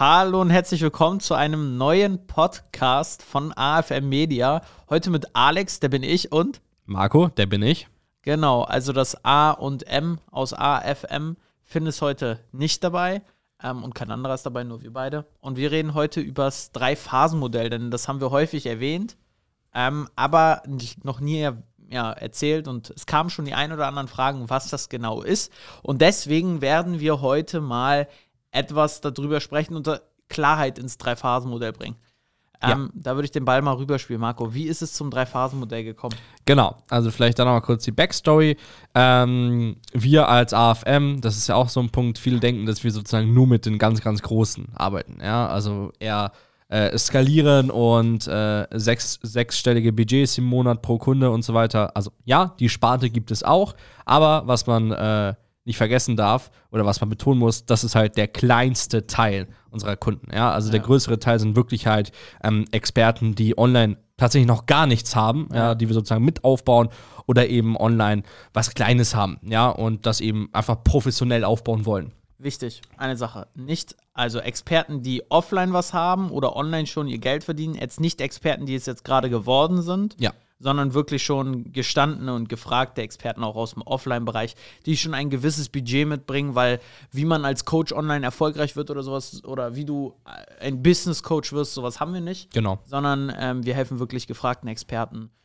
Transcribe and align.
Hallo 0.00 0.40
und 0.40 0.48
herzlich 0.48 0.80
willkommen 0.80 1.20
zu 1.20 1.34
einem 1.34 1.76
neuen 1.76 2.26
Podcast 2.26 3.22
von 3.22 3.52
AFM 3.54 4.08
Media. 4.08 4.62
Heute 4.88 5.10
mit 5.10 5.36
Alex, 5.36 5.78
der 5.78 5.90
bin 5.90 6.02
ich, 6.02 6.32
und 6.32 6.62
Marco, 6.86 7.28
der 7.28 7.44
bin 7.44 7.60
ich. 7.60 7.86
Genau, 8.22 8.62
also 8.62 8.94
das 8.94 9.26
A 9.26 9.50
und 9.50 9.86
M 9.86 10.18
aus 10.30 10.54
AFM 10.54 11.36
Finn 11.62 11.84
ist 11.84 12.00
heute 12.00 12.40
nicht 12.50 12.82
dabei 12.82 13.20
ähm, 13.62 13.84
und 13.84 13.94
kein 13.94 14.10
anderer 14.10 14.32
ist 14.32 14.46
dabei, 14.46 14.64
nur 14.64 14.80
wir 14.80 14.90
beide. 14.90 15.26
Und 15.42 15.58
wir 15.58 15.70
reden 15.70 15.92
heute 15.92 16.22
über 16.22 16.44
das 16.44 16.72
Drei-Phasen-Modell, 16.72 17.68
denn 17.68 17.90
das 17.90 18.08
haben 18.08 18.22
wir 18.22 18.30
häufig 18.30 18.64
erwähnt, 18.64 19.18
ähm, 19.74 20.08
aber 20.16 20.62
noch 21.02 21.20
nie 21.20 21.46
ja, 21.90 22.10
erzählt 22.10 22.68
und 22.68 22.88
es 22.88 23.04
kamen 23.04 23.28
schon 23.28 23.44
die 23.44 23.52
ein 23.52 23.70
oder 23.70 23.86
anderen 23.86 24.08
Fragen, 24.08 24.48
was 24.48 24.70
das 24.70 24.88
genau 24.88 25.20
ist. 25.20 25.52
Und 25.82 26.00
deswegen 26.00 26.62
werden 26.62 27.00
wir 27.00 27.20
heute 27.20 27.60
mal 27.60 28.08
etwas 28.50 29.00
darüber 29.00 29.40
sprechen 29.40 29.76
und 29.76 29.88
Klarheit 30.28 30.78
ins 30.78 30.98
Drei-Phasen-Modell 30.98 31.72
bringen. 31.72 31.96
Ähm, 32.62 32.90
ja. 32.94 33.00
Da 33.02 33.14
würde 33.14 33.24
ich 33.24 33.30
den 33.30 33.44
Ball 33.44 33.62
mal 33.62 33.72
rüberspielen, 33.72 34.20
Marco. 34.20 34.52
Wie 34.52 34.64
ist 34.64 34.82
es 34.82 34.92
zum 34.92 35.10
Drei-Phasen-Modell 35.10 35.82
gekommen? 35.82 36.14
Genau, 36.44 36.76
also 36.90 37.10
vielleicht 37.10 37.38
dann 37.38 37.46
noch 37.46 37.54
mal 37.54 37.60
kurz 37.60 37.84
die 37.84 37.90
Backstory. 37.90 38.56
Ähm, 38.94 39.76
wir 39.92 40.28
als 40.28 40.52
AFM, 40.52 41.20
das 41.20 41.36
ist 41.36 41.48
ja 41.48 41.54
auch 41.54 41.70
so 41.70 41.80
ein 41.80 41.90
Punkt, 41.90 42.18
viele 42.18 42.38
denken, 42.38 42.66
dass 42.66 42.84
wir 42.84 42.90
sozusagen 42.90 43.32
nur 43.32 43.46
mit 43.46 43.64
den 43.64 43.78
ganz, 43.78 44.02
ganz 44.02 44.20
Großen 44.20 44.68
arbeiten. 44.74 45.18
Ja, 45.22 45.48
also 45.48 45.92
eher 46.00 46.32
äh, 46.68 46.96
skalieren 46.98 47.70
und 47.70 48.28
äh, 48.28 48.66
sechs, 48.72 49.18
sechsstellige 49.22 49.92
Budgets 49.92 50.36
im 50.36 50.44
Monat 50.44 50.82
pro 50.82 50.98
Kunde 50.98 51.30
und 51.30 51.42
so 51.42 51.54
weiter. 51.54 51.96
Also 51.96 52.12
ja, 52.24 52.54
die 52.60 52.68
Sparte 52.68 53.08
gibt 53.08 53.30
es 53.30 53.42
auch, 53.42 53.74
aber 54.04 54.42
was 54.46 54.66
man 54.66 54.92
äh, 54.92 55.34
nicht 55.64 55.76
vergessen 55.76 56.16
darf 56.16 56.50
oder 56.70 56.86
was 56.86 57.00
man 57.00 57.10
betonen 57.10 57.38
muss, 57.38 57.66
das 57.66 57.84
ist 57.84 57.94
halt 57.94 58.16
der 58.16 58.28
kleinste 58.28 59.06
Teil 59.06 59.48
unserer 59.70 59.96
Kunden. 59.96 60.28
Ja, 60.34 60.52
also 60.52 60.68
ja. 60.68 60.72
der 60.72 60.80
größere 60.80 61.18
Teil 61.18 61.38
sind 61.38 61.56
wirklich 61.56 61.86
halt 61.86 62.12
ähm, 62.42 62.64
Experten, 62.70 63.34
die 63.34 63.56
online 63.58 63.96
tatsächlich 64.16 64.48
noch 64.48 64.66
gar 64.66 64.86
nichts 64.86 65.14
haben, 65.16 65.48
ja. 65.52 65.56
ja. 65.56 65.74
die 65.74 65.88
wir 65.88 65.94
sozusagen 65.94 66.24
mit 66.24 66.44
aufbauen 66.44 66.88
oder 67.26 67.48
eben 67.48 67.76
online 67.76 68.22
was 68.52 68.74
Kleines 68.74 69.14
haben, 69.14 69.38
ja, 69.42 69.68
und 69.68 70.06
das 70.06 70.20
eben 70.20 70.48
einfach 70.52 70.82
professionell 70.82 71.44
aufbauen 71.44 71.86
wollen. 71.86 72.12
Wichtig, 72.38 72.80
eine 72.96 73.16
Sache. 73.16 73.48
Nicht, 73.54 73.96
also 74.14 74.38
Experten, 74.38 75.02
die 75.02 75.30
offline 75.30 75.74
was 75.74 75.92
haben 75.92 76.30
oder 76.30 76.56
online 76.56 76.86
schon 76.86 77.06
ihr 77.06 77.18
Geld 77.18 77.44
verdienen, 77.44 77.74
jetzt 77.74 78.00
nicht 78.00 78.22
Experten, 78.22 78.64
die 78.64 78.74
es 78.74 78.86
jetzt 78.86 79.04
gerade 79.04 79.28
geworden 79.28 79.82
sind. 79.82 80.16
Ja 80.18 80.32
sondern 80.60 80.94
wirklich 80.94 81.24
schon 81.24 81.72
gestandene 81.72 82.34
und 82.34 82.48
gefragte 82.48 83.02
Experten 83.02 83.42
auch 83.42 83.56
aus 83.56 83.72
dem 83.72 83.82
Offline-Bereich, 83.82 84.54
die 84.86 84.96
schon 84.96 85.14
ein 85.14 85.30
gewisses 85.30 85.68
Budget 85.70 86.06
mitbringen, 86.06 86.54
weil 86.54 86.80
wie 87.10 87.24
man 87.24 87.44
als 87.44 87.64
Coach 87.64 87.92
online 87.92 88.24
erfolgreich 88.24 88.76
wird 88.76 88.90
oder 88.90 89.02
sowas 89.02 89.42
oder 89.44 89.74
wie 89.74 89.86
du 89.86 90.14
ein 90.60 90.82
Business-Coach 90.82 91.52
wirst, 91.52 91.74
sowas 91.74 91.98
haben 91.98 92.12
wir 92.12 92.20
nicht. 92.20 92.52
Genau. 92.52 92.78
Sondern 92.84 93.32
ähm, 93.36 93.64
wir 93.64 93.74
helfen 93.74 93.98
wirklich 93.98 94.26
gefragten 94.26 94.68
Experten 94.68 95.30
äh, 95.30 95.39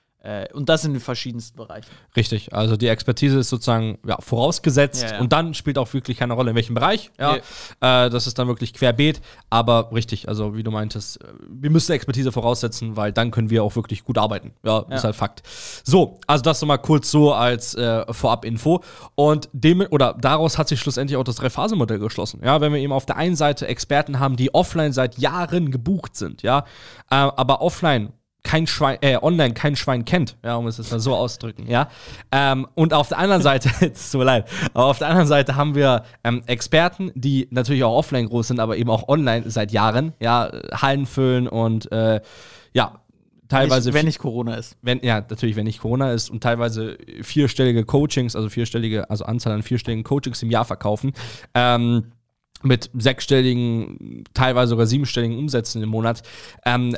und 0.54 0.70
das 0.70 0.86
in 0.86 0.94
den 0.94 1.02
verschiedensten 1.02 1.58
Bereichen. 1.58 1.90
Richtig, 2.16 2.54
also 2.54 2.78
die 2.78 2.88
Expertise 2.88 3.40
ist 3.40 3.50
sozusagen 3.50 3.98
ja, 4.06 4.18
vorausgesetzt 4.20 5.04
ja, 5.04 5.14
ja. 5.14 5.20
und 5.20 5.32
dann 5.34 5.54
spielt 5.54 5.78
auch 5.78 5.94
wirklich 5.94 6.18
keine 6.18 6.34
Rolle, 6.34 6.52
in 6.52 6.56
welchem 6.56 6.76
Bereich. 6.76 7.12
Ja, 7.20 7.36
äh, 7.36 8.10
das 8.10 8.28
ist 8.28 8.40
dann 8.40 8.48
wirklich 8.48 8.74
querbeet, 8.74 9.22
aber 9.50 9.92
richtig, 9.94 10.28
also 10.28 10.56
wie 10.56 10.64
du 10.64 10.72
meintest, 10.72 11.22
äh, 11.22 11.28
wir 11.48 11.70
müssen 11.70 11.92
Expertise 11.92 12.32
voraussetzen, 12.32 12.96
weil 12.96 13.12
dann 13.12 13.32
können 13.32 13.50
wir 13.50 13.64
auch 13.64 13.76
wirklich 13.76 14.04
gut 14.04 14.18
arbeiten. 14.18 14.54
Ja, 14.64 14.80
ist 14.90 15.04
halt 15.04 15.16
Fakt. 15.16 15.44
So, 15.84 16.20
also 16.28 16.44
das 16.44 16.62
nochmal 16.62 16.80
kurz 16.80 17.12
so 17.12 17.34
als 17.34 17.76
äh, 17.76 18.12
Vorab-Info 18.12 18.84
und 19.16 19.50
dem 19.54 19.82
oder 19.90 20.16
daraus 20.20 20.58
hat 20.58 20.68
sich 20.68 20.80
schlussendlich 20.80 21.18
auch 21.18 21.24
das 21.24 21.36
Drei-Phasen-Modell 21.36 22.00
geschlossen. 22.00 22.42
Ja, 22.44 22.62
wenn 22.62 22.74
wir 22.74 22.80
eben 22.80 22.94
auf 22.94 23.06
der 23.06 23.18
einen 23.18 23.36
Seite 23.36 23.68
Experten 23.68 24.20
haben, 24.20 24.36
die 24.36 24.54
offline 24.54 24.94
seit 24.94 25.18
Jahren 25.18 25.72
gebucht 25.72 26.16
sind, 26.16 26.42
ja, 26.42 26.60
äh, 27.10 27.16
aber 27.16 27.62
offline 27.62 28.14
kein 28.46 28.68
Schwein, 28.68 28.98
äh, 29.02 29.18
online 29.22 29.54
kein 29.54 29.76
Schwein 29.76 30.06
kennt, 30.06 30.38
ja, 30.44 30.56
um 30.56 30.68
es 30.68 30.78
jetzt 30.78 30.92
mal 30.92 31.00
so 31.00 31.16
auszudrücken, 31.16 31.68
ja. 31.68 31.90
Ähm, 32.32 32.68
und 32.76 32.94
auf 32.94 33.10
der 33.10 33.18
anderen 33.18 33.42
Seite, 33.42 33.70
es 33.94 34.12
tut 34.12 34.20
mir 34.20 34.26
leid, 34.26 34.50
aber 34.74 34.86
auf 34.86 35.00
der 35.00 35.10
anderen 35.10 35.28
Seite 35.28 35.56
haben 35.56 35.76
wir 35.76 36.04
ähm, 36.24 36.44
Experten, 36.46 37.12
die 37.16 37.48
natürlich 37.52 37.84
auch 37.84 37.98
offline 37.98 38.30
groß 38.30 38.48
sind, 38.48 38.60
aber 38.60 38.78
eben 38.78 38.90
auch 38.90 39.10
online 39.10 39.50
seit 39.50 39.72
Jahren, 39.72 40.14
ja, 40.22 40.52
Hallen 40.72 41.06
füllen 41.06 41.48
und 41.48 41.92
äh, 41.92 42.22
ja, 42.74 43.00
teilweise. 43.48 43.94
Wenn 43.94 44.06
nicht, 44.06 44.20
Corona 44.20 44.56
ist. 44.56 44.78
Wenn, 44.82 45.00
ja, 45.02 45.22
natürlich, 45.22 45.56
wenn 45.56 45.66
nicht 45.66 45.80
Corona 45.80 46.14
ist 46.14 46.30
und 46.30 46.42
teilweise 46.42 46.98
vierstellige 47.22 47.84
Coachings, 47.84 48.36
also 48.36 48.50
vierstellige, 48.50 49.10
also 49.10 49.26
Anzahl 49.26 49.54
an 49.54 49.64
vierstelligen 49.64 50.04
Coachings 50.04 50.44
im 50.44 50.52
Jahr 50.52 50.66
verkaufen. 50.66 51.14
Ähm, 51.54 52.12
mit 52.64 52.90
sechsstelligen, 52.94 54.24
teilweise 54.34 54.70
sogar 54.70 54.88
siebenstelligen 54.88 55.38
Umsätzen 55.38 55.84
im 55.84 55.90
Monat. 55.90 56.24
Ähm, 56.66 56.96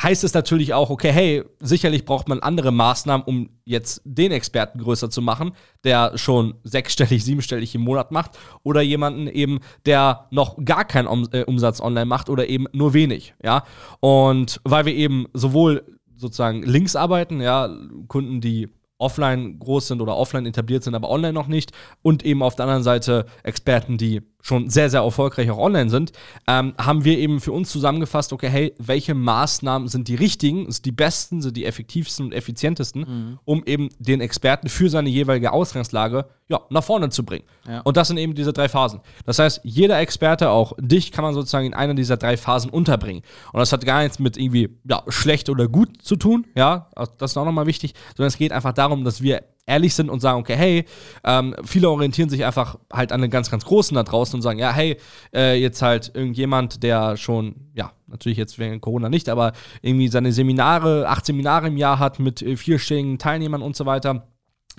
heißt 0.00 0.24
es 0.24 0.34
natürlich 0.34 0.74
auch, 0.74 0.90
okay, 0.90 1.12
hey, 1.12 1.44
sicherlich 1.60 2.04
braucht 2.04 2.28
man 2.28 2.40
andere 2.40 2.70
Maßnahmen, 2.72 3.26
um 3.26 3.50
jetzt 3.64 4.00
den 4.04 4.32
Experten 4.32 4.78
größer 4.78 5.10
zu 5.10 5.22
machen, 5.22 5.52
der 5.84 6.16
schon 6.16 6.54
sechsstellig, 6.64 7.24
siebenstellig 7.24 7.74
im 7.74 7.82
Monat 7.82 8.12
macht, 8.12 8.38
oder 8.62 8.80
jemanden 8.80 9.26
eben, 9.26 9.60
der 9.86 10.26
noch 10.30 10.56
gar 10.64 10.84
keinen 10.84 11.28
äh, 11.32 11.44
Umsatz 11.44 11.80
online 11.80 12.06
macht 12.06 12.28
oder 12.30 12.48
eben 12.48 12.66
nur 12.72 12.94
wenig, 12.94 13.34
ja. 13.42 13.64
Und 14.00 14.60
weil 14.64 14.86
wir 14.86 14.94
eben 14.94 15.26
sowohl 15.34 15.84
sozusagen 16.16 16.62
links 16.62 16.96
arbeiten, 16.96 17.40
ja, 17.40 17.68
Kunden, 18.08 18.40
die 18.40 18.68
offline 18.98 19.58
groß 19.58 19.88
sind 19.88 20.02
oder 20.02 20.16
offline 20.16 20.46
etabliert 20.46 20.82
sind, 20.82 20.94
aber 20.94 21.08
online 21.08 21.32
noch 21.32 21.46
nicht. 21.46 21.72
Und 22.02 22.24
eben 22.24 22.42
auf 22.42 22.56
der 22.56 22.64
anderen 22.64 22.82
Seite 22.82 23.26
Experten, 23.44 23.96
die 23.96 24.22
schon 24.40 24.70
sehr, 24.70 24.88
sehr 24.88 25.00
erfolgreich 25.00 25.50
auch 25.50 25.58
online 25.58 25.90
sind, 25.90 26.12
ähm, 26.46 26.74
haben 26.78 27.04
wir 27.04 27.18
eben 27.18 27.40
für 27.40 27.52
uns 27.52 27.70
zusammengefasst, 27.70 28.32
okay, 28.32 28.48
hey, 28.48 28.74
welche 28.78 29.14
Maßnahmen 29.14 29.88
sind 29.88 30.08
die 30.08 30.14
richtigen, 30.14 30.70
sind 30.70 30.84
die 30.84 30.92
besten, 30.92 31.42
sind 31.42 31.56
die 31.56 31.64
effektivsten 31.64 32.26
und 32.26 32.32
effizientesten, 32.32 33.02
mhm. 33.02 33.38
um 33.44 33.64
eben 33.66 33.88
den 33.98 34.20
Experten 34.20 34.68
für 34.68 34.88
seine 34.90 35.08
jeweilige 35.08 35.52
Ausgangslage 35.52 36.26
ja, 36.48 36.60
nach 36.70 36.84
vorne 36.84 37.10
zu 37.10 37.24
bringen. 37.24 37.44
Ja. 37.66 37.80
Und 37.80 37.96
das 37.96 38.08
sind 38.08 38.16
eben 38.16 38.34
diese 38.34 38.52
drei 38.52 38.68
Phasen. 38.68 39.00
Das 39.26 39.38
heißt, 39.38 39.60
jeder 39.64 39.98
Experte, 39.98 40.50
auch 40.50 40.72
dich, 40.78 41.12
kann 41.12 41.24
man 41.24 41.34
sozusagen 41.34 41.66
in 41.66 41.74
einer 41.74 41.94
dieser 41.94 42.16
drei 42.16 42.36
Phasen 42.36 42.70
unterbringen. 42.70 43.22
Und 43.52 43.58
das 43.58 43.72
hat 43.72 43.84
gar 43.84 44.02
nichts 44.02 44.18
mit 44.18 44.36
irgendwie 44.36 44.70
ja, 44.88 45.02
schlecht 45.08 45.50
oder 45.50 45.68
gut 45.68 46.00
zu 46.02 46.16
tun, 46.16 46.46
ja, 46.56 46.88
das 47.18 47.32
ist 47.32 47.36
auch 47.36 47.44
nochmal 47.44 47.66
wichtig, 47.66 47.94
sondern 48.16 48.28
es 48.28 48.38
geht 48.38 48.52
einfach 48.52 48.72
darum, 48.72 49.04
dass 49.04 49.20
wir 49.20 49.42
ehrlich 49.68 49.94
sind 49.94 50.10
und 50.10 50.20
sagen, 50.20 50.40
okay, 50.40 50.56
hey, 50.56 50.84
ähm, 51.24 51.54
viele 51.64 51.90
orientieren 51.90 52.30
sich 52.30 52.44
einfach 52.44 52.78
halt 52.92 53.12
an 53.12 53.20
den 53.20 53.30
ganz, 53.30 53.50
ganz 53.50 53.64
Großen 53.64 53.94
da 53.94 54.02
draußen 54.02 54.34
und 54.36 54.42
sagen, 54.42 54.58
ja, 54.58 54.72
hey, 54.72 54.96
äh, 55.34 55.60
jetzt 55.60 55.82
halt 55.82 56.10
irgendjemand, 56.14 56.82
der 56.82 57.16
schon, 57.16 57.54
ja, 57.74 57.92
natürlich 58.06 58.38
jetzt 58.38 58.58
wegen 58.58 58.80
Corona 58.80 59.08
nicht, 59.08 59.28
aber 59.28 59.52
irgendwie 59.82 60.08
seine 60.08 60.32
Seminare, 60.32 61.08
acht 61.08 61.26
Seminare 61.26 61.68
im 61.68 61.76
Jahr 61.76 61.98
hat 61.98 62.18
mit 62.18 62.42
äh, 62.42 62.56
vierstelligen 62.56 63.18
Teilnehmern 63.18 63.62
und 63.62 63.76
so 63.76 63.86
weiter. 63.86 64.26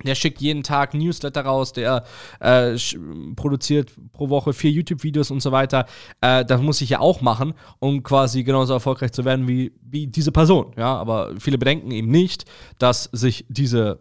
Der 0.05 0.15
schickt 0.15 0.39
jeden 0.39 0.63
Tag 0.63 0.93
Newsletter 0.93 1.41
raus, 1.41 1.73
der 1.73 2.03
äh, 2.39 2.77
produziert 3.35 3.91
pro 4.13 4.29
Woche 4.29 4.53
vier 4.53 4.71
YouTube-Videos 4.71 5.29
und 5.29 5.41
so 5.41 5.51
weiter. 5.51 5.85
Äh, 6.21 6.45
das 6.45 6.61
muss 6.61 6.81
ich 6.81 6.89
ja 6.91 6.99
auch 6.99 7.21
machen, 7.21 7.53
um 7.79 8.01
quasi 8.01 8.43
genauso 8.43 8.73
erfolgreich 8.73 9.11
zu 9.11 9.25
werden 9.25 9.47
wie, 9.47 9.73
wie 9.81 10.07
diese 10.07 10.31
Person. 10.31 10.71
Ja, 10.77 10.95
aber 10.95 11.31
viele 11.37 11.57
bedenken 11.57 11.91
eben 11.91 12.09
nicht, 12.09 12.45
dass 12.77 13.09
sich 13.11 13.45
diese 13.49 13.99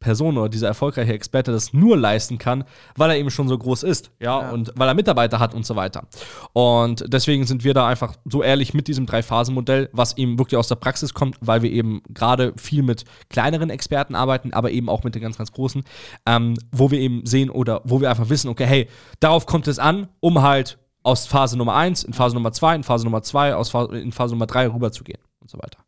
Person 0.00 0.38
oder 0.38 0.48
dieser 0.48 0.68
erfolgreiche 0.68 1.12
Experte 1.12 1.50
das 1.50 1.72
nur 1.72 1.96
leisten 1.96 2.38
kann, 2.38 2.64
weil 2.96 3.10
er 3.10 3.18
eben 3.18 3.30
schon 3.30 3.48
so 3.48 3.58
groß 3.58 3.82
ist, 3.82 4.10
ja, 4.20 4.42
ja, 4.42 4.50
und 4.50 4.72
weil 4.76 4.88
er 4.88 4.94
Mitarbeiter 4.94 5.40
hat 5.40 5.54
und 5.54 5.66
so 5.66 5.76
weiter. 5.76 6.06
Und 6.52 7.04
deswegen 7.08 7.46
sind 7.46 7.64
wir 7.64 7.74
da 7.74 7.86
einfach 7.86 8.14
so 8.24 8.42
ehrlich 8.42 8.74
mit 8.74 8.86
diesem 8.86 9.06
Drei-Phasen-Modell, 9.06 9.90
was 9.92 10.16
eben 10.16 10.38
wirklich 10.38 10.56
aus 10.56 10.68
der 10.68 10.76
Praxis 10.76 11.14
kommt, 11.14 11.36
weil 11.40 11.62
wir 11.62 11.70
eben 11.70 12.02
gerade 12.08 12.52
viel 12.56 12.82
mit 12.82 13.04
kleineren 13.28 13.70
Experten 13.70 14.14
arbeiten, 14.14 14.52
aber 14.52 14.70
eben 14.70 14.88
auch 14.88 15.02
mit 15.02 15.14
den 15.14 15.22
ganz, 15.22 15.36
ganz 15.36 15.52
großen, 15.52 15.82
ähm, 16.26 16.54
wo 16.70 16.90
wir 16.90 17.00
eben 17.00 17.26
sehen 17.26 17.50
oder 17.50 17.80
wo 17.84 18.00
wir 18.00 18.10
einfach 18.10 18.28
wissen, 18.28 18.48
okay, 18.48 18.66
hey, 18.66 18.88
darauf 19.20 19.46
kommt 19.46 19.66
es 19.66 19.78
an, 19.78 20.08
um 20.20 20.42
halt 20.42 20.78
aus 21.02 21.26
Phase 21.26 21.56
Nummer 21.56 21.74
1 21.74 22.04
in 22.04 22.12
Phase 22.12 22.34
Nummer 22.34 22.52
2, 22.52 22.76
in 22.76 22.82
Phase 22.84 23.04
Nummer 23.04 23.22
2, 23.22 23.54
aus 23.54 23.70
Phase, 23.70 23.98
in 23.98 24.12
Phase 24.12 24.34
Nummer 24.34 24.46
3 24.46 24.68
rüberzugehen 24.68 25.20
und 25.40 25.50
so 25.50 25.58
weiter. 25.58 25.78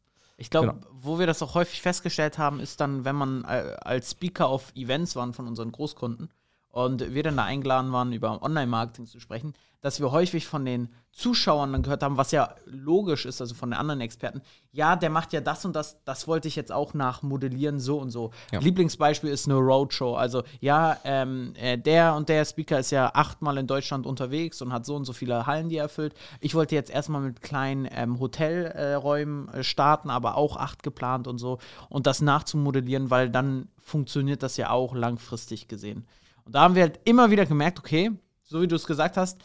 Ich 0.40 0.48
glaube, 0.48 0.68
genau. 0.68 0.86
wo 0.90 1.18
wir 1.18 1.26
das 1.26 1.42
auch 1.42 1.54
häufig 1.54 1.82
festgestellt 1.82 2.38
haben, 2.38 2.60
ist 2.60 2.80
dann, 2.80 3.04
wenn 3.04 3.14
man 3.14 3.44
äh, 3.44 3.76
als 3.82 4.12
Speaker 4.12 4.48
auf 4.48 4.74
Events 4.74 5.14
waren 5.14 5.34
von 5.34 5.46
unseren 5.46 5.70
Großkunden 5.70 6.30
und 6.70 7.12
wir 7.12 7.22
dann 7.22 7.36
da 7.36 7.44
eingeladen 7.44 7.92
waren, 7.92 8.14
über 8.14 8.42
Online-Marketing 8.42 9.06
zu 9.06 9.20
sprechen, 9.20 9.52
dass 9.82 10.00
wir 10.00 10.12
häufig 10.12 10.46
von 10.46 10.64
den 10.64 10.88
Zuschauern 11.12 11.72
dann 11.72 11.82
gehört 11.82 12.02
haben, 12.02 12.16
was 12.16 12.30
ja 12.30 12.54
logisch 12.66 13.26
ist, 13.26 13.40
also 13.40 13.54
von 13.54 13.70
den 13.70 13.78
anderen 13.78 14.00
Experten, 14.00 14.42
ja, 14.72 14.94
der 14.94 15.10
macht 15.10 15.32
ja 15.32 15.40
das 15.40 15.64
und 15.64 15.74
das, 15.74 16.02
das 16.04 16.28
wollte 16.28 16.46
ich 16.46 16.54
jetzt 16.54 16.70
auch 16.70 16.94
nachmodellieren, 16.94 17.80
so 17.80 17.98
und 17.98 18.10
so. 18.10 18.30
Ja. 18.52 18.60
Lieblingsbeispiel 18.60 19.28
ist 19.30 19.48
eine 19.48 19.58
Roadshow. 19.58 20.14
Also, 20.14 20.44
ja, 20.60 20.98
ähm, 21.04 21.52
äh, 21.56 21.76
der 21.76 22.14
und 22.14 22.28
der 22.28 22.44
Speaker 22.44 22.78
ist 22.78 22.92
ja 22.92 23.10
achtmal 23.12 23.58
in 23.58 23.66
Deutschland 23.66 24.06
unterwegs 24.06 24.62
und 24.62 24.72
hat 24.72 24.86
so 24.86 24.94
und 24.94 25.04
so 25.04 25.12
viele 25.12 25.46
Hallen, 25.46 25.68
die 25.68 25.76
er 25.76 25.84
erfüllt. 25.84 26.14
Ich 26.40 26.54
wollte 26.54 26.76
jetzt 26.76 26.90
erstmal 26.90 27.22
mit 27.22 27.42
kleinen 27.42 27.88
ähm, 27.90 28.20
Hotelräumen 28.20 29.48
äh, 29.48 29.64
starten, 29.64 30.10
aber 30.10 30.36
auch 30.36 30.56
acht 30.56 30.84
geplant 30.84 31.26
und 31.26 31.38
so. 31.38 31.58
Und 31.88 32.06
das 32.06 32.20
nachzumodellieren, 32.20 33.10
weil 33.10 33.30
dann 33.30 33.68
funktioniert 33.80 34.44
das 34.44 34.56
ja 34.56 34.70
auch 34.70 34.94
langfristig 34.94 35.66
gesehen. 35.66 36.06
Und 36.44 36.54
da 36.54 36.60
haben 36.62 36.76
wir 36.76 36.82
halt 36.82 37.00
immer 37.04 37.30
wieder 37.30 37.46
gemerkt, 37.46 37.80
okay, 37.80 38.12
so 38.44 38.62
wie 38.62 38.68
du 38.68 38.76
es 38.76 38.86
gesagt 38.86 39.16
hast, 39.16 39.38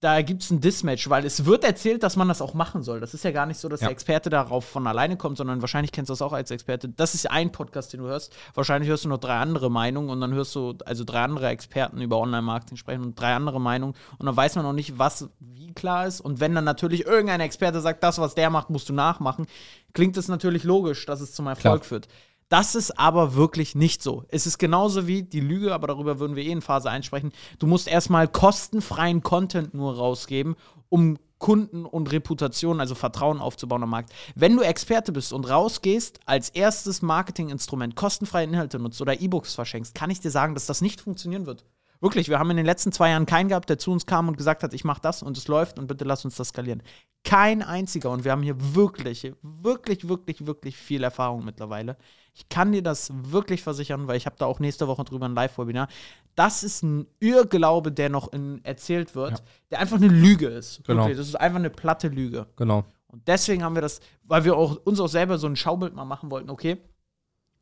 da 0.00 0.22
gibt 0.22 0.42
es 0.42 0.50
ein 0.50 0.60
Dismatch, 0.62 1.10
weil 1.10 1.26
es 1.26 1.44
wird 1.44 1.62
erzählt, 1.62 2.02
dass 2.02 2.16
man 2.16 2.26
das 2.26 2.40
auch 2.40 2.54
machen 2.54 2.82
soll. 2.82 3.00
Das 3.00 3.12
ist 3.12 3.22
ja 3.22 3.32
gar 3.32 3.44
nicht 3.44 3.58
so, 3.58 3.68
dass 3.68 3.80
Ja. 3.80 3.88
der 3.88 3.92
Experte 3.92 4.30
darauf 4.30 4.64
von 4.64 4.86
alleine 4.86 5.18
kommt, 5.18 5.36
sondern 5.36 5.60
wahrscheinlich 5.60 5.92
kennst 5.92 6.08
du 6.08 6.12
das 6.12 6.22
auch 6.22 6.32
als 6.32 6.50
Experte. 6.50 6.88
Das 6.88 7.14
ist 7.14 7.30
ein 7.30 7.52
Podcast, 7.52 7.92
den 7.92 8.00
du 8.00 8.06
hörst. 8.06 8.34
Wahrscheinlich 8.54 8.88
hörst 8.88 9.04
du 9.04 9.10
noch 9.10 9.18
drei 9.18 9.36
andere 9.36 9.70
Meinungen 9.70 10.08
und 10.08 10.20
dann 10.22 10.32
hörst 10.32 10.54
du 10.54 10.74
also 10.86 11.04
drei 11.04 11.20
andere 11.22 11.48
Experten 11.48 12.00
über 12.00 12.18
Online-Marketing 12.18 12.78
sprechen 12.78 13.02
und 13.02 13.20
drei 13.20 13.34
andere 13.34 13.60
Meinungen 13.60 13.94
und 14.18 14.24
dann 14.24 14.36
weiß 14.36 14.56
man 14.56 14.64
noch 14.64 14.72
nicht, 14.72 14.98
was 14.98 15.28
wie 15.38 15.74
klar 15.74 16.06
ist. 16.06 16.20
Und 16.22 16.40
wenn 16.40 16.54
dann 16.54 16.64
natürlich 16.64 17.04
irgendein 17.04 17.40
Experte 17.40 17.80
sagt, 17.82 18.02
das, 18.02 18.18
was 18.18 18.34
der 18.34 18.48
macht, 18.48 18.70
musst 18.70 18.88
du 18.88 18.94
nachmachen, 18.94 19.46
klingt 19.92 20.16
es 20.16 20.28
natürlich 20.28 20.64
logisch, 20.64 21.04
dass 21.04 21.20
es 21.20 21.34
zum 21.34 21.46
Erfolg 21.46 21.82
Klar. 21.82 21.84
führt. 21.84 22.08
Das 22.50 22.74
ist 22.74 22.98
aber 22.98 23.36
wirklich 23.36 23.76
nicht 23.76 24.02
so. 24.02 24.24
Es 24.28 24.44
ist 24.44 24.58
genauso 24.58 25.06
wie 25.06 25.22
die 25.22 25.38
Lüge, 25.38 25.72
aber 25.72 25.86
darüber 25.86 26.18
würden 26.18 26.34
wir 26.34 26.42
eh 26.42 26.50
in 26.50 26.62
Phase 26.62 26.90
einsprechen. 26.90 27.30
Du 27.60 27.68
musst 27.68 27.86
erstmal 27.86 28.26
kostenfreien 28.26 29.22
Content 29.22 29.72
nur 29.72 29.94
rausgeben, 29.94 30.56
um 30.88 31.16
Kunden 31.38 31.86
und 31.86 32.10
Reputation, 32.10 32.80
also 32.80 32.96
Vertrauen 32.96 33.40
aufzubauen 33.40 33.84
am 33.84 33.90
Markt. 33.90 34.12
Wenn 34.34 34.56
du 34.56 34.62
Experte 34.62 35.12
bist 35.12 35.32
und 35.32 35.48
rausgehst, 35.48 36.18
als 36.26 36.50
erstes 36.50 37.02
Marketinginstrument 37.02 37.94
kostenfreie 37.94 38.44
Inhalte 38.44 38.80
nutzt 38.80 39.00
oder 39.00 39.20
E-Books 39.20 39.54
verschenkst, 39.54 39.94
kann 39.94 40.10
ich 40.10 40.18
dir 40.18 40.32
sagen, 40.32 40.54
dass 40.54 40.66
das 40.66 40.80
nicht 40.80 41.00
funktionieren 41.00 41.46
wird. 41.46 41.64
Wirklich, 42.00 42.28
wir 42.30 42.38
haben 42.38 42.50
in 42.50 42.56
den 42.56 42.66
letzten 42.66 42.92
zwei 42.92 43.10
Jahren 43.10 43.26
keinen 43.26 43.48
gehabt, 43.48 43.68
der 43.68 43.78
zu 43.78 43.92
uns 43.92 44.06
kam 44.06 44.28
und 44.28 44.36
gesagt 44.38 44.62
hat, 44.62 44.72
ich 44.72 44.84
mache 44.84 45.02
das 45.02 45.22
und 45.22 45.36
es 45.36 45.48
läuft 45.48 45.78
und 45.78 45.86
bitte 45.86 46.04
lass 46.04 46.24
uns 46.24 46.36
das 46.36 46.48
skalieren. 46.48 46.82
Kein 47.24 47.62
einziger 47.62 48.10
und 48.10 48.24
wir 48.24 48.32
haben 48.32 48.42
hier 48.42 48.56
wirklich, 48.74 49.30
wirklich, 49.42 50.08
wirklich, 50.08 50.46
wirklich 50.46 50.76
viel 50.78 51.02
Erfahrung 51.04 51.44
mittlerweile. 51.44 51.98
Ich 52.32 52.48
kann 52.48 52.72
dir 52.72 52.82
das 52.82 53.12
wirklich 53.12 53.62
versichern, 53.62 54.08
weil 54.08 54.16
ich 54.16 54.24
habe 54.24 54.36
da 54.38 54.46
auch 54.46 54.60
nächste 54.60 54.88
Woche 54.88 55.04
drüber 55.04 55.26
ein 55.26 55.34
Live-Webinar. 55.34 55.88
Das 56.36 56.62
ist 56.62 56.82
ein 56.82 57.06
Irrglaube, 57.18 57.92
der 57.92 58.08
noch 58.08 58.32
in, 58.32 58.64
erzählt 58.64 59.14
wird, 59.14 59.32
Ja. 59.32 59.44
der 59.72 59.80
einfach 59.80 59.96
eine 59.96 60.08
Lüge 60.08 60.46
ist. 60.46 60.82
Genau. 60.86 61.02
Wirklich, 61.02 61.18
das 61.18 61.28
ist 61.28 61.34
einfach 61.34 61.58
eine 61.58 61.68
platte 61.70 62.08
Lüge. 62.08 62.46
Genau. 62.56 62.84
Und 63.08 63.26
deswegen 63.28 63.62
haben 63.62 63.74
wir 63.74 63.82
das, 63.82 64.00
weil 64.22 64.44
wir 64.44 64.56
auch, 64.56 64.76
uns 64.84 65.00
auch 65.00 65.08
selber 65.08 65.36
so 65.36 65.48
ein 65.48 65.56
Schaubild 65.56 65.94
mal 65.94 66.04
machen 66.04 66.30
wollten, 66.30 66.48
okay, 66.48 66.78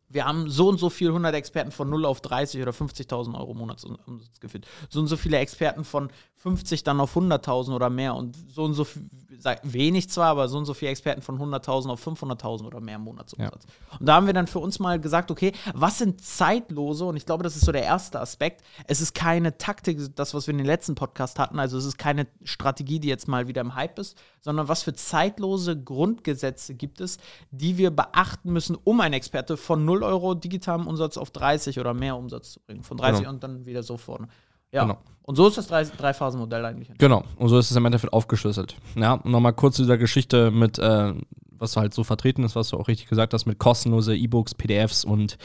wir 0.08 0.24
haben 0.24 0.48
so 0.48 0.68
und 0.68 0.78
so 0.78 0.90
viel 0.90 1.08
100 1.08 1.34
Experten 1.34 1.70
von 1.70 1.88
0 1.90 2.04
auf 2.04 2.20
30 2.20 2.62
oder 2.62 2.72
50.000 2.72 3.38
Euro 3.38 3.54
Monatsumsatz 3.54 4.40
geführt. 4.40 4.66
So 4.88 5.00
und 5.00 5.06
so 5.06 5.16
viele 5.16 5.38
Experten 5.38 5.84
von 5.84 6.10
50 6.38 6.84
dann 6.84 7.00
auf 7.00 7.16
100.000 7.16 7.74
oder 7.74 7.90
mehr 7.90 8.14
und 8.14 8.36
so 8.48 8.64
und 8.64 8.74
so 8.74 8.84
viel, 8.84 9.08
wenig 9.62 10.08
zwar, 10.08 10.28
aber 10.28 10.48
so 10.48 10.58
und 10.58 10.64
so 10.64 10.74
viele 10.74 10.92
Experten 10.92 11.20
von 11.20 11.38
100.000 11.38 11.90
auf 11.90 12.06
500.000 12.06 12.64
oder 12.64 12.80
mehr 12.80 12.98
Monatsumsatz. 12.98 13.66
Und 13.98 14.06
da 14.06 14.14
haben 14.14 14.26
wir 14.26 14.32
dann 14.32 14.46
für 14.46 14.60
uns 14.60 14.78
mal 14.78 15.00
gesagt, 15.00 15.30
okay, 15.30 15.52
was 15.74 15.98
sind 15.98 16.24
zeitlose 16.24 17.04
und 17.04 17.16
ich 17.16 17.26
glaube, 17.26 17.42
das 17.42 17.56
ist 17.56 17.64
so 17.64 17.72
der 17.72 17.82
erste 17.82 18.20
Aspekt. 18.20 18.62
Es 18.86 19.00
ist 19.00 19.14
keine 19.14 19.58
Taktik, 19.58 19.98
das, 20.14 20.32
was 20.32 20.46
wir 20.46 20.52
in 20.52 20.58
den 20.58 20.66
letzten 20.66 20.94
Podcast 20.94 21.38
hatten, 21.38 21.58
also 21.58 21.76
es 21.76 21.84
ist 21.84 21.98
keine 21.98 22.26
Strategie, 22.44 23.00
die 23.00 23.08
jetzt 23.08 23.26
mal 23.28 23.48
wieder 23.48 23.60
im 23.60 23.74
Hype 23.74 23.98
ist, 23.98 24.16
sondern 24.40 24.68
was 24.68 24.84
für 24.84 24.94
zeitlose 24.94 25.80
Grundgesetze 25.80 26.74
gibt 26.74 27.00
es, 27.00 27.18
die 27.50 27.78
wir 27.78 27.90
beachten 27.90 28.52
müssen, 28.52 28.76
um 28.84 29.00
ein 29.00 29.12
Experte 29.12 29.56
von 29.56 29.84
0 29.84 29.97
Euro 30.02 30.34
digitalem 30.34 30.86
Umsatz 30.86 31.16
auf 31.16 31.30
30 31.30 31.78
oder 31.80 31.94
mehr 31.94 32.16
Umsatz 32.16 32.52
zu 32.52 32.60
bringen. 32.60 32.82
Von 32.82 32.96
30 32.96 33.20
Genau. 33.20 33.30
und 33.30 33.42
dann 33.42 33.66
wieder 33.66 33.82
so 33.82 33.96
vorne. 33.96 34.28
Ja. 34.72 34.82
Genau. 34.82 34.98
Und 35.22 35.36
so 35.36 35.46
ist 35.48 35.58
das 35.58 35.66
Drei- 35.66 35.84
Drei-Phasen-Modell 35.84 36.64
eigentlich. 36.64 36.90
Genau, 36.98 37.22
und 37.36 37.48
so 37.48 37.58
ist 37.58 37.70
es 37.70 37.76
im 37.76 37.84
Endeffekt 37.84 38.12
aufgeschlüsselt. 38.12 38.76
Ja, 38.96 39.14
und 39.14 39.26
nochmal 39.30 39.52
kurz 39.52 39.76
zu 39.76 39.82
dieser 39.82 39.98
Geschichte 39.98 40.50
mit, 40.50 40.78
äh, 40.78 41.12
was 41.50 41.76
halt 41.76 41.92
so 41.92 42.02
vertreten 42.04 42.44
ist, 42.44 42.56
was 42.56 42.68
du 42.70 42.78
auch 42.78 42.88
richtig 42.88 43.08
gesagt 43.08 43.34
hast, 43.34 43.44
mit 43.46 43.58
kostenlose 43.58 44.16
E-Books, 44.16 44.54
PDFs 44.54 45.04
und 45.04 45.36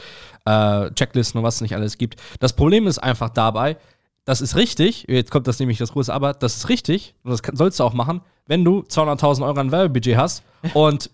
äh, 0.46 0.90
Checklisten 0.92 1.38
und 1.38 1.44
was 1.44 1.56
es 1.56 1.60
nicht 1.60 1.74
alles 1.74 1.98
gibt. 1.98 2.20
Das 2.40 2.54
Problem 2.54 2.86
ist 2.86 2.98
einfach 2.98 3.30
dabei, 3.30 3.76
das 4.24 4.40
ist 4.40 4.56
richtig, 4.56 5.04
jetzt 5.08 5.30
kommt 5.30 5.46
das 5.48 5.58
nämlich 5.58 5.76
das 5.76 5.92
große 5.92 6.12
Aber, 6.12 6.32
das 6.32 6.56
ist 6.56 6.68
richtig, 6.70 7.14
und 7.24 7.32
das 7.32 7.42
sollst 7.58 7.78
du 7.78 7.84
auch 7.84 7.92
machen, 7.92 8.22
wenn 8.46 8.64
du 8.64 8.80
200.000 8.88 9.44
Euro 9.44 9.60
an 9.60 9.70
Werbebudget 9.70 10.16
hast 10.16 10.42
und 10.74 11.10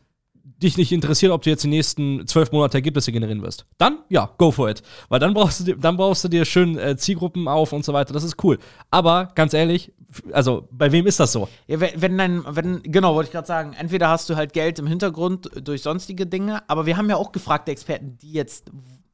dich 0.58 0.76
nicht 0.76 0.92
interessiert, 0.92 1.32
ob 1.32 1.42
du 1.42 1.50
jetzt 1.50 1.64
die 1.64 1.68
nächsten 1.68 2.26
zwölf 2.26 2.52
Monate 2.52 2.78
Ergebnisse 2.78 3.12
generieren 3.12 3.42
wirst. 3.42 3.66
Dann, 3.78 3.98
ja, 4.08 4.30
go 4.38 4.50
for 4.50 4.68
it. 4.68 4.82
Weil 5.08 5.20
dann 5.20 5.34
brauchst 5.34 5.60
du 5.60 5.64
dir, 5.64 5.76
dann 5.76 5.96
brauchst 5.96 6.24
du 6.24 6.28
dir 6.28 6.44
schön 6.44 6.78
äh, 6.78 6.96
Zielgruppen 6.96 7.48
auf 7.48 7.72
und 7.72 7.84
so 7.84 7.92
weiter. 7.92 8.12
Das 8.12 8.24
ist 8.24 8.42
cool. 8.42 8.58
Aber 8.90 9.26
ganz 9.34 9.54
ehrlich, 9.54 9.92
also 10.32 10.68
bei 10.70 10.92
wem 10.92 11.06
ist 11.06 11.20
das 11.20 11.32
so? 11.32 11.48
Ja, 11.66 11.80
wenn, 11.80 12.02
wenn 12.02 12.18
dein, 12.18 12.44
wenn, 12.46 12.82
genau, 12.82 13.14
wollte 13.14 13.28
ich 13.28 13.32
gerade 13.32 13.46
sagen, 13.46 13.74
entweder 13.78 14.08
hast 14.08 14.28
du 14.28 14.36
halt 14.36 14.52
Geld 14.52 14.78
im 14.78 14.86
Hintergrund 14.86 15.50
durch 15.62 15.82
sonstige 15.82 16.26
Dinge, 16.26 16.68
aber 16.68 16.86
wir 16.86 16.96
haben 16.96 17.08
ja 17.08 17.16
auch 17.16 17.32
gefragte 17.32 17.70
Experten, 17.70 18.18
die 18.18 18.32
jetzt, 18.32 18.70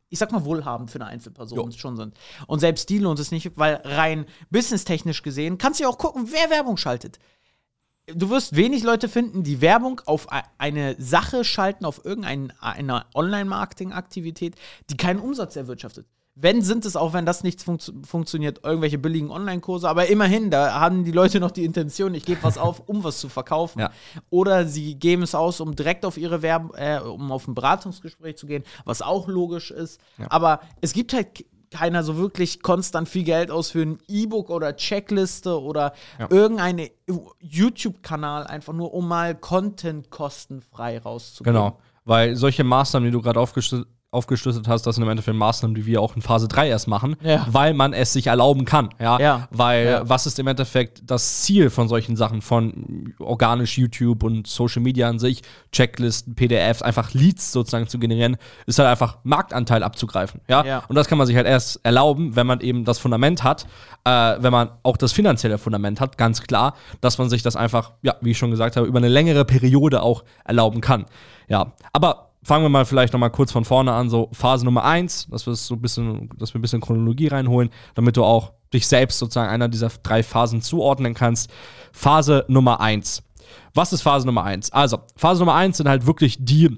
ich 0.08 0.18
sag 0.18 0.32
mal, 0.32 0.44
wohlhabend 0.44 0.90
für 0.90 1.00
eine 1.00 1.06
Einzelperson 1.06 1.58
Jo. 1.58 1.70
schon 1.76 1.96
sind. 1.96 2.14
Und 2.46 2.60
selbst 2.60 2.88
die 2.88 2.98
lohnt 2.98 3.18
es 3.18 3.30
nicht, 3.30 3.52
weil 3.56 3.80
rein 3.84 4.26
businesstechnisch 4.50 5.22
gesehen 5.22 5.58
kannst 5.58 5.80
du 5.80 5.84
ja 5.84 5.90
auch 5.90 5.98
gucken, 5.98 6.28
wer 6.30 6.50
Werbung 6.50 6.76
schaltet. 6.76 7.18
Du 8.14 8.31
wirst 8.31 8.55
wenig 8.55 8.85
Leute 8.85 9.08
finden, 9.08 9.43
die 9.43 9.61
Werbung 9.61 10.00
auf 10.06 10.29
eine 10.58 10.94
Sache 11.00 11.44
schalten, 11.44 11.85
auf 11.85 12.05
irgendeine 12.05 13.05
Online-Marketing-Aktivität, 13.14 14.55
die 14.91 14.97
keinen 14.97 15.19
Umsatz 15.19 15.56
erwirtschaftet. 15.56 16.06
Wenn 16.38 16.61
sind 16.62 16.85
es, 16.85 16.97
auch 16.97 17.14
wenn 17.14 17.25
das 17.25 17.43
nicht 17.43 17.62
funktio- 17.62 18.06
funktioniert, 18.06 18.61
irgendwelche 18.62 18.99
billigen 18.99 19.31
Online-Kurse, 19.31 19.88
aber 19.88 20.06
immerhin, 20.06 20.50
da 20.50 20.79
haben 20.79 21.03
die 21.03 21.11
Leute 21.11 21.41
noch 21.41 21.50
die 21.50 21.64
Intention, 21.64 22.14
ich 22.14 22.26
gebe 22.26 22.43
was 22.43 22.58
auf, 22.58 22.82
um 22.87 23.03
was 23.03 23.19
zu 23.19 23.31
verkaufen. 23.31 23.81
Ja. 23.81 23.91
Oder 24.29 24.67
sie 24.67 24.97
geben 24.97 25.23
es 25.23 25.35
aus, 25.35 25.61
um 25.61 25.75
direkt 25.75 26.05
auf 26.05 26.19
ihre 26.19 26.43
Werbung, 26.43 26.75
äh, 26.76 27.00
um 27.00 27.32
auf 27.32 27.49
ein 27.49 27.55
Beratungsgespräch 27.55 28.37
zu 28.37 28.47
gehen, 28.47 28.64
was 28.85 29.00
auch 29.00 29.29
logisch 29.29 29.70
ist. 29.70 29.99
Aber 30.29 30.61
es 30.82 30.93
gibt 30.93 31.14
halt 31.14 31.47
keiner 31.70 32.02
so 32.02 32.16
wirklich 32.16 32.62
konstant 32.62 33.08
viel 33.08 33.24
Geld 33.24 33.50
aus 33.50 33.70
für 33.70 33.82
ein 33.82 33.98
E-Book 34.08 34.50
oder 34.50 34.76
Checkliste 34.76 35.60
oder 35.60 35.92
Ja. 36.18 36.28
irgendeinen 36.30 36.88
YouTube-Kanal, 37.40 38.46
einfach 38.46 38.72
nur 38.72 38.92
um 38.94 39.08
mal 39.08 39.34
Content 39.34 40.10
kostenfrei 40.10 40.98
rauszugeben. 40.98 41.54
Genau. 41.54 41.78
Weil 42.04 42.36
solche 42.36 42.62
Maßnahmen, 42.64 43.06
die 43.08 43.12
du 43.12 43.20
gerade 43.20 43.40
aufgeschlüsselt, 43.40 43.88
aufgeschlüsselt 44.16 44.66
hast, 44.66 44.82
das 44.86 44.96
sind 44.96 45.04
im 45.04 45.10
Endeffekt 45.10 45.36
Maßnahmen, 45.36 45.74
die 45.74 45.86
wir 45.86 46.00
auch 46.00 46.16
in 46.16 46.22
Phase 46.22 46.48
3 46.48 46.68
erst 46.68 46.88
machen, 46.88 47.16
Ja. 47.22 47.46
weil 47.50 47.74
man 47.74 47.92
es 47.92 48.12
sich 48.12 48.26
erlauben 48.26 48.64
kann. 48.64 48.88
Ja. 48.98 49.20
Ja. 49.20 49.48
Weil 49.50 49.86
Ja. 49.86 50.08
was 50.08 50.26
ist 50.26 50.38
im 50.38 50.46
Endeffekt 50.46 51.02
das 51.10 51.42
Ziel 51.42 51.70
von 51.70 51.88
solchen 51.88 52.16
Sachen, 52.16 52.42
von 52.42 53.14
organisch 53.18 53.78
YouTube 53.78 54.22
und 54.22 54.46
Social 54.46 54.82
Media 54.82 55.08
an 55.08 55.18
sich, 55.18 55.42
Checklisten, 55.72 56.34
PDFs, 56.34 56.82
einfach 56.82 57.12
Leads 57.14 57.52
sozusagen 57.52 57.86
zu 57.86 57.98
generieren, 57.98 58.36
ist 58.66 58.78
halt 58.78 58.88
einfach 58.88 59.18
Marktanteil 59.22 59.82
abzugreifen. 59.82 60.40
Ja. 60.48 60.64
Ja. 60.64 60.82
Und 60.88 60.96
das 60.96 61.06
kann 61.08 61.19
man 61.19 61.26
sich 61.26 61.36
halt 61.36 61.46
erst 61.46 61.80
erlauben, 61.84 62.34
wenn 62.36 62.46
man 62.46 62.60
eben 62.60 62.84
das 62.84 62.98
Fundament 62.98 63.44
hat, 63.44 63.66
äh, 64.04 64.10
wenn 64.38 64.52
man 64.52 64.70
auch 64.82 64.96
das 64.96 65.12
finanzielle 65.12 65.58
Fundament 65.58 66.00
hat, 66.00 66.16
ganz 66.16 66.42
klar, 66.42 66.74
dass 67.00 67.19
man 67.19 67.29
sich 67.29 67.43
das 67.43 67.56
einfach, 67.56 67.93
ja, 68.02 68.14
wie 68.20 68.31
ich 68.31 68.38
schon 68.38 68.50
gesagt 68.50 68.76
habe, 68.76 68.86
über 68.86 68.98
eine 68.98 69.08
längere 69.08 69.44
Periode 69.44 70.02
auch 70.02 70.24
erlauben 70.44 70.81
kann. 70.81 71.05
Ja, 71.48 71.72
aber 71.93 72.31
fangen 72.46 72.65
wir 72.65 72.69
mal 72.69 72.84
vielleicht 72.84 73.12
noch 73.12 73.19
mal 73.19 73.29
kurz 73.29 73.50
von 73.50 73.65
vorne 73.65 73.93
an, 73.93 74.08
so 74.08 74.29
Phase 74.32 74.65
Nummer 74.65 74.84
eins, 74.84 75.26
dass 75.29 75.46
wir 75.46 75.55
so 75.56 75.74
ein 75.74 75.81
bisschen, 75.82 76.29
dass 76.38 76.55
wir 76.55 76.60
ein 76.60 76.62
bisschen 76.62 76.81
Chronologie 76.81 77.26
reinholen, 77.26 77.70
damit 77.96 78.17
du 78.17 78.22
auch 78.22 78.53
dich 78.72 78.86
selbst 78.86 79.19
sozusagen 79.19 79.50
einer 79.50 79.69
dieser 79.69 79.88
drei 80.05 80.22
Phasen 80.22 80.62
zuordnen 80.62 81.12
kannst. 81.12 81.50
Phase 81.93 82.44
Nummer 82.46 82.81
eins. 82.81 83.24
Was 83.74 83.93
ist 83.93 84.03
Phase 84.03 84.26
Nummer 84.26 84.44
eins? 84.44 84.70
Also, 84.70 85.00
Phase 85.17 85.41
Nummer 85.41 85.55
eins 85.55 85.79
sind 85.79 85.88
halt 85.88 86.06
wirklich 86.06 86.36
die 86.38 86.70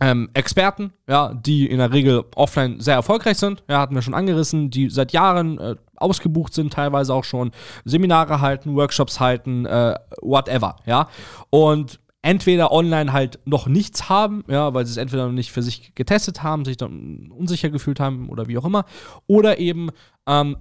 ähm, 0.00 0.30
Experten, 0.34 0.92
ja, 1.08 1.34
die 1.34 1.66
in 1.66 1.78
der 1.78 1.92
Regel 1.92 2.22
offline 2.36 2.78
sehr 2.78 2.94
erfolgreich 2.94 3.38
sind, 3.38 3.64
ja, 3.68 3.80
hatten 3.80 3.94
wir 3.96 4.02
schon 4.02 4.14
angerissen, 4.14 4.70
die 4.70 4.88
seit 4.88 5.10
Jahren 5.12 5.58
äh, 5.58 5.74
ausgebucht 5.96 6.54
sind, 6.54 6.72
teilweise 6.72 7.12
auch 7.12 7.24
schon 7.24 7.50
Seminare 7.84 8.40
halten, 8.40 8.76
Workshops 8.76 9.18
halten, 9.18 9.66
äh, 9.66 9.96
whatever, 10.22 10.76
ja. 10.86 11.08
Und 11.50 11.98
entweder 12.26 12.72
online 12.72 13.12
halt 13.12 13.38
noch 13.44 13.68
nichts 13.68 14.08
haben, 14.08 14.42
ja, 14.48 14.74
weil 14.74 14.84
sie 14.84 14.90
es 14.90 14.96
entweder 14.96 15.26
noch 15.26 15.32
nicht 15.32 15.52
für 15.52 15.62
sich 15.62 15.94
getestet 15.94 16.42
haben, 16.42 16.64
sich 16.64 16.76
dann 16.76 17.30
unsicher 17.30 17.70
gefühlt 17.70 18.00
haben 18.00 18.28
oder 18.28 18.48
wie 18.48 18.58
auch 18.58 18.64
immer, 18.64 18.84
oder 19.28 19.58
eben 19.60 19.90
ähm, 20.26 20.56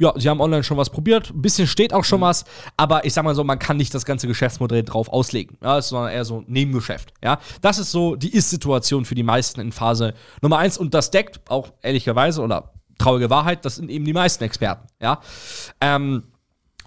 ja, 0.00 0.12
sie 0.16 0.28
haben 0.28 0.40
online 0.40 0.62
schon 0.62 0.76
was 0.76 0.90
probiert, 0.90 1.30
ein 1.30 1.42
bisschen 1.42 1.66
steht 1.66 1.92
auch 1.92 2.04
schon 2.04 2.20
was, 2.20 2.44
aber 2.76 3.04
ich 3.04 3.12
sag 3.12 3.24
mal 3.24 3.34
so, 3.34 3.42
man 3.42 3.58
kann 3.58 3.76
nicht 3.76 3.92
das 3.92 4.04
ganze 4.04 4.28
Geschäftsmodell 4.28 4.84
drauf 4.84 5.08
auslegen. 5.08 5.58
Ja, 5.60 5.82
sondern 5.82 6.12
eher 6.12 6.24
so 6.24 6.38
ein 6.38 6.44
Nebengeschäft. 6.46 7.12
Ja, 7.20 7.40
das 7.62 7.80
ist 7.80 7.90
so 7.90 8.14
die 8.14 8.32
Ist-Situation 8.32 9.04
für 9.04 9.16
die 9.16 9.24
meisten 9.24 9.60
in 9.60 9.72
Phase 9.72 10.14
Nummer 10.40 10.58
eins 10.58 10.78
und 10.78 10.94
das 10.94 11.10
deckt 11.10 11.40
auch 11.50 11.72
ehrlicherweise 11.82 12.42
oder 12.42 12.72
traurige 12.96 13.28
Wahrheit, 13.28 13.64
das 13.64 13.74
sind 13.74 13.90
eben 13.90 14.04
die 14.04 14.12
meisten 14.12 14.44
Experten. 14.44 14.86
Ja, 15.02 15.20
ähm, 15.80 16.22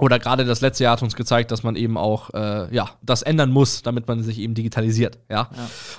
oder 0.02 0.18
gerade 0.18 0.46
das 0.46 0.62
letzte 0.62 0.84
Jahr 0.84 0.94
hat 0.94 1.04
uns 1.04 1.16
gezeigt, 1.16 1.52
dass 1.52 1.62
man 1.62 1.76
eben 1.76 1.96
auch 1.96 2.32
äh, 2.34 2.74
ja, 2.74 2.90
das 3.04 3.22
ändern 3.22 3.52
muss, 3.52 3.84
damit 3.84 4.08
man 4.08 4.24
sich 4.24 4.40
eben 4.40 4.56
digitalisiert. 4.56 5.20
Ja? 5.30 5.50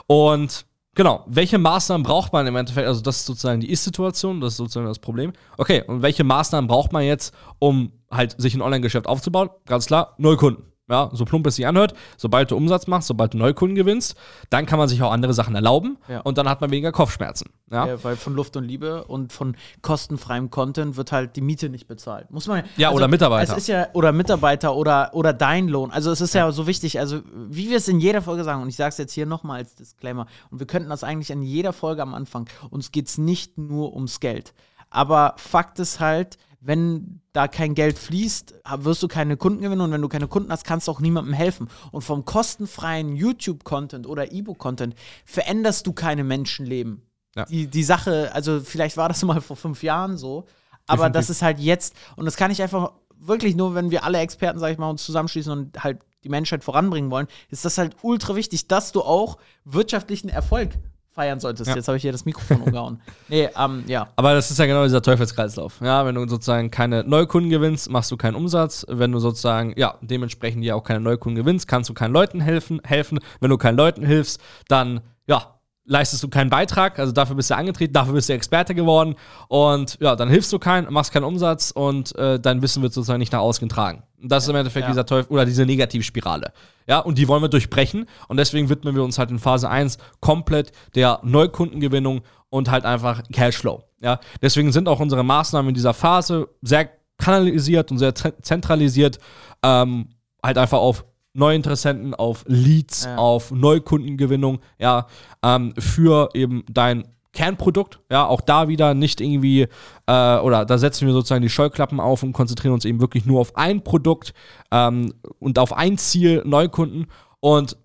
Und 0.08 0.66
genau, 0.96 1.24
welche 1.28 1.58
Maßnahmen 1.58 2.02
braucht 2.02 2.32
man 2.32 2.44
im 2.48 2.56
Endeffekt? 2.56 2.88
Also, 2.88 3.00
das 3.00 3.18
ist 3.18 3.26
sozusagen 3.26 3.60
die 3.60 3.70
Ist-Situation, 3.70 4.40
das 4.40 4.54
ist 4.54 4.56
sozusagen 4.56 4.88
das 4.88 4.98
Problem. 4.98 5.32
Okay, 5.56 5.84
und 5.86 6.02
welche 6.02 6.24
Maßnahmen 6.24 6.66
braucht 6.66 6.92
man 6.92 7.04
jetzt, 7.04 7.32
um 7.60 7.92
halt 8.10 8.34
sich 8.40 8.54
ein 8.56 8.60
Online-Geschäft 8.60 9.06
aufzubauen? 9.06 9.50
Ganz 9.66 9.86
klar, 9.86 10.14
Neukunden. 10.18 10.71
Ja, 10.92 11.10
so 11.12 11.24
plump 11.24 11.46
es 11.46 11.56
sich 11.56 11.66
anhört, 11.66 11.94
sobald 12.18 12.50
du 12.50 12.56
Umsatz 12.56 12.86
machst, 12.86 13.08
sobald 13.08 13.32
du 13.32 13.38
Neukunden 13.38 13.74
gewinnst, 13.74 14.14
dann 14.50 14.66
kann 14.66 14.78
man 14.78 14.88
sich 14.88 15.02
auch 15.02 15.10
andere 15.10 15.32
Sachen 15.32 15.54
erlauben 15.54 15.96
Ja. 16.06 16.20
und 16.20 16.36
dann 16.38 16.48
hat 16.48 16.60
man 16.60 16.70
weniger 16.70 16.92
Kopfschmerzen. 16.92 17.48
Ja, 17.70 17.86
Ja, 17.86 18.04
weil 18.04 18.16
von 18.16 18.34
Luft 18.34 18.56
und 18.56 18.64
Liebe 18.64 19.04
und 19.04 19.32
von 19.32 19.56
kostenfreiem 19.80 20.50
Content 20.50 20.96
wird 20.96 21.10
halt 21.10 21.36
die 21.36 21.40
Miete 21.40 21.70
nicht 21.70 21.88
bezahlt. 21.88 22.30
Muss 22.30 22.46
man 22.46 22.64
Ja, 22.76 22.90
oder 22.92 23.08
Mitarbeiter. 23.08 23.52
Es 23.52 23.58
ist 23.58 23.68
ja, 23.68 23.86
oder 23.94 24.12
Mitarbeiter 24.12 24.76
oder, 24.76 25.10
oder 25.14 25.32
dein 25.32 25.68
Lohn. 25.68 25.90
Also 25.90 26.10
es 26.10 26.20
ist 26.20 26.34
ja. 26.34 26.52
so 26.52 26.66
wichtig, 26.66 26.98
also 27.00 27.20
wie 27.48 27.70
wir 27.70 27.78
es 27.78 27.88
in 27.88 27.98
jeder 27.98 28.20
Folge 28.20 28.44
sagen, 28.44 28.60
und 28.62 28.68
ich 28.68 28.76
sage 28.76 28.90
es 28.90 28.98
jetzt 28.98 29.12
hier 29.14 29.24
nochmal 29.26 29.60
als 29.60 29.74
Disclaimer, 29.74 30.26
und 30.50 30.58
wir 30.60 30.66
könnten 30.66 30.90
das 30.90 31.02
eigentlich 31.04 31.32
an 31.32 31.42
jeder 31.42 31.72
Folge 31.72 32.02
am 32.02 32.12
Anfang, 32.12 32.46
uns 32.70 32.92
geht 32.92 33.08
es 33.08 33.16
nicht 33.16 33.56
nur 33.56 33.94
ums 33.94 34.20
Geld. 34.20 34.52
Aber 34.90 35.34
Fakt 35.38 35.78
ist 35.78 36.00
halt, 36.00 36.36
wenn 36.64 37.20
da 37.32 37.48
kein 37.48 37.74
Geld 37.74 37.98
fließt, 37.98 38.54
wirst 38.78 39.02
du 39.02 39.08
keine 39.08 39.36
Kunden 39.36 39.62
gewinnen 39.62 39.80
und 39.80 39.90
wenn 39.90 40.00
du 40.00 40.08
keine 40.08 40.28
Kunden 40.28 40.52
hast, 40.52 40.64
kannst 40.64 40.86
du 40.86 40.92
auch 40.92 41.00
niemandem 41.00 41.34
helfen. 41.34 41.68
Und 41.90 42.02
vom 42.02 42.24
kostenfreien 42.24 43.16
YouTube-Content 43.16 44.06
oder 44.06 44.30
E-Book-Content 44.30 44.94
veränderst 45.24 45.86
du 45.86 45.92
keine 45.92 46.22
Menschenleben. 46.22 47.02
Ja. 47.34 47.46
Die, 47.46 47.66
die 47.66 47.82
Sache, 47.82 48.30
also 48.32 48.60
vielleicht 48.60 48.96
war 48.96 49.08
das 49.08 49.22
mal 49.24 49.40
vor 49.40 49.56
fünf 49.56 49.82
Jahren 49.82 50.16
so, 50.16 50.46
aber 50.86 51.04
Definitiv. 51.04 51.12
das 51.12 51.30
ist 51.30 51.42
halt 51.42 51.58
jetzt, 51.58 51.94
und 52.14 52.26
das 52.26 52.36
kann 52.36 52.52
ich 52.52 52.62
einfach 52.62 52.92
wirklich 53.16 53.56
nur, 53.56 53.74
wenn 53.74 53.90
wir 53.90 54.04
alle 54.04 54.18
Experten, 54.18 54.60
sag 54.60 54.70
ich 54.70 54.78
mal, 54.78 54.90
uns 54.90 55.04
zusammenschließen 55.04 55.52
und 55.52 55.82
halt 55.82 55.98
die 56.22 56.28
Menschheit 56.28 56.62
voranbringen 56.62 57.10
wollen, 57.10 57.26
ist 57.50 57.64
das 57.64 57.78
halt 57.78 57.96
ultra 58.02 58.36
wichtig, 58.36 58.68
dass 58.68 58.92
du 58.92 59.02
auch 59.02 59.38
wirtschaftlichen 59.64 60.28
Erfolg 60.28 60.78
feiern 61.14 61.40
solltest. 61.40 61.68
Ja. 61.68 61.76
Jetzt 61.76 61.88
habe 61.88 61.96
ich 61.96 62.02
hier 62.02 62.12
das 62.12 62.24
Mikrofon 62.24 62.60
umgehauen. 62.62 63.00
Nee, 63.28 63.48
ähm, 63.58 63.84
ja. 63.86 64.08
Aber 64.16 64.34
das 64.34 64.50
ist 64.50 64.58
ja 64.58 64.66
genau 64.66 64.84
dieser 64.84 65.02
Teufelskreislauf. 65.02 65.80
Ja, 65.80 66.04
wenn 66.06 66.14
du 66.14 66.26
sozusagen 66.28 66.70
keine 66.70 67.04
Neukunden 67.04 67.50
gewinnst, 67.50 67.90
machst 67.90 68.10
du 68.10 68.16
keinen 68.16 68.34
Umsatz. 68.34 68.84
Wenn 68.88 69.12
du 69.12 69.18
sozusagen, 69.18 69.74
ja, 69.76 69.96
dementsprechend 70.00 70.64
ja 70.64 70.74
auch 70.74 70.84
keine 70.84 71.00
Neukunden 71.00 71.42
gewinnst, 71.42 71.68
kannst 71.68 71.90
du 71.90 71.94
keinen 71.94 72.12
Leuten 72.12 72.40
helfen. 72.40 72.80
helfen. 72.84 73.18
Wenn 73.40 73.50
du 73.50 73.58
keinen 73.58 73.76
Leuten 73.76 74.04
hilfst, 74.04 74.40
dann, 74.68 75.00
ja, 75.26 75.58
leistest 75.84 76.22
du 76.22 76.28
keinen 76.28 76.48
Beitrag. 76.50 76.98
Also 76.98 77.12
dafür 77.12 77.34
bist 77.36 77.50
du 77.50 77.56
angetreten, 77.56 77.92
dafür 77.92 78.14
bist 78.14 78.28
du 78.28 78.32
Experte 78.34 78.74
geworden. 78.74 79.16
Und 79.48 79.98
ja, 80.00 80.14
dann 80.16 80.28
hilfst 80.28 80.52
du 80.52 80.58
keinen, 80.58 80.92
machst 80.92 81.12
keinen 81.12 81.24
Umsatz 81.24 81.70
und 81.72 82.14
äh, 82.16 82.38
dein 82.38 82.62
Wissen 82.62 82.82
wird 82.82 82.92
sozusagen 82.92 83.18
nicht 83.18 83.32
nach 83.32 83.40
außen 83.40 83.66
getragen. 83.68 84.02
Und 84.22 84.30
das 84.30 84.44
ist 84.44 84.48
im 84.50 84.56
Endeffekt 84.56 84.84
Ja. 84.84 84.90
dieser 84.90 85.06
Teufel 85.06 85.32
oder 85.32 85.44
diese 85.44 85.66
Negativspirale. 85.66 86.52
Ja, 86.86 86.98
und 87.00 87.18
die 87.18 87.26
wollen 87.28 87.42
wir 87.42 87.48
durchbrechen. 87.48 88.06
Und 88.28 88.36
deswegen 88.36 88.68
widmen 88.68 88.94
wir 88.94 89.02
uns 89.02 89.18
halt 89.18 89.30
in 89.30 89.38
Phase 89.38 89.68
1 89.68 89.98
komplett 90.20 90.72
der 90.94 91.18
Neukundengewinnung 91.22 92.22
und 92.50 92.70
halt 92.70 92.84
einfach 92.84 93.22
Cashflow. 93.32 93.82
Ja, 94.00 94.20
deswegen 94.40 94.72
sind 94.72 94.88
auch 94.88 95.00
unsere 95.00 95.22
Maßnahmen 95.24 95.70
in 95.70 95.74
dieser 95.74 95.94
Phase 95.94 96.48
sehr 96.60 96.88
kanalisiert 97.18 97.90
und 97.90 97.98
sehr 97.98 98.14
zen- 98.14 98.32
zentralisiert, 98.42 99.18
ähm, 99.62 100.08
halt 100.42 100.58
einfach 100.58 100.78
auf 100.78 101.04
Neuinteressenten, 101.34 102.14
auf 102.14 102.44
Leads, 102.46 103.04
Ja. 103.04 103.16
auf 103.16 103.50
Neukundengewinnung, 103.50 104.60
ja, 104.78 105.06
ähm, 105.42 105.74
für 105.78 106.30
eben 106.34 106.64
dein 106.70 107.04
Kernprodukt, 107.32 108.00
ja, 108.10 108.26
auch 108.26 108.42
da 108.42 108.68
wieder 108.68 108.92
nicht 108.92 109.20
irgendwie, 109.22 109.62
äh, 110.06 110.36
oder 110.38 110.66
da 110.66 110.76
setzen 110.76 111.06
wir 111.06 111.14
sozusagen 111.14 111.40
die 111.42 111.48
Scheuklappen 111.48 111.98
auf 111.98 112.22
und 112.22 112.34
konzentrieren 112.34 112.74
uns 112.74 112.84
eben 112.84 113.00
wirklich 113.00 113.24
nur 113.24 113.40
auf 113.40 113.56
ein 113.56 113.82
Produkt 113.82 114.34
ähm, 114.70 115.14
und 115.38 115.58
auf 115.58 115.72
ein 115.72 115.96
Ziel, 115.96 116.42
Neukunden. 116.44 117.06
Und 117.40 117.76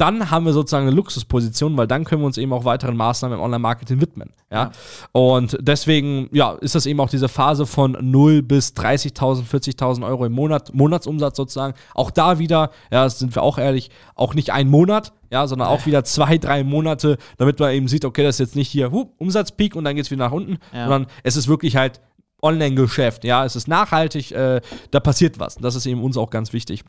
dann 0.00 0.30
haben 0.30 0.46
wir 0.46 0.52
sozusagen 0.52 0.86
eine 0.86 0.96
Luxusposition, 0.96 1.76
weil 1.76 1.86
dann 1.86 2.04
können 2.04 2.22
wir 2.22 2.26
uns 2.26 2.38
eben 2.38 2.52
auch 2.52 2.64
weiteren 2.64 2.96
Maßnahmen 2.96 3.38
im 3.38 3.44
Online-Marketing 3.44 4.00
widmen. 4.00 4.32
Ja? 4.50 4.64
Ja. 4.64 4.70
Und 5.12 5.58
deswegen, 5.60 6.28
ja, 6.32 6.52
ist 6.52 6.74
das 6.74 6.86
eben 6.86 7.00
auch 7.00 7.10
diese 7.10 7.28
Phase 7.28 7.66
von 7.66 7.96
0 8.00 8.42
bis 8.42 8.74
30.000, 8.74 9.44
40.000 9.46 10.06
Euro 10.06 10.24
im 10.24 10.32
Monat, 10.32 10.72
Monatsumsatz 10.72 11.36
sozusagen. 11.36 11.74
Auch 11.94 12.10
da 12.10 12.38
wieder, 12.38 12.70
ja, 12.90 13.04
das 13.04 13.18
sind 13.18 13.34
wir 13.34 13.42
auch 13.42 13.58
ehrlich, 13.58 13.90
auch 14.14 14.34
nicht 14.34 14.50
ein 14.50 14.68
Monat, 14.68 15.12
ja, 15.30 15.46
sondern 15.46 15.68
auch 15.68 15.84
wieder 15.86 16.02
zwei, 16.04 16.38
drei 16.38 16.64
Monate, 16.64 17.18
damit 17.36 17.60
man 17.60 17.72
eben 17.72 17.86
sieht, 17.88 18.04
okay, 18.04 18.22
das 18.22 18.36
ist 18.36 18.40
jetzt 18.40 18.56
nicht 18.56 18.68
hier, 18.68 18.90
huh, 18.90 19.10
Umsatzpeak 19.18 19.76
und 19.76 19.84
dann 19.84 19.96
geht 19.96 20.06
es 20.06 20.10
wieder 20.10 20.24
nach 20.24 20.32
unten, 20.32 20.58
Ja. 20.72 20.88
sondern 20.88 21.06
es 21.22 21.36
ist 21.36 21.46
wirklich 21.46 21.76
halt 21.76 22.00
Online-Geschäft, 22.42 23.24
ja, 23.24 23.44
es 23.44 23.54
ist 23.54 23.68
nachhaltig, 23.68 24.32
äh, 24.32 24.60
da 24.90 25.00
passiert 25.00 25.38
was. 25.38 25.56
Das 25.56 25.74
ist 25.74 25.84
eben 25.86 26.02
uns 26.02 26.16
auch 26.16 26.30
ganz 26.30 26.52
wichtig. 26.52 26.84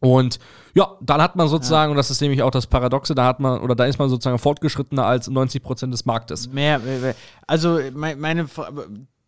Und 0.00 0.38
ja, 0.74 0.96
dann 1.00 1.20
hat 1.20 1.34
man 1.34 1.48
sozusagen, 1.48 1.90
und 1.90 1.96
das 1.96 2.10
ist 2.10 2.20
nämlich 2.20 2.42
auch 2.42 2.50
das 2.52 2.66
Paradoxe, 2.68 3.14
da 3.14 3.24
hat 3.26 3.40
man, 3.40 3.60
oder 3.60 3.74
da 3.74 3.84
ist 3.86 3.98
man 3.98 4.08
sozusagen 4.08 4.38
fortgeschrittener 4.38 5.04
als 5.04 5.28
90% 5.28 5.90
des 5.90 6.04
Marktes. 6.06 6.48
Mehr, 6.52 6.78
mehr- 6.78 6.98
mehr. 7.00 7.14
also 7.46 7.80
me- 7.94 8.14
meine, 8.16 8.46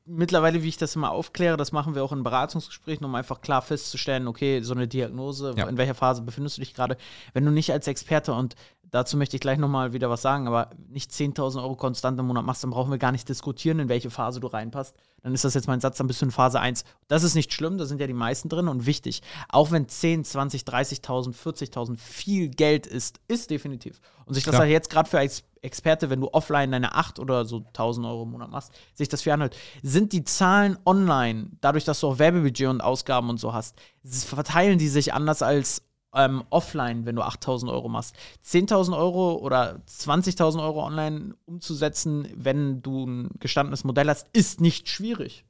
mittlerweile, 0.07 0.62
wie 0.62 0.69
ich 0.69 0.77
das 0.77 0.97
immer 0.97 1.11
aufkläre, 1.12 1.57
das 1.57 1.73
machen 1.73 1.95
wir 1.95 2.03
auch 2.05 2.12
in 2.12 2.23
Beratungsgesprächen, 2.23 3.05
um 3.05 3.15
einfach 3.15 3.41
klar 3.41 3.62
festzustellen, 3.62 4.27
okay, 4.29 4.61
so 4.62 4.75
eine 4.75 4.89
Diagnose, 4.89 5.55
Ja. 5.57 5.69
in 5.69 5.77
welcher 5.77 5.95
Phase 5.95 6.23
befindest 6.23 6.57
du 6.57 6.61
dich 6.62 6.75
gerade, 6.75 6.97
wenn 7.33 7.45
du 7.45 7.50
nicht 7.50 7.73
als 7.73 7.87
Experte 7.87 8.33
und 8.33 8.55
dazu 8.91 9.17
möchte 9.17 9.37
ich 9.37 9.41
gleich 9.41 9.59
nochmal 9.59 9.93
wieder 9.93 10.11
was 10.11 10.23
sagen, 10.23 10.47
aber 10.47 10.71
nicht 10.89 11.11
10.000 11.11 11.63
Euro 11.63 11.77
konstant 11.77 12.19
im 12.19 12.27
Monat 12.27 12.45
machst, 12.45 12.63
dann 12.63 12.71
brauchen 12.71 12.91
wir 12.91 12.99
gar 12.99 13.13
nicht 13.13 13.29
diskutieren, 13.29 13.79
in 13.79 13.89
welche 13.89 14.11
Phase 14.11 14.41
du 14.41 14.47
reinpasst. 14.47 14.95
Dann 15.23 15.35
ist 15.35 15.45
das 15.45 15.55
jetzt 15.55 15.69
mein 15.69 15.81
Satz, 15.81 15.99
dann 15.99 16.07
bist 16.07 16.21
du 16.23 16.27
in 16.27 16.31
Phase 16.31 16.61
1. 16.61 16.85
Das 17.09 17.23
ist 17.23 17.35
nicht 17.35 17.53
schlimm, 17.53 17.79
da 17.79 17.85
sind 17.85 18.01
ja 18.01 18.07
die 18.07 18.15
meisten 18.15 18.49
drin 18.49 18.69
und 18.69 18.87
wichtig. 18.87 19.23
Auch 19.49 19.71
wenn 19.71 19.89
10, 19.89 20.25
20, 20.25 20.63
30.000, 20.63 21.35
40.000 21.35 21.99
viel 21.99 22.49
Geld 22.49 22.87
ist, 22.87 23.21
ist 23.29 23.51
definitiv. 23.51 24.01
Und 24.25 24.35
sich 24.35 24.45
das 24.45 24.57
halt 24.57 24.71
jetzt 24.71 24.91
gerade 24.91 25.09
für 25.09 25.19
als 25.19 25.45
Experte, 25.63 26.09
wenn 26.09 26.21
du 26.21 26.33
offline 26.33 26.71
deine 26.71 26.95
8 26.95 27.19
oder 27.19 27.45
so 27.45 27.59
1000 27.59 28.07
Euro 28.07 28.23
im 28.23 28.31
Monat 28.31 28.51
machst, 28.51 28.73
sich 28.95 29.09
das 29.09 29.23
für 29.23 29.35
anhört, 29.35 29.57
sind 29.83 30.13
die 30.13 30.25
Zahlen 30.25 30.79
online, 30.87 31.51
dadurch, 31.61 31.85
dass 31.85 32.01
du 32.01 32.09
auch 32.09 32.19
Werbebudget 32.19 32.69
und 32.69 32.81
Ausgaben 32.81 33.29
und 33.29 33.39
so 33.39 33.53
hast, 33.53 33.77
verteilen 34.05 34.79
die 34.79 34.89
sich 34.89 35.13
anders 35.13 35.43
als 35.43 35.83
ähm, 36.14 36.43
offline, 36.50 37.07
wenn 37.07 37.17
du 37.17 37.23
8000 37.23 37.71
Euro 37.71 37.88
machst. 37.88 38.14
10.000 38.45 38.97
Euro 38.97 39.35
oder 39.37 39.81
20.000 39.88 40.62
Euro 40.62 40.85
online 40.85 41.35
umzusetzen, 41.47 42.29
wenn 42.35 42.83
du 42.83 43.07
ein 43.07 43.31
gestandenes 43.38 43.85
Modell 43.85 44.09
hast, 44.09 44.26
ist 44.33 44.61
nicht 44.61 44.88
schwierig. 44.88 45.45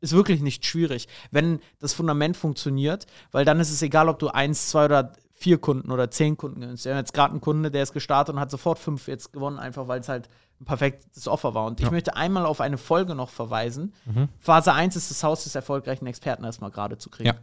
Ist 0.00 0.12
wirklich 0.12 0.42
nicht 0.42 0.66
schwierig, 0.66 1.06
wenn 1.30 1.60
das 1.78 1.94
Fundament 1.94 2.36
funktioniert, 2.36 3.06
weil 3.30 3.44
dann 3.44 3.60
ist 3.60 3.70
es 3.70 3.82
egal, 3.82 4.08
ob 4.08 4.18
du 4.18 4.28
eins, 4.28 4.68
zwei 4.68 4.86
oder 4.86 5.12
vier 5.34 5.58
Kunden 5.58 5.90
oder 5.92 6.10
zehn 6.10 6.36
Kunden 6.36 6.60
gewinnst. 6.60 6.84
Wir 6.84 6.92
haben 6.92 6.98
jetzt 6.98 7.14
gerade 7.14 7.30
einen 7.32 7.40
Kunde, 7.40 7.70
der 7.70 7.82
ist 7.84 7.92
gestartet 7.92 8.34
und 8.34 8.40
hat 8.40 8.50
sofort 8.50 8.78
fünf 8.78 9.06
jetzt 9.08 9.32
gewonnen, 9.32 9.58
einfach 9.58 9.88
weil 9.88 10.00
es 10.00 10.08
halt 10.08 10.28
ein 10.60 10.64
perfektes 10.64 11.26
Offer 11.28 11.54
war. 11.54 11.66
Und 11.66 11.80
ich 11.80 11.86
Ja. 11.86 11.92
möchte 11.92 12.16
einmal 12.16 12.46
auf 12.46 12.60
eine 12.60 12.78
Folge 12.78 13.14
noch 13.14 13.30
verweisen. 13.30 13.92
Mhm. 14.04 14.28
Phase 14.40 14.72
1 14.72 14.94
ist 14.96 15.10
das 15.10 15.22
Haus 15.24 15.44
des 15.44 15.54
erfolgreichen 15.54 16.06
Experten 16.06 16.44
erstmal 16.44 16.70
gerade 16.70 16.98
zu 16.98 17.08
kriegen. 17.10 17.28
Ja. 17.28 17.34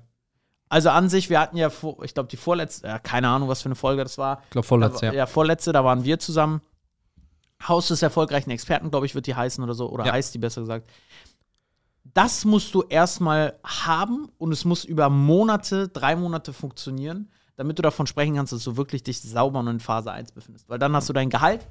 Also 0.69 0.89
an 0.91 1.09
sich, 1.09 1.29
wir 1.31 1.39
hatten 1.39 1.57
ja, 1.57 1.69
vor, 1.71 2.03
ich 2.03 2.13
glaube, 2.13 2.29
die 2.29 2.37
vorletzte, 2.37 2.87
ja, 2.87 2.99
keine 2.99 3.27
Ahnung, 3.27 3.49
was 3.49 3.61
für 3.61 3.65
eine 3.67 3.75
Folge 3.75 4.03
das 4.03 4.17
war. 4.19 4.41
Ich 4.45 4.49
glaube, 4.51 4.67
vorletztes 4.67 5.01
Da- 5.01 5.07
Jahr. 5.07 5.15
Ja, 5.15 5.25
vorletzte, 5.25 5.71
da 5.73 5.83
waren 5.83 6.03
wir 6.03 6.19
zusammen. 6.19 6.61
Haus 7.67 7.87
des 7.89 8.01
erfolgreichen 8.03 8.51
Experten, 8.51 8.89
glaube 8.91 9.05
ich, 9.05 9.15
wird 9.15 9.25
die 9.27 9.35
heißen 9.35 9.63
oder 9.63 9.73
so. 9.73 9.89
Oder 9.89 10.05
Ja. 10.05 10.13
heißt 10.13 10.33
die 10.33 10.37
besser 10.37 10.61
gesagt. 10.61 10.87
Das 12.13 12.45
musst 12.45 12.73
du 12.73 12.83
erstmal 12.83 13.59
haben 13.63 14.29
und 14.37 14.51
es 14.51 14.63
muss 14.65 14.83
über 14.85 15.09
Monate, 15.09 15.89
drei 15.89 16.15
Monate 16.15 16.53
funktionieren, 16.53 17.29
damit 17.55 17.77
du 17.77 17.81
davon 17.81 18.07
sprechen 18.07 18.35
kannst, 18.35 18.53
dass 18.53 18.63
du 18.63 18.77
wirklich 18.77 19.03
dich 19.03 19.19
sauber 19.21 19.59
und 19.59 19.67
in 19.67 19.79
Phase 19.79 20.11
1 20.11 20.31
befindest. 20.31 20.69
Weil 20.69 20.79
dann 20.79 20.95
hast 20.95 21.09
du 21.09 21.13
dein 21.13 21.29
Gehalt, 21.29 21.67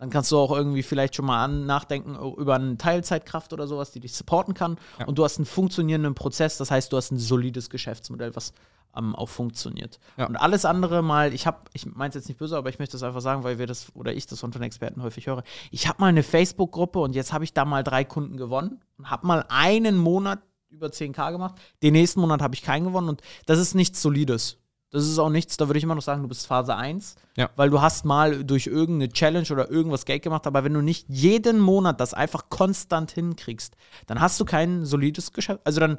dann 0.00 0.08
kannst 0.08 0.32
du 0.32 0.38
auch 0.38 0.50
irgendwie 0.50 0.82
vielleicht 0.82 1.14
schon 1.14 1.26
mal 1.26 1.44
an, 1.44 1.66
nachdenken 1.66 2.16
über 2.38 2.54
eine 2.54 2.78
Teilzeitkraft 2.78 3.52
oder 3.52 3.66
sowas, 3.66 3.92
die 3.92 4.00
dich 4.00 4.14
supporten 4.14 4.54
kann. 4.54 4.78
Ja. 4.98 5.06
Und 5.06 5.18
du 5.18 5.24
hast 5.24 5.36
einen 5.36 5.44
funktionierenden 5.44 6.14
Prozess, 6.14 6.56
das 6.56 6.70
heißt, 6.70 6.90
du 6.90 6.96
hast 6.96 7.10
ein 7.10 7.18
solides 7.18 7.68
Geschäftsmodell, 7.68 8.34
was 8.34 8.54
ähm, 8.96 9.14
auch 9.14 9.28
funktioniert. 9.28 10.00
Ja. 10.16 10.26
Und 10.26 10.36
alles 10.36 10.64
andere 10.64 11.02
mal, 11.02 11.34
ich 11.34 11.46
habe, 11.46 11.58
ich 11.74 11.84
meine 11.84 12.08
es 12.08 12.14
jetzt 12.14 12.28
nicht 12.28 12.38
böse, 12.38 12.56
aber 12.56 12.70
ich 12.70 12.78
möchte 12.78 12.92
das 12.92 13.02
einfach 13.02 13.20
sagen, 13.20 13.44
weil 13.44 13.58
wir 13.58 13.66
das 13.66 13.94
oder 13.94 14.14
ich 14.14 14.26
das 14.26 14.40
von 14.40 14.50
den 14.50 14.62
Experten 14.62 15.02
häufig 15.02 15.26
höre. 15.26 15.42
Ich 15.70 15.86
habe 15.86 16.00
mal 16.00 16.06
eine 16.06 16.22
Facebook-Gruppe 16.22 16.98
und 16.98 17.14
jetzt 17.14 17.34
habe 17.34 17.44
ich 17.44 17.52
da 17.52 17.66
mal 17.66 17.84
drei 17.84 18.02
Kunden 18.02 18.38
gewonnen 18.38 18.80
und 18.96 19.10
habe 19.10 19.26
mal 19.26 19.44
einen 19.50 19.98
Monat 19.98 20.40
über 20.70 20.86
10k 20.86 21.30
gemacht. 21.30 21.56
Den 21.82 21.92
nächsten 21.92 22.20
Monat 22.20 22.40
habe 22.40 22.54
ich 22.54 22.62
keinen 22.62 22.84
gewonnen 22.84 23.10
und 23.10 23.20
das 23.44 23.58
ist 23.58 23.74
nichts 23.74 24.00
Solides. 24.00 24.56
Das 24.92 25.04
ist 25.04 25.18
auch 25.20 25.28
nichts, 25.30 25.56
da 25.56 25.68
würde 25.68 25.78
ich 25.78 25.84
immer 25.84 25.94
noch 25.94 26.02
sagen, 26.02 26.22
du 26.22 26.28
bist 26.28 26.46
Phase 26.48 26.74
1, 26.74 27.14
Ja. 27.36 27.48
weil 27.54 27.70
du 27.70 27.80
hast 27.80 28.04
mal 28.04 28.42
durch 28.44 28.66
irgendeine 28.66 29.12
Challenge 29.12 29.46
oder 29.52 29.70
irgendwas 29.70 30.04
Geld 30.04 30.22
gemacht, 30.22 30.46
aber 30.48 30.64
wenn 30.64 30.74
du 30.74 30.80
nicht 30.80 31.06
jeden 31.08 31.60
Monat 31.60 32.00
das 32.00 32.12
einfach 32.12 32.48
konstant 32.48 33.12
hinkriegst, 33.12 33.76
dann 34.08 34.20
hast 34.20 34.40
du 34.40 34.44
kein 34.44 34.84
solides 34.84 35.32
Geschäft, 35.32 35.60
also 35.64 35.78
dann, 35.78 35.98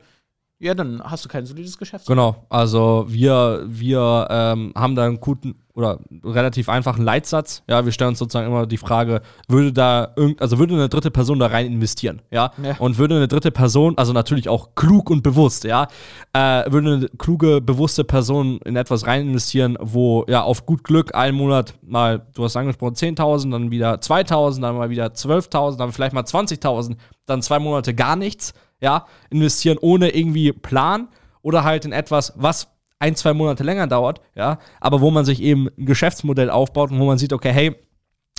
ja, 0.61 0.75
dann 0.75 1.01
hast 1.03 1.25
du 1.25 1.29
kein 1.29 1.45
solides 1.47 1.77
Geschäft. 1.77 2.05
Genau, 2.05 2.45
also 2.47 3.05
wir, 3.07 3.63
wir 3.65 4.27
ähm, 4.29 4.71
haben 4.75 4.95
da 4.95 5.05
einen 5.05 5.19
guten 5.19 5.55
oder 5.73 5.99
relativ 6.23 6.69
einfachen 6.69 7.03
Leitsatz. 7.03 7.63
Ja, 7.67 7.83
wir 7.83 7.91
stellen 7.91 8.09
uns 8.09 8.19
sozusagen 8.19 8.45
immer 8.45 8.67
die 8.67 8.77
Frage, 8.77 9.21
würde 9.47 9.73
da 9.73 10.13
irgend, 10.15 10.39
also 10.39 10.59
würde 10.59 10.75
eine 10.75 10.87
dritte 10.87 11.09
Person 11.09 11.39
da 11.39 11.47
rein 11.47 11.65
investieren, 11.65 12.21
ja? 12.29 12.51
Ja. 12.61 12.75
Und 12.77 12.99
würde 12.99 13.15
eine 13.15 13.27
dritte 13.27 13.49
Person, 13.49 13.97
also 13.97 14.13
natürlich 14.13 14.49
auch 14.49 14.75
klug 14.75 15.09
und 15.09 15.23
bewusst, 15.23 15.63
ja, 15.63 15.87
äh, 16.33 16.71
würde 16.71 16.93
eine 16.93 17.09
kluge, 17.17 17.59
bewusste 17.59 18.03
Person 18.03 18.59
in 18.63 18.75
etwas 18.75 19.07
rein 19.07 19.21
investieren, 19.29 19.77
wo 19.81 20.25
ja 20.27 20.43
auf 20.43 20.67
gut 20.67 20.83
Glück 20.83 21.15
einen 21.15 21.37
Monat 21.37 21.73
mal, 21.81 22.27
du 22.35 22.43
hast 22.43 22.55
angesprochen, 22.55 22.93
10.000, 22.93 23.49
dann 23.51 23.71
wieder 23.71 23.95
2.000, 23.95 24.61
dann 24.61 24.75
mal 24.75 24.91
wieder 24.91 25.07
12.000, 25.07 25.77
dann 25.77 25.91
vielleicht 25.91 26.13
mal 26.13 26.23
20.000, 26.23 26.97
dann 27.25 27.41
zwei 27.41 27.57
Monate 27.57 27.95
gar 27.95 28.15
nichts, 28.15 28.53
ja, 28.81 29.05
investieren 29.29 29.77
ohne 29.79 30.09
irgendwie 30.09 30.51
Plan 30.51 31.07
oder 31.41 31.63
halt 31.63 31.85
in 31.85 31.91
etwas, 31.91 32.33
was 32.35 32.67
ein, 32.99 33.15
zwei 33.15 33.33
Monate 33.33 33.63
länger 33.63 33.87
dauert, 33.87 34.21
ja, 34.35 34.59
aber 34.79 35.01
wo 35.01 35.09
man 35.09 35.25
sich 35.25 35.41
eben 35.41 35.69
ein 35.77 35.85
Geschäftsmodell 35.85 36.49
aufbaut 36.49 36.91
und 36.91 36.99
wo 36.99 37.05
man 37.05 37.17
sieht, 37.17 37.33
okay, 37.33 37.51
hey, 37.51 37.75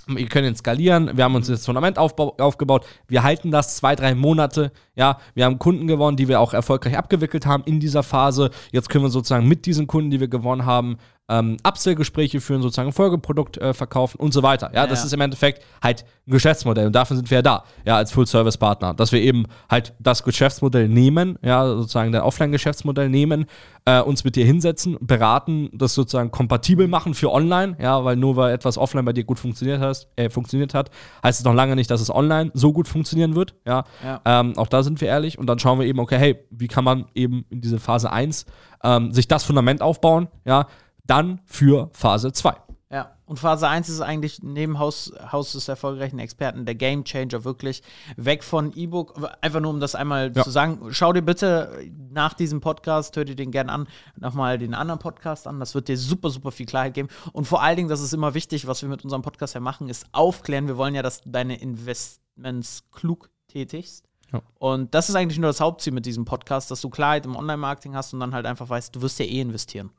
wir 0.07 0.27
können 0.27 0.49
jetzt 0.49 0.59
skalieren, 0.59 1.17
wir 1.17 1.25
haben 1.25 1.35
uns 1.35 1.47
das 1.47 1.65
Fundament 1.65 1.97
aufgebaut, 1.97 2.87
wir 3.07 3.23
halten 3.23 3.51
das 3.51 3.77
zwei, 3.77 3.95
drei 3.95 4.15
Monate, 4.15 4.73
ja, 4.95 5.19
wir 5.35 5.45
haben 5.45 5.59
Kunden 5.59 5.87
gewonnen, 5.87 6.17
die 6.17 6.29
wir 6.29 6.41
auch 6.41 6.55
erfolgreich 6.55 6.99
abgewickelt 6.99 7.47
haben 7.47 7.63
in 7.67 7.79
dieser 7.79 8.03
Phase. 8.03 8.51
Jetzt 8.73 8.89
können 8.89 9.05
wir 9.05 9.11
sozusagen 9.11 9.47
mit 9.47 9.65
diesen 9.65 9.87
Kunden, 9.87 10.11
die 10.11 10.21
wir 10.21 10.29
gewonnen 10.29 10.67
haben, 10.67 10.99
ähm, 11.29 11.57
Upsell-Gespräche 11.67 12.41
führen, 12.41 12.63
sozusagen 12.63 12.89
ein 12.89 12.93
Folgeprodukt 12.93 13.57
äh, 13.59 13.73
verkaufen 13.75 14.19
und 14.19 14.33
so 14.33 14.43
weiter. 14.43 14.71
Ja, 14.73 14.83
ja, 14.83 14.87
das 14.87 15.05
ist 15.05 15.13
im 15.13 15.21
Endeffekt 15.21 15.65
halt 15.83 16.05
ein 16.27 16.33
Geschäftsmodell 16.33 16.87
und 16.87 16.93
dafür 16.93 17.17
sind 17.17 17.31
wir 17.31 17.39
ja 17.39 17.43
da, 17.43 17.65
ja, 17.85 17.97
als 17.97 18.13
Full-Service-Partner, 18.13 18.95
dass 18.95 19.13
wir 19.13 19.21
eben 19.21 19.47
halt 19.71 19.95
das 19.99 20.25
Geschäftsmodell 20.25 20.89
nehmen, 20.89 21.39
ja, 21.43 21.67
sozusagen 21.67 22.13
dein 22.13 22.23
Offline-Geschäftsmodell 22.23 23.09
nehmen, 23.09 23.47
äh, 23.85 24.01
uns 24.01 24.25
mit 24.25 24.37
dir 24.37 24.45
hinsetzen, 24.45 24.97
beraten, 25.01 25.71
das 25.73 25.95
sozusagen 25.95 26.31
kompatibel 26.31 26.87
machen 26.89 27.15
für 27.15 27.33
online, 27.33 27.77
ja, 27.81 28.05
weil 28.05 28.17
nur 28.17 28.37
weil 28.37 28.53
etwas 28.53 28.77
offline 28.77 29.05
bei 29.05 29.13
dir 29.13 29.25
gut 29.25 29.39
funktioniert, 29.39 29.81
hast, 29.81 30.09
äh, 30.17 30.29
funktioniert 30.29 30.75
hat, 30.75 30.91
heißt 31.25 31.41
es 31.41 31.45
noch 31.45 31.55
lange 31.55 31.77
nicht, 31.77 31.91
dass 31.91 32.01
es 32.01 32.11
online 32.15 32.51
so 32.55 32.73
gut 32.73 32.89
funktionieren 32.89 33.35
wird, 33.35 33.55
ja. 33.67 33.85
ja. 34.05 34.21
Ähm, 34.25 34.57
auch 34.57 34.69
da 34.69 34.83
sind 34.83 35.01
wir 35.01 35.09
ehrlich 35.09 35.39
und 35.39 35.47
dann 35.47 35.59
schauen 35.59 35.79
wir 35.79 35.87
eben, 35.87 35.99
okay, 35.99 36.19
hey, 36.19 36.45
wie 36.51 36.69
kann 36.69 36.85
man 36.85 37.07
eben 37.15 37.45
in 37.49 37.61
diese 37.61 37.79
Phase 37.79 38.13
1 38.13 38.47
ähm, 38.85 39.13
sich 39.13 39.29
das 39.29 39.45
Fundament 39.45 39.83
aufbauen, 39.83 40.29
ja, 40.45 40.67
dann 41.05 41.41
für 41.45 41.91
Phase 41.93 42.33
2. 42.33 42.57
Ja, 42.93 43.17
und 43.25 43.39
Phase 43.39 43.67
1 43.67 43.89
ist 43.89 44.03
eigentlich 44.03 44.43
neben 44.43 44.79
Haus, 44.79 45.15
Haus 45.33 45.53
des 45.53 45.67
erfolgreichen 45.67 46.19
Experten 46.19 46.67
der 46.67 46.75
Game 46.75 47.05
Changer 47.05 47.43
wirklich 47.43 47.83
weg 48.19 48.45
von 48.45 48.71
E-Book. 48.77 49.15
Einfach 49.41 49.61
nur, 49.61 49.71
um 49.71 49.81
das 49.81 49.95
einmal 49.95 50.31
ja. 50.37 50.45
zu 50.45 50.51
sagen. 50.51 50.89
Schau 50.91 51.15
dir 51.15 51.23
bitte 51.23 51.91
nach 52.11 52.35
diesem 52.35 52.61
Podcast, 52.61 53.17
hör 53.17 53.25
dir 53.25 53.35
den 53.35 53.51
gerne 53.51 53.73
an, 53.73 53.89
nochmal 54.21 54.59
den 54.59 54.75
anderen 54.75 54.99
Podcast 54.99 55.47
an. 55.47 55.59
Das 55.59 55.75
wird 55.75 55.89
dir 55.89 55.97
super, 55.97 56.29
super 56.29 56.51
viel 56.53 56.67
Klarheit 56.67 56.93
geben. 56.93 57.09
Und 57.33 57.47
vor 57.47 57.63
allen 57.63 57.77
Dingen, 57.77 57.89
das 57.89 58.03
ist 58.03 58.13
immer 58.13 58.35
wichtig, 58.35 58.67
was 58.67 58.83
wir 58.83 58.91
mit 58.91 59.05
unserem 59.05 59.23
Podcast 59.23 59.55
ja 59.55 59.61
machen, 59.61 59.89
ist 59.89 60.05
aufklären. 60.13 60.67
Wir 60.67 60.77
wollen 60.77 60.95
ja, 60.95 61.01
dass 61.01 61.23
du 61.23 61.31
deine 61.31 61.59
Investments 61.63 62.85
klug 62.93 63.31
tätigst. 63.49 64.05
Ja. 64.35 64.43
Und 64.59 64.95
das 64.95 65.09
ist 65.09 65.15
eigentlich 65.15 65.39
nur 65.39 65.49
das 65.49 65.63
Hauptziel 65.63 65.95
mit 65.95 66.05
diesem 66.05 66.27
Podcast, 66.27 66.71
dass 66.71 66.83
du 66.83 66.91
Klarheit 66.91 67.25
im 67.25 67.37
Online-Marketing 67.37 67.97
hast 67.97 68.13
und 68.13 68.21
dann 68.21 68.35
halt 68.35 68.45
einfach 68.45 68.69
weißt, 68.69 68.95
du 68.95 69.01
wirst 69.01 69.19
ja 69.19 69.25
eh 69.25 69.41
investieren 69.41 69.93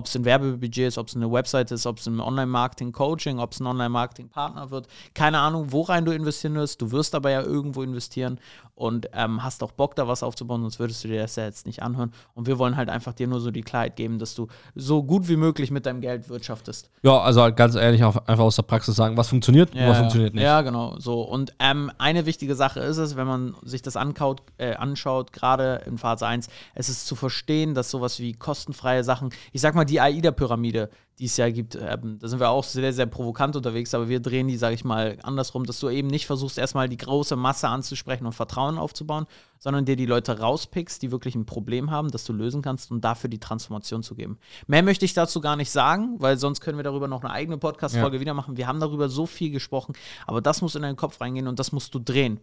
ob 0.00 0.06
es 0.06 0.16
ein 0.16 0.24
Werbebudget 0.24 0.88
ist, 0.88 0.96
ob 0.96 1.08
es 1.08 1.14
eine 1.14 1.30
Website 1.30 1.70
ist, 1.72 1.84
ob 1.84 1.98
es 1.98 2.06
ein 2.06 2.20
Online-Marketing-Coaching, 2.20 3.38
ob 3.38 3.52
es 3.52 3.60
ein 3.60 3.66
Online-Marketing-Partner 3.66 4.70
wird. 4.70 4.88
Keine 5.12 5.38
Ahnung, 5.38 5.72
worein 5.72 6.06
du 6.06 6.12
investieren 6.12 6.54
wirst. 6.54 6.80
Du 6.80 6.90
wirst 6.90 7.14
aber 7.14 7.30
ja 7.30 7.42
irgendwo 7.42 7.82
investieren 7.82 8.40
und 8.80 9.10
ähm, 9.12 9.42
hast 9.42 9.62
auch 9.62 9.72
Bock, 9.72 9.94
da 9.94 10.08
was 10.08 10.22
aufzubauen, 10.22 10.62
sonst 10.62 10.78
würdest 10.80 11.04
du 11.04 11.08
dir 11.08 11.20
das 11.20 11.36
ja 11.36 11.44
jetzt 11.44 11.66
nicht 11.66 11.82
anhören. 11.82 12.12
Und 12.34 12.46
wir 12.46 12.58
wollen 12.58 12.76
halt 12.76 12.88
einfach 12.88 13.12
dir 13.12 13.26
nur 13.26 13.38
so 13.38 13.50
die 13.50 13.60
Klarheit 13.60 13.94
geben, 13.94 14.18
dass 14.18 14.34
du 14.34 14.48
so 14.74 15.02
gut 15.02 15.28
wie 15.28 15.36
möglich 15.36 15.70
mit 15.70 15.84
deinem 15.84 16.00
Geld 16.00 16.30
wirtschaftest. 16.30 16.88
Ja, 17.02 17.18
also 17.20 17.42
halt 17.42 17.58
ganz 17.58 17.74
ehrlich, 17.74 18.02
auch 18.04 18.16
einfach 18.26 18.44
aus 18.44 18.56
der 18.56 18.62
Praxis 18.62 18.96
sagen, 18.96 19.18
was 19.18 19.28
funktioniert 19.28 19.74
ja, 19.74 19.86
was 19.86 19.98
funktioniert 19.98 20.32
nicht. 20.32 20.42
Ja, 20.42 20.62
genau. 20.62 20.98
So. 20.98 21.20
Und 21.20 21.52
ähm, 21.58 21.92
eine 21.98 22.24
wichtige 22.24 22.54
Sache 22.54 22.80
ist 22.80 22.96
es, 22.96 23.16
wenn 23.16 23.26
man 23.26 23.54
sich 23.62 23.82
das 23.82 23.96
ankaut, 23.96 24.42
äh, 24.56 24.72
anschaut, 24.72 25.34
gerade 25.34 25.82
in 25.84 25.98
Phase 25.98 26.26
1, 26.26 26.48
es 26.74 26.88
ist 26.88 27.06
zu 27.06 27.16
verstehen, 27.16 27.74
dass 27.74 27.90
sowas 27.90 28.18
wie 28.18 28.32
kostenfreie 28.32 29.04
Sachen, 29.04 29.28
ich 29.52 29.60
sag 29.60 29.74
mal, 29.74 29.84
die 29.84 30.00
AIDA-Pyramide, 30.00 30.88
die 31.18 31.26
es 31.26 31.36
ja 31.36 31.50
gibt, 31.50 31.74
ähm, 31.74 32.18
da 32.18 32.28
sind 32.28 32.40
wir 32.40 32.48
auch 32.48 32.64
sehr, 32.64 32.92
sehr 32.94 33.06
provokant 33.06 33.54
unterwegs, 33.54 33.92
aber 33.92 34.08
wir 34.08 34.20
drehen 34.20 34.48
die, 34.48 34.56
sage 34.56 34.74
ich 34.74 34.84
mal, 34.84 35.18
andersrum, 35.22 35.66
dass 35.66 35.78
du 35.78 35.90
eben 35.90 36.08
nicht 36.08 36.26
versuchst, 36.26 36.56
erstmal 36.56 36.88
die 36.88 36.96
große 36.96 37.36
Masse 37.36 37.68
anzusprechen 37.68 38.24
und 38.24 38.32
Vertrauen 38.32 38.78
aufzubauen, 38.78 39.26
sondern 39.58 39.84
dir 39.84 39.96
die 39.96 40.06
Leute 40.06 40.38
rauspickst, 40.38 41.02
die 41.02 41.10
wirklich 41.10 41.34
ein 41.34 41.44
Problem 41.44 41.90
haben, 41.90 42.10
das 42.10 42.24
du 42.24 42.32
lösen 42.32 42.62
kannst 42.62 42.90
und 42.90 43.02
dafür 43.02 43.28
die 43.28 43.38
Transformation 43.38 44.02
zu 44.02 44.14
geben. 44.14 44.38
Mehr 44.66 44.82
möchte 44.82 45.04
ich 45.04 45.12
dazu 45.12 45.42
gar 45.42 45.56
nicht 45.56 45.70
sagen, 45.70 46.16
weil 46.18 46.38
sonst 46.38 46.62
können 46.62 46.78
wir 46.78 46.84
darüber 46.84 47.06
noch 47.06 47.22
eine 47.22 47.32
eigene 47.32 47.58
Podcast-Folge 47.58 48.16
ja. 48.16 48.20
wieder 48.20 48.34
machen. 48.34 48.56
Wir 48.56 48.66
haben 48.66 48.80
darüber 48.80 49.10
so 49.10 49.26
viel 49.26 49.50
gesprochen, 49.50 49.94
aber 50.26 50.40
das 50.40 50.62
muss 50.62 50.74
in 50.74 50.82
deinen 50.82 50.96
Kopf 50.96 51.20
reingehen 51.20 51.48
und 51.48 51.58
das 51.58 51.72
musst 51.72 51.94
du 51.94 51.98
drehen. 51.98 52.40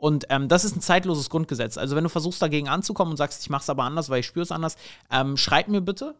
Und 0.00 0.26
ähm, 0.30 0.48
das 0.48 0.64
ist 0.64 0.76
ein 0.76 0.80
zeitloses 0.80 1.28
Grundgesetz. 1.28 1.76
Also 1.76 1.94
wenn 1.94 2.04
du 2.04 2.10
versuchst 2.10 2.40
dagegen 2.40 2.68
anzukommen 2.68 3.12
und 3.12 3.16
sagst, 3.16 3.42
ich 3.42 3.50
mache 3.50 3.62
es 3.62 3.70
aber 3.70 3.84
anders, 3.84 4.08
weil 4.08 4.20
ich 4.20 4.26
spüre 4.26 4.44
es 4.44 4.50
anders, 4.50 4.76
ähm, 5.10 5.36
schreib 5.36 5.68
mir 5.68 5.82
bitte, 5.82 6.14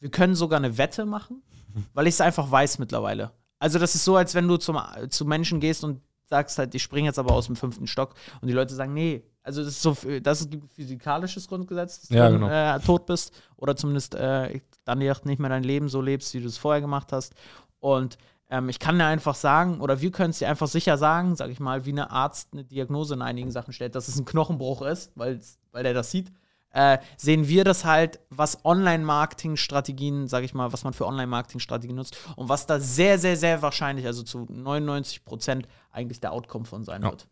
wir 0.00 0.10
können 0.10 0.34
sogar 0.34 0.58
eine 0.58 0.78
Wette 0.78 1.06
machen, 1.06 1.42
weil 1.94 2.06
ich 2.06 2.14
es 2.14 2.20
einfach 2.20 2.50
weiß 2.50 2.78
mittlerweile. 2.78 3.32
Also, 3.58 3.78
das 3.78 3.94
ist 3.94 4.04
so, 4.04 4.16
als 4.16 4.34
wenn 4.34 4.46
du 4.48 4.56
zum, 4.58 4.78
zu 5.08 5.24
Menschen 5.24 5.60
gehst 5.60 5.82
und 5.82 6.00
sagst 6.26 6.58
halt, 6.58 6.74
ich 6.74 6.82
springe 6.82 7.06
jetzt 7.06 7.18
aber 7.18 7.32
aus 7.32 7.46
dem 7.46 7.56
fünften 7.56 7.86
Stock 7.86 8.14
und 8.40 8.48
die 8.48 8.54
Leute 8.54 8.74
sagen, 8.74 8.92
nee, 8.92 9.22
also 9.42 9.62
das 9.62 9.74
ist 9.74 9.82
so, 9.82 9.96
das 10.20 10.40
ist 10.40 10.52
ein 10.52 10.68
physikalisches 10.68 11.46
Grundgesetz, 11.46 12.00
dass 12.00 12.10
ja, 12.10 12.28
du 12.28 12.34
genau. 12.34 12.48
äh, 12.48 12.80
tot 12.80 13.06
bist 13.06 13.32
oder 13.56 13.76
zumindest 13.76 14.16
äh, 14.16 14.60
dann 14.84 14.98
nicht 14.98 15.24
mehr 15.38 15.50
dein 15.50 15.62
Leben 15.62 15.88
so 15.88 16.02
lebst, 16.02 16.34
wie 16.34 16.40
du 16.40 16.48
es 16.48 16.58
vorher 16.58 16.80
gemacht 16.80 17.12
hast. 17.12 17.32
Und 17.78 18.18
ähm, 18.50 18.68
ich 18.68 18.80
kann 18.80 18.98
dir 18.98 19.06
einfach 19.06 19.36
sagen, 19.36 19.80
oder 19.80 20.00
wir 20.00 20.10
können 20.10 20.30
es 20.30 20.38
dir 20.38 20.48
einfach 20.48 20.66
sicher 20.66 20.98
sagen, 20.98 21.36
sag 21.36 21.50
ich 21.50 21.60
mal, 21.60 21.86
wie 21.86 21.92
ein 21.92 22.00
Arzt 22.00 22.48
eine 22.52 22.64
Diagnose 22.64 23.14
in 23.14 23.22
einigen 23.22 23.52
Sachen 23.52 23.72
stellt, 23.72 23.94
dass 23.94 24.08
es 24.08 24.18
ein 24.18 24.24
Knochenbruch 24.24 24.82
ist, 24.82 25.12
weil 25.14 25.40
der 25.74 25.94
das 25.94 26.10
sieht 26.10 26.32
äh, 26.76 26.98
sehen 27.16 27.48
wir 27.48 27.64
das 27.64 27.86
halt, 27.86 28.20
was 28.28 28.62
Online-Marketing-Strategien, 28.66 30.28
sage 30.28 30.44
ich 30.44 30.52
mal, 30.52 30.74
was 30.74 30.84
man 30.84 30.92
für 30.92 31.06
Online-Marketing-Strategien 31.06 31.96
nutzt 31.96 32.18
und 32.36 32.50
was 32.50 32.66
da 32.66 32.78
sehr, 32.78 33.18
sehr, 33.18 33.38
sehr 33.38 33.62
wahrscheinlich, 33.62 34.04
also 34.04 34.22
zu 34.22 34.46
99 34.50 35.24
Prozent 35.24 35.66
eigentlich 35.90 36.20
der 36.20 36.32
Outcome 36.32 36.66
von 36.66 36.84
sein 36.84 37.02
ja. 37.02 37.10
wird. 37.10 37.28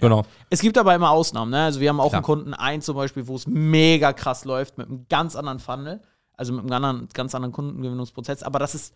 Genau. 0.00 0.24
Es 0.50 0.60
gibt 0.60 0.76
aber 0.76 0.94
immer 0.94 1.10
Ausnahmen. 1.10 1.50
Ne? 1.50 1.64
Also 1.64 1.80
wir 1.80 1.88
haben 1.88 1.98
auch 1.98 2.10
Klar. 2.10 2.18
einen 2.18 2.24
Kunden, 2.24 2.52
ein 2.52 2.82
zum 2.82 2.94
Beispiel, 2.94 3.26
wo 3.26 3.36
es 3.36 3.46
mega 3.46 4.12
krass 4.12 4.44
läuft 4.44 4.76
mit 4.76 4.88
einem 4.88 5.06
ganz 5.08 5.34
anderen 5.34 5.60
Funnel, 5.60 6.02
also 6.34 6.52
mit 6.52 6.64
einem 6.64 6.72
anderen, 6.72 7.08
ganz 7.14 7.34
anderen 7.34 7.52
Kundengewinnungsprozess. 7.52 8.42
Aber 8.42 8.58
das 8.58 8.74
ist 8.74 8.94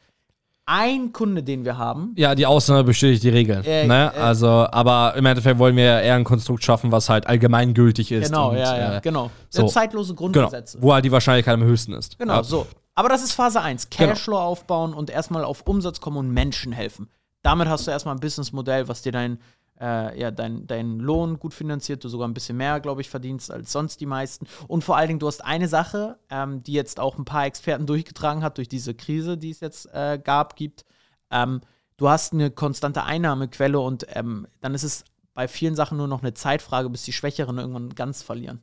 ein 0.69 1.13
Kunde, 1.13 1.43
den 1.43 1.65
wir 1.65 1.79
haben. 1.79 2.13
Ja, 2.17 2.35
die 2.35 2.45
Ausnahme 2.45 2.85
bestätigt 2.85 3.23
die 3.23 3.31
Regel. 3.31 3.63
Äh, 3.65 3.87
ne? 3.87 4.13
äh, 4.15 4.19
also, 4.19 4.49
aber 4.49 5.15
im 5.17 5.25
Endeffekt 5.25 5.59
wollen 5.59 5.75
wir 5.77 6.01
eher 6.03 6.15
ein 6.15 6.25
Konstrukt 6.25 6.63
schaffen, 6.63 6.93
was 6.93 7.09
halt 7.09 7.27
allgemeingültig 7.27 8.13
ist. 8.13 8.27
Genau, 8.27 8.51
und, 8.51 8.59
ja, 8.59 8.77
ja, 8.77 8.97
äh, 8.99 9.01
genau. 9.01 9.31
So. 9.49 9.67
zeitlose 9.67 10.15
Grundgesetze. 10.15 10.77
Genau, 10.77 10.89
wo 10.89 10.93
halt 10.93 11.05
die 11.07 11.13
Wahrscheinlichkeit 11.13 11.55
am 11.55 11.65
höchsten 11.65 11.95
ist. 11.95 12.19
Genau, 12.19 12.35
ja. 12.35 12.43
so. 12.43 12.67
Aber 12.95 13.09
das 13.09 13.23
ist 13.23 13.33
Phase 13.33 13.63
1. 13.63 13.89
Genau. 13.89 14.11
Cashflow 14.11 14.37
genau. 14.37 14.47
aufbauen 14.47 14.93
und 14.93 15.09
erstmal 15.09 15.45
auf 15.45 15.63
Umsatz 15.67 16.01
kommen 16.01 16.19
und 16.19 16.31
Menschen 16.33 16.73
helfen. 16.73 17.09
Damit 17.43 17.69
hast 17.69 17.87
du 17.87 17.91
erstmal 17.91 18.15
ein 18.17 18.21
Businessmodell, 18.21 18.89
was 18.89 19.03
dir 19.03 19.13
dein 19.13 19.39
äh, 19.81 20.19
ja, 20.19 20.31
dein, 20.31 20.67
dein 20.67 20.99
Lohn 20.99 21.39
gut 21.39 21.55
finanziert, 21.55 22.03
du 22.05 22.09
sogar 22.09 22.27
ein 22.27 22.35
bisschen 22.35 22.57
mehr, 22.57 22.81
glaube 22.81 23.01
ich, 23.01 23.11
verdienst 23.11 23.51
als 23.51 23.73
sonst 23.73 24.01
die 24.01 24.07
meisten. 24.07 24.47
Und 24.67 24.85
vor 24.85 24.97
allen 24.97 25.09
Dingen, 25.09 25.21
du 25.21 25.27
hast 25.27 25.45
eine 25.45 25.69
Sache, 25.69 26.19
ähm, 26.31 26.63
die 26.63 26.73
jetzt 26.73 27.01
auch 27.01 27.19
ein 27.19 27.25
paar 27.25 27.47
Experten 27.47 27.87
durchgetragen 27.87 28.43
hat, 28.43 28.59
durch 28.59 28.69
diese 28.69 28.95
Krise, 28.95 29.39
die 29.39 29.51
es 29.51 29.61
jetzt 29.61 29.87
äh, 29.93 30.19
gab, 30.23 30.57
gibt. 30.57 30.85
Ähm, 31.31 31.61
du 31.97 32.09
hast 32.09 32.33
eine 32.33 32.51
konstante 32.51 33.05
Einnahmequelle 33.05 33.79
und 33.79 34.07
ähm, 34.15 34.47
dann 34.61 34.75
ist 34.75 34.85
es 34.85 35.05
bei 35.35 35.47
vielen 35.47 35.77
Sachen 35.77 35.99
nur 35.99 36.09
noch 36.09 36.23
eine 36.23 36.35
Zeitfrage, 36.35 36.91
bis 36.91 37.05
die 37.05 37.13
Schwächeren 37.13 37.59
irgendwann 37.59 37.95
ganz 37.95 38.23
verlieren. 38.23 38.61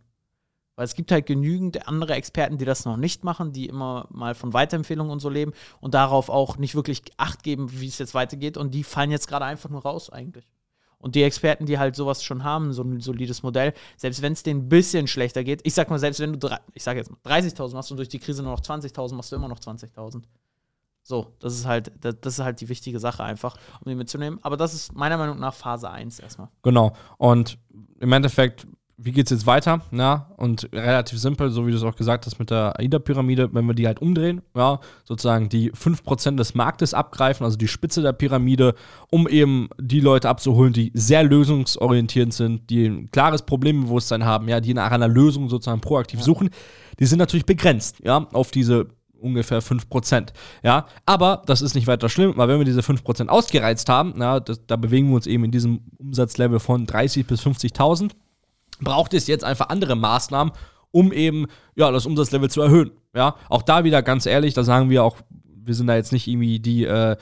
Weil 0.76 0.84
es 0.84 0.96
gibt 0.96 1.10
halt 1.14 1.26
genügend 1.26 1.88
andere 1.88 2.16
Experten, 2.16 2.58
die 2.58 2.66
das 2.66 2.84
noch 2.84 2.98
nicht 2.98 3.24
machen, 3.24 3.54
die 3.54 3.68
immer 3.68 4.08
mal 4.12 4.36
von 4.36 4.52
Weiterempfehlungen 4.52 5.10
und 5.10 5.22
so 5.22 5.30
leben 5.30 5.54
und 5.80 5.94
darauf 5.94 6.28
auch 6.28 6.58
nicht 6.58 6.76
wirklich 6.76 7.02
Acht 7.16 7.44
geben, 7.44 7.80
wie 7.80 7.88
es 7.88 7.98
jetzt 7.98 8.14
weitergeht. 8.14 8.58
Und 8.58 8.74
die 8.74 8.84
fallen 8.84 9.12
jetzt 9.12 9.30
gerade 9.30 9.46
einfach 9.46 9.70
nur 9.70 9.84
raus 9.84 10.10
eigentlich. 10.10 10.46
Und 11.06 11.14
die 11.14 11.22
Experten, 11.22 11.68
die 11.68 11.78
halt 11.78 11.96
sowas 11.96 12.24
schon 12.24 12.44
haben, 12.44 12.74
so 12.74 12.82
ein 12.82 13.00
solides 13.00 13.44
Modell, 13.44 13.76
selbst 13.96 14.24
wenn 14.24 14.34
es 14.34 14.42
denen 14.42 14.62
ein 14.62 14.70
bisschen 14.70 15.06
schlechter 15.06 15.44
geht, 15.44 15.62
ich 15.64 15.76
sag 15.76 15.88
mal, 15.92 16.00
selbst 16.00 16.20
wenn 16.20 16.40
du, 16.40 16.50
ich 16.74 16.82
sag 16.82 16.98
jetzt 16.98 17.12
mal, 17.12 17.20
30.000 17.24 17.76
machst 17.76 17.92
und 17.92 17.98
durch 17.98 18.10
die 18.10 18.18
Krise 18.18 18.42
nur 18.42 18.54
noch 18.54 18.62
20.000, 18.62 19.14
machst 19.14 19.32
du 19.32 19.36
immer 19.36 19.48
noch 19.48 19.60
20.000. 19.60 20.24
So, 21.04 21.36
das 21.38 21.54
ist 21.54 21.68
halt, 21.68 21.92
das 22.02 22.16
ist 22.34 22.40
halt 22.40 22.60
die 22.60 22.70
wichtige 22.70 23.00
Sache 23.00 23.24
einfach, 23.24 23.56
um 23.82 23.92
die 23.92 23.94
mitzunehmen. 23.94 24.40
Aber 24.42 24.58
das 24.58 24.74
ist 24.74 24.96
meiner 24.96 25.18
Meinung 25.18 25.40
nach 25.40 25.54
Phase 25.54 25.92
1 25.92 26.18
erstmal. 26.18 26.48
Genau. 26.64 26.94
Und 27.18 27.60
im 28.00 28.12
Endeffekt 28.12 28.66
wie 28.98 29.12
geht 29.12 29.26
es 29.26 29.32
jetzt 29.32 29.46
weiter? 29.46 29.82
Ja, 29.92 30.32
und 30.38 30.70
relativ 30.72 31.20
simpel, 31.20 31.50
so 31.50 31.68
wie 31.68 31.72
du 31.72 31.78
es 31.78 31.84
auch 31.84 31.96
gesagt 31.96 32.26
hast 32.26 32.40
mit 32.40 32.50
der 32.50 32.80
AIDA-Pyramide, 32.80 33.54
wenn 33.54 33.66
wir 33.66 33.74
die 33.74 33.88
halt 33.88 34.02
umdrehen, 34.02 34.42
ja, 34.56 34.80
sozusagen 35.04 35.50
die 35.50 35.72
5% 35.72 36.38
des 36.38 36.56
Marktes 36.56 36.94
abgreifen, 36.94 37.44
also 37.44 37.58
die 37.58 37.68
Spitze 37.68 38.02
der 38.02 38.14
Pyramide, 38.14 38.74
um 39.12 39.28
eben 39.28 39.68
die 39.80 40.00
Leute 40.00 40.30
abzuholen, 40.30 40.72
die 40.72 40.92
sehr 40.94 41.24
lösungsorientiert 41.24 42.32
sind, 42.32 42.70
die 42.70 42.86
ein 42.86 43.12
klares 43.12 43.42
Problembewusstsein 43.42 44.24
haben, 44.24 44.48
ja, 44.48 44.62
die 44.62 44.74
nach 44.74 44.92
einer 44.92 45.10
Lösung 45.10 45.50
sozusagen 45.50 45.82
proaktiv 45.82 46.20
ja. 46.20 46.26
suchen, 46.26 46.50
die 47.00 47.06
sind 47.06 47.20
natürlich 47.20 47.46
begrenzt, 47.46 47.98
ja, 48.04 48.28
auf 48.32 48.52
diese 48.52 48.88
ungefähr 49.20 49.62
5%. 49.62 50.30
Ja, 50.64 50.86
aber 51.06 51.42
das 51.46 51.62
ist 51.62 51.76
nicht 51.76 51.88
weiter 51.88 52.08
schlimm, 52.10 52.34
weil 52.36 52.48
wenn 52.48 52.60
wir 52.60 52.66
diese 52.66 52.82
5% 52.82 53.28
ausgereizt 53.28 53.90
haben, 53.90 54.14
na, 54.16 54.40
das, 54.40 54.66
da 54.68 54.76
bewegen 54.76 55.10
wir 55.10 55.16
uns 55.16 55.28
eben 55.28 55.44
in 55.44 55.52
diesem 55.52 55.82
Umsatzlevel 55.98 56.60
von 56.60 56.86
30 56.86 57.26
bis 57.26 57.42
50.000 57.42 58.12
braucht 58.82 59.14
es 59.14 59.28
jetzt 59.28 59.44
einfach 59.44 59.70
andere 59.70 59.96
Maßnahmen, 59.96 60.54
um 60.92 61.12
eben 61.12 61.48
ja, 61.76 61.92
das 61.92 62.06
Umsatzlevel 62.06 62.50
zu 62.50 62.62
erhöhen. 62.62 62.92
Ja, 63.16 63.36
auch 63.50 63.62
da 63.62 63.84
wieder 63.84 64.02
ganz 64.02 64.26
ehrlich, 64.26 64.54
da 64.54 64.64
sagen 64.64 64.90
wir 64.90 65.04
auch, 65.04 65.18
wir 65.40 65.74
sind 65.74 65.88
da 65.88 65.96
jetzt 65.96 66.12
nicht 66.12 66.28
irgendwie 66.28 66.60
die, 66.60 66.86
äh, 66.86 67.16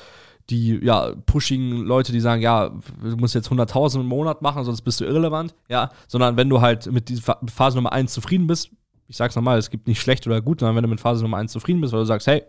die 0.49 0.79
ja, 0.83 1.13
pushigen 1.25 1.83
Leute, 1.83 2.11
die 2.11 2.19
sagen, 2.19 2.41
ja, 2.41 2.69
du 2.69 3.15
musst 3.17 3.35
jetzt 3.35 3.49
100.000 3.49 4.01
im 4.01 4.07
Monat 4.07 4.41
machen, 4.41 4.63
sonst 4.63 4.81
bist 4.81 4.99
du 4.99 5.05
irrelevant, 5.05 5.55
ja, 5.69 5.91
sondern 6.07 6.37
wenn 6.37 6.49
du 6.49 6.61
halt 6.61 6.91
mit 6.91 7.09
dieser 7.09 7.39
Phase 7.53 7.77
Nummer 7.77 7.93
1 7.93 8.13
zufrieden 8.13 8.47
bist, 8.47 8.71
ich 9.07 9.17
sag's 9.17 9.35
nochmal, 9.35 9.57
es 9.57 9.69
gibt 9.69 9.87
nicht 9.87 10.01
schlecht 10.01 10.25
oder 10.27 10.41
gut, 10.41 10.59
sondern 10.59 10.75
wenn 10.75 10.83
du 10.83 10.89
mit 10.89 10.99
Phase 10.99 11.23
Nummer 11.23 11.37
1 11.37 11.51
zufrieden 11.51 11.81
bist, 11.81 11.93
weil 11.93 12.01
du 12.01 12.05
sagst, 12.05 12.27
hey, 12.27 12.43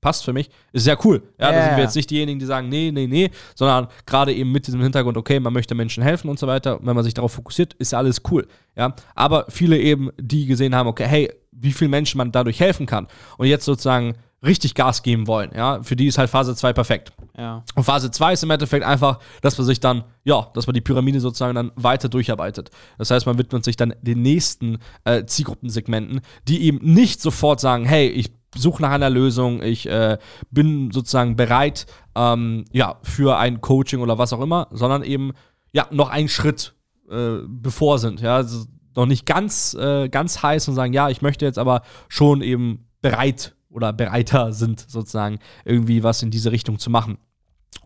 passt 0.00 0.24
für 0.24 0.32
mich, 0.32 0.50
ist 0.72 0.86
ja 0.86 0.96
cool. 1.04 1.22
Ja, 1.38 1.52
da 1.52 1.64
sind 1.64 1.76
wir 1.76 1.84
jetzt 1.84 1.96
nicht 1.96 2.10
diejenigen, 2.10 2.38
die 2.38 2.46
sagen, 2.46 2.68
nee, 2.68 2.90
nee, 2.92 3.06
nee, 3.06 3.30
sondern 3.54 3.88
gerade 4.06 4.32
eben 4.32 4.52
mit 4.52 4.66
diesem 4.66 4.80
Hintergrund, 4.80 5.16
okay, 5.16 5.40
man 5.40 5.52
möchte 5.52 5.74
Menschen 5.74 6.02
helfen 6.02 6.28
und 6.28 6.38
so 6.38 6.46
weiter. 6.46 6.78
wenn 6.82 6.94
man 6.94 7.04
sich 7.04 7.14
darauf 7.14 7.32
fokussiert, 7.32 7.74
ist 7.74 7.92
ja 7.92 7.98
alles 7.98 8.22
cool. 8.30 8.46
Ja, 8.76 8.94
aber 9.14 9.46
viele 9.48 9.78
eben, 9.78 10.10
die 10.20 10.46
gesehen 10.46 10.74
haben, 10.74 10.88
okay, 10.88 11.06
hey, 11.06 11.32
wie 11.50 11.72
vielen 11.72 11.90
Menschen 11.90 12.18
man 12.18 12.30
dadurch 12.30 12.60
helfen 12.60 12.86
kann 12.86 13.08
und 13.36 13.46
jetzt 13.46 13.64
sozusagen 13.64 14.14
richtig 14.42 14.74
Gas 14.74 15.02
geben 15.02 15.26
wollen, 15.26 15.50
ja, 15.54 15.82
für 15.82 15.96
die 15.96 16.06
ist 16.06 16.18
halt 16.18 16.30
Phase 16.30 16.54
2 16.54 16.72
perfekt. 16.72 17.12
Ja. 17.36 17.64
Und 17.74 17.84
Phase 17.84 18.10
2 18.10 18.34
ist 18.34 18.42
im 18.44 18.50
Endeffekt 18.50 18.84
einfach, 18.84 19.18
dass 19.42 19.58
man 19.58 19.66
sich 19.66 19.80
dann, 19.80 20.04
ja, 20.24 20.48
dass 20.54 20.66
man 20.66 20.74
die 20.74 20.80
Pyramide 20.80 21.20
sozusagen 21.20 21.54
dann 21.54 21.72
weiter 21.74 22.08
durcharbeitet. 22.08 22.70
Das 22.98 23.10
heißt, 23.10 23.26
man 23.26 23.38
widmet 23.38 23.64
sich 23.64 23.76
dann 23.76 23.94
den 24.00 24.22
nächsten 24.22 24.78
äh, 25.04 25.24
Zielgruppensegmenten, 25.24 26.20
die 26.46 26.62
eben 26.62 26.78
nicht 26.82 27.20
sofort 27.20 27.58
sagen, 27.60 27.84
hey, 27.84 28.08
ich 28.08 28.30
suche 28.54 28.82
nach 28.82 28.90
einer 28.90 29.10
Lösung, 29.10 29.62
ich 29.62 29.88
äh, 29.88 30.18
bin 30.50 30.90
sozusagen 30.90 31.36
bereit, 31.36 31.86
ähm, 32.14 32.64
ja, 32.72 32.98
für 33.02 33.38
ein 33.38 33.60
Coaching 33.60 34.00
oder 34.00 34.18
was 34.18 34.32
auch 34.32 34.40
immer, 34.40 34.68
sondern 34.70 35.02
eben, 35.02 35.32
ja, 35.72 35.86
noch 35.90 36.08
einen 36.08 36.28
Schritt 36.28 36.74
äh, 37.10 37.38
bevor 37.46 37.98
sind, 37.98 38.20
ja, 38.20 38.36
also 38.36 38.66
noch 38.96 39.06
nicht 39.06 39.26
ganz, 39.26 39.74
äh, 39.74 40.08
ganz 40.08 40.42
heiß 40.42 40.68
und 40.68 40.74
sagen, 40.74 40.92
ja, 40.92 41.08
ich 41.08 41.22
möchte 41.22 41.44
jetzt 41.44 41.58
aber 41.58 41.82
schon 42.08 42.42
eben 42.42 42.88
bereit 43.00 43.54
oder 43.70 43.92
bereiter 43.92 44.52
sind, 44.52 44.80
sozusagen, 44.88 45.38
irgendwie 45.64 46.02
was 46.02 46.22
in 46.22 46.30
diese 46.30 46.50
Richtung 46.52 46.78
zu 46.78 46.90
machen. 46.90 47.18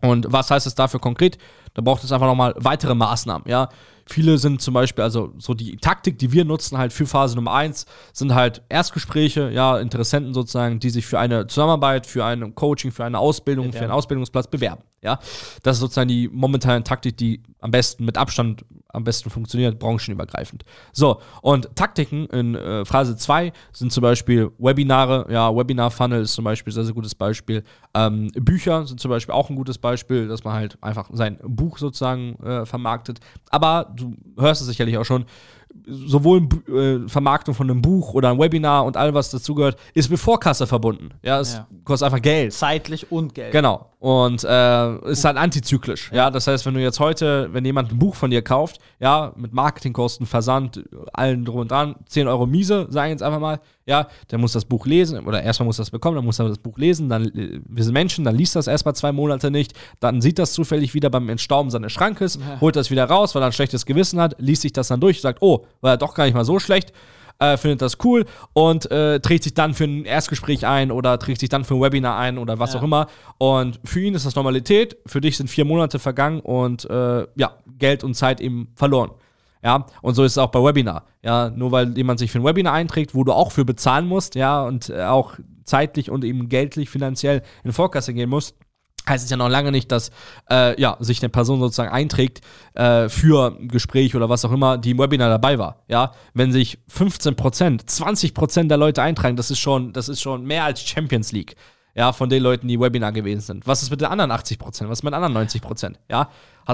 Und 0.01 0.27
was 0.31 0.49
heißt 0.49 0.65
es 0.65 0.75
dafür 0.75 0.99
konkret? 0.99 1.37
Da 1.73 1.81
braucht 1.81 2.03
es 2.03 2.11
einfach 2.11 2.27
nochmal 2.27 2.53
weitere 2.57 2.95
Maßnahmen, 2.95 3.47
ja. 3.47 3.69
Viele 4.05 4.37
sind 4.37 4.61
zum 4.61 4.73
Beispiel, 4.73 5.03
also 5.03 5.33
so 5.37 5.53
die 5.53 5.77
Taktik, 5.77 6.19
die 6.19 6.31
wir 6.31 6.45
nutzen 6.45 6.77
halt 6.77 6.91
für 6.91 7.05
Phase 7.05 7.35
Nummer 7.35 7.53
1, 7.53 7.85
sind 8.11 8.33
halt 8.33 8.61
Erstgespräche, 8.69 9.49
ja, 9.51 9.79
Interessenten 9.79 10.33
sozusagen, 10.33 10.79
die 10.79 10.89
sich 10.89 11.05
für 11.05 11.19
eine 11.19 11.47
Zusammenarbeit, 11.47 12.05
für 12.05 12.25
ein 12.25 12.53
Coaching, 12.55 12.91
für 12.91 13.05
eine 13.05 13.19
Ausbildung, 13.19 13.67
bewerben. 13.67 13.77
für 13.77 13.83
einen 13.85 13.93
Ausbildungsplatz 13.93 14.47
bewerben, 14.47 14.83
ja. 15.03 15.19
Das 15.63 15.77
ist 15.77 15.81
sozusagen 15.81 16.07
die 16.07 16.29
momentane 16.29 16.83
Taktik, 16.83 17.17
die 17.17 17.43
am 17.59 17.71
besten 17.71 18.05
mit 18.05 18.17
Abstand 18.17 18.65
am 18.93 19.03
besten 19.03 19.29
funktioniert, 19.29 19.79
branchenübergreifend. 19.79 20.63
So, 20.91 21.19
und 21.41 21.75
Taktiken 21.75 22.27
in 22.27 22.55
äh, 22.55 22.85
Phase 22.85 23.17
2 23.17 23.51
sind 23.71 23.91
zum 23.91 24.01
Beispiel 24.01 24.51
Webinare, 24.59 25.25
ja, 25.31 25.53
Webinar-Funnel 25.53 26.21
ist 26.21 26.33
zum 26.33 26.45
Beispiel 26.45 26.71
ein 26.71 26.75
sehr, 26.75 26.85
sehr 26.85 26.93
gutes 26.93 27.15
Beispiel. 27.15 27.63
Ähm, 27.95 28.29
Bücher 28.35 28.85
sind 28.85 28.99
zum 28.99 29.09
Beispiel 29.09 29.33
auch 29.33 29.49
ein 29.49 29.55
gutes 29.55 29.79
Beispiel, 29.79 30.27
dass 30.27 30.43
man 30.43 30.53
halt 30.53 30.77
einfach 30.81 31.09
sein 31.11 31.39
Buch 31.43 31.79
sozusagen 31.79 32.35
äh, 32.43 32.65
vermarktet. 32.67 33.19
Aber 33.49 33.91
du 33.95 34.15
hörst 34.37 34.61
es 34.61 34.67
sicherlich 34.67 34.97
auch 34.97 35.05
schon, 35.05 35.25
sowohl 35.85 36.47
äh, 36.67 37.07
Vermarktung 37.07 37.53
von 37.55 37.69
einem 37.69 37.81
Buch 37.81 38.13
oder 38.13 38.29
ein 38.29 38.39
Webinar 38.39 38.85
und 38.85 38.97
all 38.97 39.13
was 39.13 39.29
dazugehört, 39.29 39.77
ist 39.93 40.09
mit 40.09 40.19
Vorkasse 40.19 40.67
verbunden. 40.67 41.09
Ja, 41.21 41.39
es 41.39 41.53
ja. 41.53 41.67
kostet 41.83 42.05
einfach 42.07 42.21
Geld. 42.21 42.53
Zeitlich 42.53 43.11
und 43.11 43.33
Geld. 43.33 43.51
Genau. 43.51 43.87
Und 43.99 44.43
äh, 44.43 45.11
ist 45.11 45.23
halt 45.23 45.37
antizyklisch. 45.37 46.09
Ja. 46.11 46.17
ja, 46.17 46.29
das 46.29 46.47
heißt, 46.47 46.65
wenn 46.65 46.73
du 46.73 46.81
jetzt 46.81 46.99
heute, 46.99 47.49
wenn 47.53 47.63
jemand 47.63 47.91
ein 47.91 47.99
Buch 47.99 48.15
von 48.15 48.31
dir 48.31 48.41
kauft, 48.41 48.79
ja, 48.99 49.31
mit 49.37 49.53
Marketingkosten, 49.53 50.25
Versand, 50.25 50.83
allen 51.13 51.45
drum 51.45 51.61
und 51.61 51.71
dran, 51.71 51.95
10 52.07 52.27
Euro 52.27 52.45
miese, 52.45 52.87
sagen 52.89 53.11
jetzt 53.11 53.23
einfach 53.23 53.39
mal, 53.39 53.61
ja, 53.85 54.07
der 54.29 54.39
muss 54.39 54.53
das 54.53 54.65
Buch 54.65 54.85
lesen, 54.85 55.25
oder 55.25 55.41
erstmal 55.41 55.67
muss 55.67 55.77
das 55.77 55.89
bekommen, 55.89 56.15
dann 56.15 56.25
muss 56.25 56.39
er 56.39 56.49
das 56.49 56.57
Buch 56.57 56.77
lesen, 56.77 57.07
dann, 57.09 57.25
äh, 57.25 57.61
wir 57.65 57.83
sind 57.83 57.93
Menschen, 57.93 58.25
dann 58.25 58.35
liest 58.35 58.55
das 58.55 58.67
erstmal 58.67 58.95
zwei 58.95 59.13
Monate 59.13 59.51
nicht, 59.51 59.73
dann 60.01 60.21
sieht 60.21 60.37
das 60.37 60.53
zufällig 60.53 60.93
wieder 60.93 61.09
beim 61.09 61.29
Entstauben 61.29 61.69
seines 61.69 61.93
Schrankes, 61.93 62.35
ja. 62.35 62.59
holt 62.59 62.75
das 62.75 62.91
wieder 62.91 63.05
raus, 63.05 63.35
weil 63.35 63.41
er 63.41 63.47
ein 63.47 63.51
schlechtes 63.53 63.85
Gewissen 63.85 64.19
hat, 64.19 64.35
liest 64.37 64.63
sich 64.63 64.73
das 64.73 64.89
dann 64.89 64.99
durch, 64.99 65.21
sagt, 65.21 65.41
oh, 65.41 65.62
war 65.81 65.91
ja 65.91 65.97
doch 65.97 66.13
gar 66.13 66.25
nicht 66.25 66.33
mal 66.33 66.45
so 66.45 66.59
schlecht, 66.59 66.93
äh, 67.39 67.57
findet 67.57 67.81
das 67.81 67.97
cool 68.03 68.25
und 68.53 68.89
äh, 68.91 69.19
trägt 69.19 69.43
sich 69.43 69.53
dann 69.53 69.73
für 69.73 69.85
ein 69.85 70.05
Erstgespräch 70.05 70.65
ein 70.65 70.91
oder 70.91 71.17
trägt 71.19 71.39
sich 71.39 71.49
dann 71.49 71.63
für 71.63 71.75
ein 71.75 71.81
Webinar 71.81 72.17
ein 72.17 72.37
oder 72.37 72.59
was 72.59 72.73
ja. 72.73 72.79
auch 72.79 72.83
immer. 72.83 73.07
Und 73.37 73.79
für 73.83 74.01
ihn 74.01 74.15
ist 74.15 74.25
das 74.25 74.35
Normalität, 74.35 74.97
für 75.05 75.21
dich 75.21 75.37
sind 75.37 75.49
vier 75.49 75.65
Monate 75.65 75.99
vergangen 75.99 76.39
und 76.39 76.89
äh, 76.89 77.27
ja, 77.35 77.57
Geld 77.77 78.03
und 78.03 78.13
Zeit 78.13 78.41
eben 78.41 78.69
verloren. 78.75 79.11
Ja, 79.63 79.85
und 80.01 80.15
so 80.15 80.23
ist 80.23 80.33
es 80.33 80.37
auch 80.37 80.51
bei 80.51 80.59
Webinar. 80.59 81.05
Ja, 81.21 81.49
nur 81.49 81.71
weil 81.71 81.97
jemand 81.97 82.19
sich 82.19 82.31
für 82.31 82.39
ein 82.39 82.43
Webinar 82.43 82.73
einträgt, 82.73 83.15
wo 83.15 83.23
du 83.23 83.31
auch 83.31 83.51
für 83.51 83.63
bezahlen 83.63 84.05
musst, 84.05 84.35
ja, 84.35 84.61
und 84.63 84.89
äh, 84.89 85.03
auch 85.03 85.35
zeitlich 85.63 86.11
und 86.11 86.25
eben 86.25 86.49
geldlich, 86.49 86.89
finanziell 86.89 87.43
in 87.63 87.71
Vorkasse 87.71 88.13
gehen 88.13 88.29
musst, 88.29 88.57
heißt 89.07 89.23
es 89.23 89.29
ja 89.29 89.37
noch 89.37 89.49
lange 89.49 89.71
nicht, 89.71 89.91
dass 89.91 90.11
äh, 90.49 90.79
ja, 90.79 90.97
sich 90.99 91.21
eine 91.21 91.29
Person 91.29 91.59
sozusagen 91.59 91.91
einträgt 91.91 92.41
äh, 92.73 93.09
für 93.09 93.55
ein 93.59 93.67
Gespräch 93.67 94.15
oder 94.15 94.29
was 94.29 94.45
auch 94.45 94.51
immer, 94.51 94.77
die 94.77 94.91
im 94.91 94.99
Webinar 94.99 95.29
dabei 95.29 95.59
war. 95.59 95.83
Ja, 95.87 96.11
wenn 96.33 96.51
sich 96.51 96.79
15% 96.91 97.85
20% 97.85 98.67
der 98.67 98.77
Leute 98.77 99.01
eintragen, 99.01 99.35
das 99.35 99.51
ist 99.51 99.59
schon, 99.59 99.93
das 99.93 100.09
ist 100.09 100.21
schon 100.21 100.45
mehr 100.45 100.63
als 100.63 100.81
Champions 100.81 101.31
League 101.31 101.55
ja, 101.95 102.11
von 102.11 102.29
den 102.29 102.41
Leuten, 102.41 102.67
die 102.67 102.79
Webinar 102.79 103.11
gewesen 103.11 103.41
sind. 103.41 103.67
Was 103.67 103.83
ist 103.83 103.91
mit 103.91 104.01
den 104.01 104.07
anderen 104.07 104.31
80 104.31 104.57
Prozent? 104.57 104.89
Was 104.89 104.99
ist 104.99 105.03
mit 105.03 105.11
den 105.11 105.15
anderen 105.15 105.33
90 105.33 105.61
Prozent? 105.61 105.99
Ja. 106.09 106.29
Äh, 106.67 106.73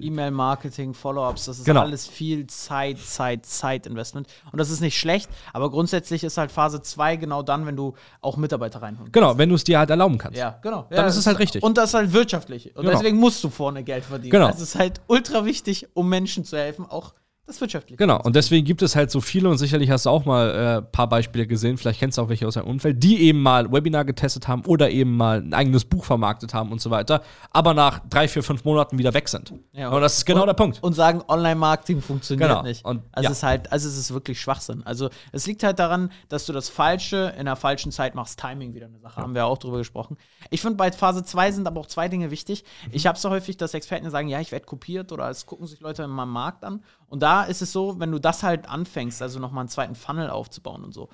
E-Mail-Marketing, 0.00 0.92
Follow-ups, 0.92 1.46
das 1.46 1.60
ist 1.60 1.64
genau. 1.64 1.82
alles 1.82 2.06
viel 2.06 2.46
Zeit, 2.46 2.98
Zeit, 2.98 3.46
Zeit-Investment. 3.46 4.26
Und 4.52 4.58
das 4.58 4.70
ist 4.70 4.80
nicht 4.80 4.98
schlecht, 4.98 5.30
aber 5.52 5.70
grundsätzlich 5.70 6.24
ist 6.24 6.36
halt 6.36 6.50
Phase 6.50 6.82
2 6.82 7.16
genau 7.16 7.42
dann, 7.42 7.64
wenn 7.64 7.76
du 7.76 7.94
auch 8.20 8.36
Mitarbeiter 8.36 8.82
reinholst. 8.82 9.12
Genau, 9.12 9.38
wenn 9.38 9.48
du 9.48 9.54
es 9.54 9.64
dir 9.64 9.78
halt 9.78 9.88
erlauben 9.88 10.18
kannst. 10.18 10.38
Ja, 10.38 10.58
genau. 10.62 10.86
Dann 10.90 10.98
ja, 10.98 11.06
ist 11.06 11.16
es 11.16 11.26
halt 11.26 11.38
richtig. 11.38 11.62
Und 11.62 11.78
das 11.78 11.90
ist 11.90 11.94
halt 11.94 12.12
wirtschaftlich. 12.12 12.76
Und 12.76 12.82
genau. 12.82 12.96
deswegen 12.96 13.16
musst 13.16 13.42
du 13.42 13.48
vorne 13.48 13.82
Geld 13.82 14.04
verdienen. 14.04 14.32
Genau. 14.32 14.48
Es 14.48 14.60
ist 14.60 14.74
halt 14.74 15.00
ultra 15.06 15.44
wichtig, 15.44 15.88
um 15.94 16.08
Menschen 16.08 16.44
zu 16.44 16.58
helfen, 16.58 16.84
auch 16.86 17.14
das 17.50 17.60
wirtschaftlich. 17.60 17.98
Genau, 17.98 18.20
und 18.22 18.36
deswegen 18.36 18.64
gibt 18.64 18.82
es 18.82 18.96
halt 18.96 19.10
so 19.10 19.20
viele 19.20 19.48
und 19.48 19.58
sicherlich 19.58 19.90
hast 19.90 20.06
du 20.06 20.10
auch 20.10 20.24
mal 20.24 20.50
ein 20.50 20.78
äh, 20.78 20.82
paar 20.82 21.08
Beispiele 21.08 21.46
gesehen, 21.46 21.76
vielleicht 21.76 22.00
kennst 22.00 22.18
du 22.18 22.22
auch 22.22 22.28
welche 22.28 22.46
aus 22.46 22.54
deinem 22.54 22.68
Umfeld, 22.68 23.02
die 23.02 23.20
eben 23.22 23.42
mal 23.42 23.70
Webinar 23.70 24.04
getestet 24.04 24.48
haben 24.48 24.64
oder 24.66 24.90
eben 24.90 25.16
mal 25.16 25.38
ein 25.40 25.54
eigenes 25.54 25.84
Buch 25.84 26.04
vermarktet 26.04 26.54
haben 26.54 26.72
und 26.72 26.80
so 26.80 26.90
weiter, 26.90 27.22
aber 27.50 27.74
nach 27.74 28.00
drei, 28.08 28.28
vier, 28.28 28.42
fünf 28.42 28.64
Monaten 28.64 28.98
wieder 28.98 29.14
weg 29.14 29.28
sind. 29.28 29.52
Ja, 29.72 29.88
und, 29.88 29.96
und 29.96 30.00
das 30.02 30.18
ist 30.18 30.26
genau 30.26 30.42
und, 30.42 30.46
der 30.46 30.54
Punkt. 30.54 30.82
Und 30.82 30.94
sagen, 30.94 31.22
Online-Marketing 31.28 32.02
funktioniert 32.02 32.48
genau. 32.48 32.62
nicht. 32.62 32.84
Und, 32.84 33.02
also 33.12 33.24
ja. 33.24 33.30
es 33.30 33.36
ist 33.38 33.42
halt, 33.42 33.72
also 33.72 33.88
es 33.88 33.96
ist 33.96 34.12
wirklich 34.12 34.40
Schwachsinn. 34.40 34.82
Also 34.84 35.10
es 35.32 35.46
liegt 35.46 35.62
halt 35.62 35.78
daran, 35.78 36.10
dass 36.28 36.46
du 36.46 36.52
das 36.52 36.68
Falsche 36.68 37.34
in 37.38 37.46
der 37.46 37.56
falschen 37.56 37.92
Zeit 37.92 38.14
machst. 38.14 38.38
Timing 38.40 38.74
wieder 38.74 38.86
eine 38.86 38.98
Sache, 38.98 39.16
ja. 39.18 39.22
haben 39.22 39.34
wir 39.34 39.46
auch 39.46 39.58
drüber 39.58 39.78
gesprochen. 39.78 40.16
Ich 40.50 40.60
finde, 40.60 40.76
bei 40.76 40.90
Phase 40.92 41.24
2 41.24 41.52
sind 41.52 41.66
aber 41.66 41.80
auch 41.80 41.86
zwei 41.86 42.08
Dinge 42.08 42.30
wichtig. 42.30 42.64
Mhm. 42.86 42.90
Ich 42.92 43.06
habe 43.06 43.18
so 43.18 43.30
häufig, 43.30 43.56
dass 43.56 43.74
Experten 43.74 44.10
sagen, 44.10 44.28
ja, 44.28 44.40
ich 44.40 44.52
werde 44.52 44.66
kopiert 44.66 45.12
oder 45.12 45.28
es 45.30 45.46
gucken 45.46 45.66
sich 45.66 45.80
Leute 45.80 46.02
in 46.02 46.10
meinem 46.10 46.30
Markt 46.30 46.64
an. 46.64 46.82
Und 47.10 47.22
da 47.22 47.42
ist 47.42 47.60
es 47.60 47.72
so, 47.72 47.98
wenn 47.98 48.12
du 48.12 48.20
das 48.20 48.44
halt 48.44 48.68
anfängst, 48.68 49.20
also 49.20 49.40
nochmal 49.40 49.62
einen 49.62 49.68
zweiten 49.68 49.96
Funnel 49.96 50.30
aufzubauen 50.30 50.84
und 50.84 50.94
so, 50.94 51.08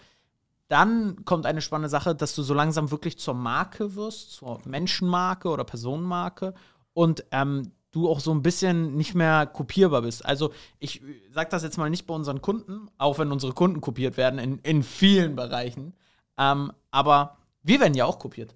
dann 0.68 1.24
kommt 1.24 1.46
eine 1.46 1.62
spannende 1.62 1.88
Sache, 1.88 2.14
dass 2.14 2.34
du 2.34 2.42
so 2.42 2.52
langsam 2.52 2.90
wirklich 2.90 3.18
zur 3.18 3.34
Marke 3.34 3.96
wirst, 3.96 4.32
zur 4.32 4.60
Menschenmarke 4.66 5.48
oder 5.48 5.64
Personenmarke 5.64 6.52
und 6.92 7.24
ähm, 7.30 7.72
du 7.92 8.10
auch 8.10 8.20
so 8.20 8.30
ein 8.32 8.42
bisschen 8.42 8.94
nicht 8.96 9.14
mehr 9.14 9.46
kopierbar 9.46 10.02
bist. 10.02 10.26
Also 10.26 10.52
ich 10.78 11.00
sage 11.32 11.48
das 11.50 11.62
jetzt 11.62 11.78
mal 11.78 11.88
nicht 11.88 12.06
bei 12.06 12.14
unseren 12.14 12.42
Kunden, 12.42 12.90
auch 12.98 13.18
wenn 13.18 13.32
unsere 13.32 13.54
Kunden 13.54 13.80
kopiert 13.80 14.18
werden 14.18 14.38
in, 14.38 14.58
in 14.58 14.82
vielen 14.82 15.34
Bereichen, 15.34 15.94
ähm, 16.36 16.72
aber 16.90 17.38
wir 17.62 17.80
werden 17.80 17.94
ja 17.94 18.04
auch 18.04 18.18
kopiert. 18.18 18.54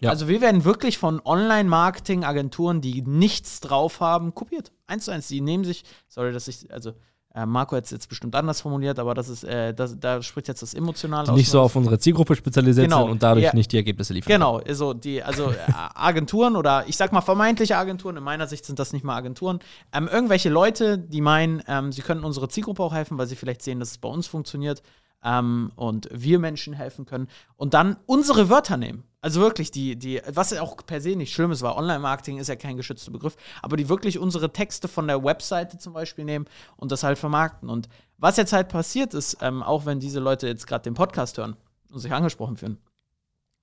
Ja. 0.00 0.10
Also 0.10 0.28
wir 0.28 0.40
werden 0.40 0.64
wirklich 0.64 0.98
von 0.98 1.20
Online-Marketing-Agenturen, 1.24 2.80
die 2.80 3.02
nichts 3.02 3.60
drauf 3.60 4.00
haben, 4.00 4.34
kopiert. 4.34 4.72
Eins 4.86 5.06
zu 5.06 5.10
eins. 5.10 5.28
Die 5.28 5.40
nehmen 5.40 5.64
sich, 5.64 5.84
sorry, 6.06 6.32
dass 6.32 6.46
ich, 6.46 6.72
also 6.72 6.92
äh, 7.34 7.46
Marco 7.46 7.76
hat 7.76 7.84
es 7.84 7.90
jetzt 7.90 8.08
bestimmt 8.08 8.34
anders 8.34 8.60
formuliert, 8.60 8.98
aber 8.98 9.14
das 9.14 9.28
ist, 9.28 9.44
äh, 9.44 9.74
das, 9.74 9.98
da 9.98 10.22
spricht 10.22 10.48
jetzt 10.48 10.62
das 10.62 10.72
Emotionale 10.72 11.30
aus. 11.30 11.36
Nicht 11.36 11.50
so 11.50 11.60
auf 11.60 11.76
unsere 11.76 11.98
Zielgruppe 11.98 12.34
spezialisiert 12.34 12.86
genau. 12.86 13.02
sind 13.02 13.10
und 13.10 13.22
dadurch 13.22 13.44
ja. 13.44 13.54
nicht 13.54 13.70
die 13.70 13.76
Ergebnisse 13.76 14.14
liefern. 14.14 14.32
Genau, 14.32 14.58
also 14.58 14.94
die, 14.94 15.22
also 15.22 15.50
äh, 15.50 15.56
Agenturen 15.94 16.56
oder 16.56 16.84
ich 16.86 16.96
sag 16.96 17.12
mal 17.12 17.20
vermeintliche 17.20 17.76
Agenturen, 17.76 18.16
in 18.16 18.22
meiner 18.22 18.46
Sicht 18.46 18.64
sind 18.64 18.78
das 18.78 18.92
nicht 18.92 19.04
mal 19.04 19.16
Agenturen, 19.16 19.58
ähm, 19.92 20.08
irgendwelche 20.08 20.48
Leute, 20.48 20.96
die 20.98 21.20
meinen, 21.20 21.62
ähm, 21.68 21.92
sie 21.92 22.02
können 22.02 22.24
unsere 22.24 22.48
Zielgruppe 22.48 22.82
auch 22.82 22.94
helfen, 22.94 23.18
weil 23.18 23.26
sie 23.26 23.36
vielleicht 23.36 23.62
sehen, 23.62 23.78
dass 23.78 23.90
es 23.90 23.98
bei 23.98 24.08
uns 24.08 24.26
funktioniert 24.26 24.82
ähm, 25.22 25.70
und 25.76 26.08
wir 26.12 26.38
Menschen 26.38 26.72
helfen 26.72 27.04
können 27.04 27.28
und 27.56 27.74
dann 27.74 27.96
unsere 28.06 28.48
Wörter 28.48 28.76
nehmen. 28.76 29.04
Also 29.20 29.40
wirklich, 29.40 29.72
die, 29.72 29.96
die, 29.96 30.22
was 30.28 30.52
auch 30.52 30.76
per 30.86 31.00
se 31.00 31.16
nicht 31.16 31.32
schlimm 31.32 31.50
ist, 31.50 31.62
weil 31.62 31.72
Online-Marketing 31.72 32.38
ist 32.38 32.48
ja 32.48 32.54
kein 32.54 32.76
geschützter 32.76 33.10
Begriff, 33.10 33.36
aber 33.62 33.76
die 33.76 33.88
wirklich 33.88 34.18
unsere 34.18 34.52
Texte 34.52 34.86
von 34.86 35.08
der 35.08 35.24
Webseite 35.24 35.76
zum 35.78 35.92
Beispiel 35.92 36.24
nehmen 36.24 36.46
und 36.76 36.92
das 36.92 37.02
halt 37.02 37.18
vermarkten. 37.18 37.68
Und 37.68 37.88
was 38.16 38.36
jetzt 38.36 38.52
halt 38.52 38.68
passiert 38.68 39.14
ist, 39.14 39.38
ähm, 39.40 39.62
auch 39.64 39.86
wenn 39.86 39.98
diese 39.98 40.20
Leute 40.20 40.46
jetzt 40.46 40.68
gerade 40.68 40.84
den 40.84 40.94
Podcast 40.94 41.36
hören 41.38 41.56
und 41.90 41.98
sich 41.98 42.12
angesprochen 42.12 42.56
fühlen, 42.56 42.78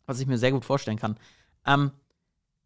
was 0.06 0.20
ich 0.20 0.28
mir 0.28 0.38
sehr 0.38 0.52
gut 0.52 0.66
vorstellen 0.66 1.00
kann, 1.00 1.18
ähm, 1.66 1.92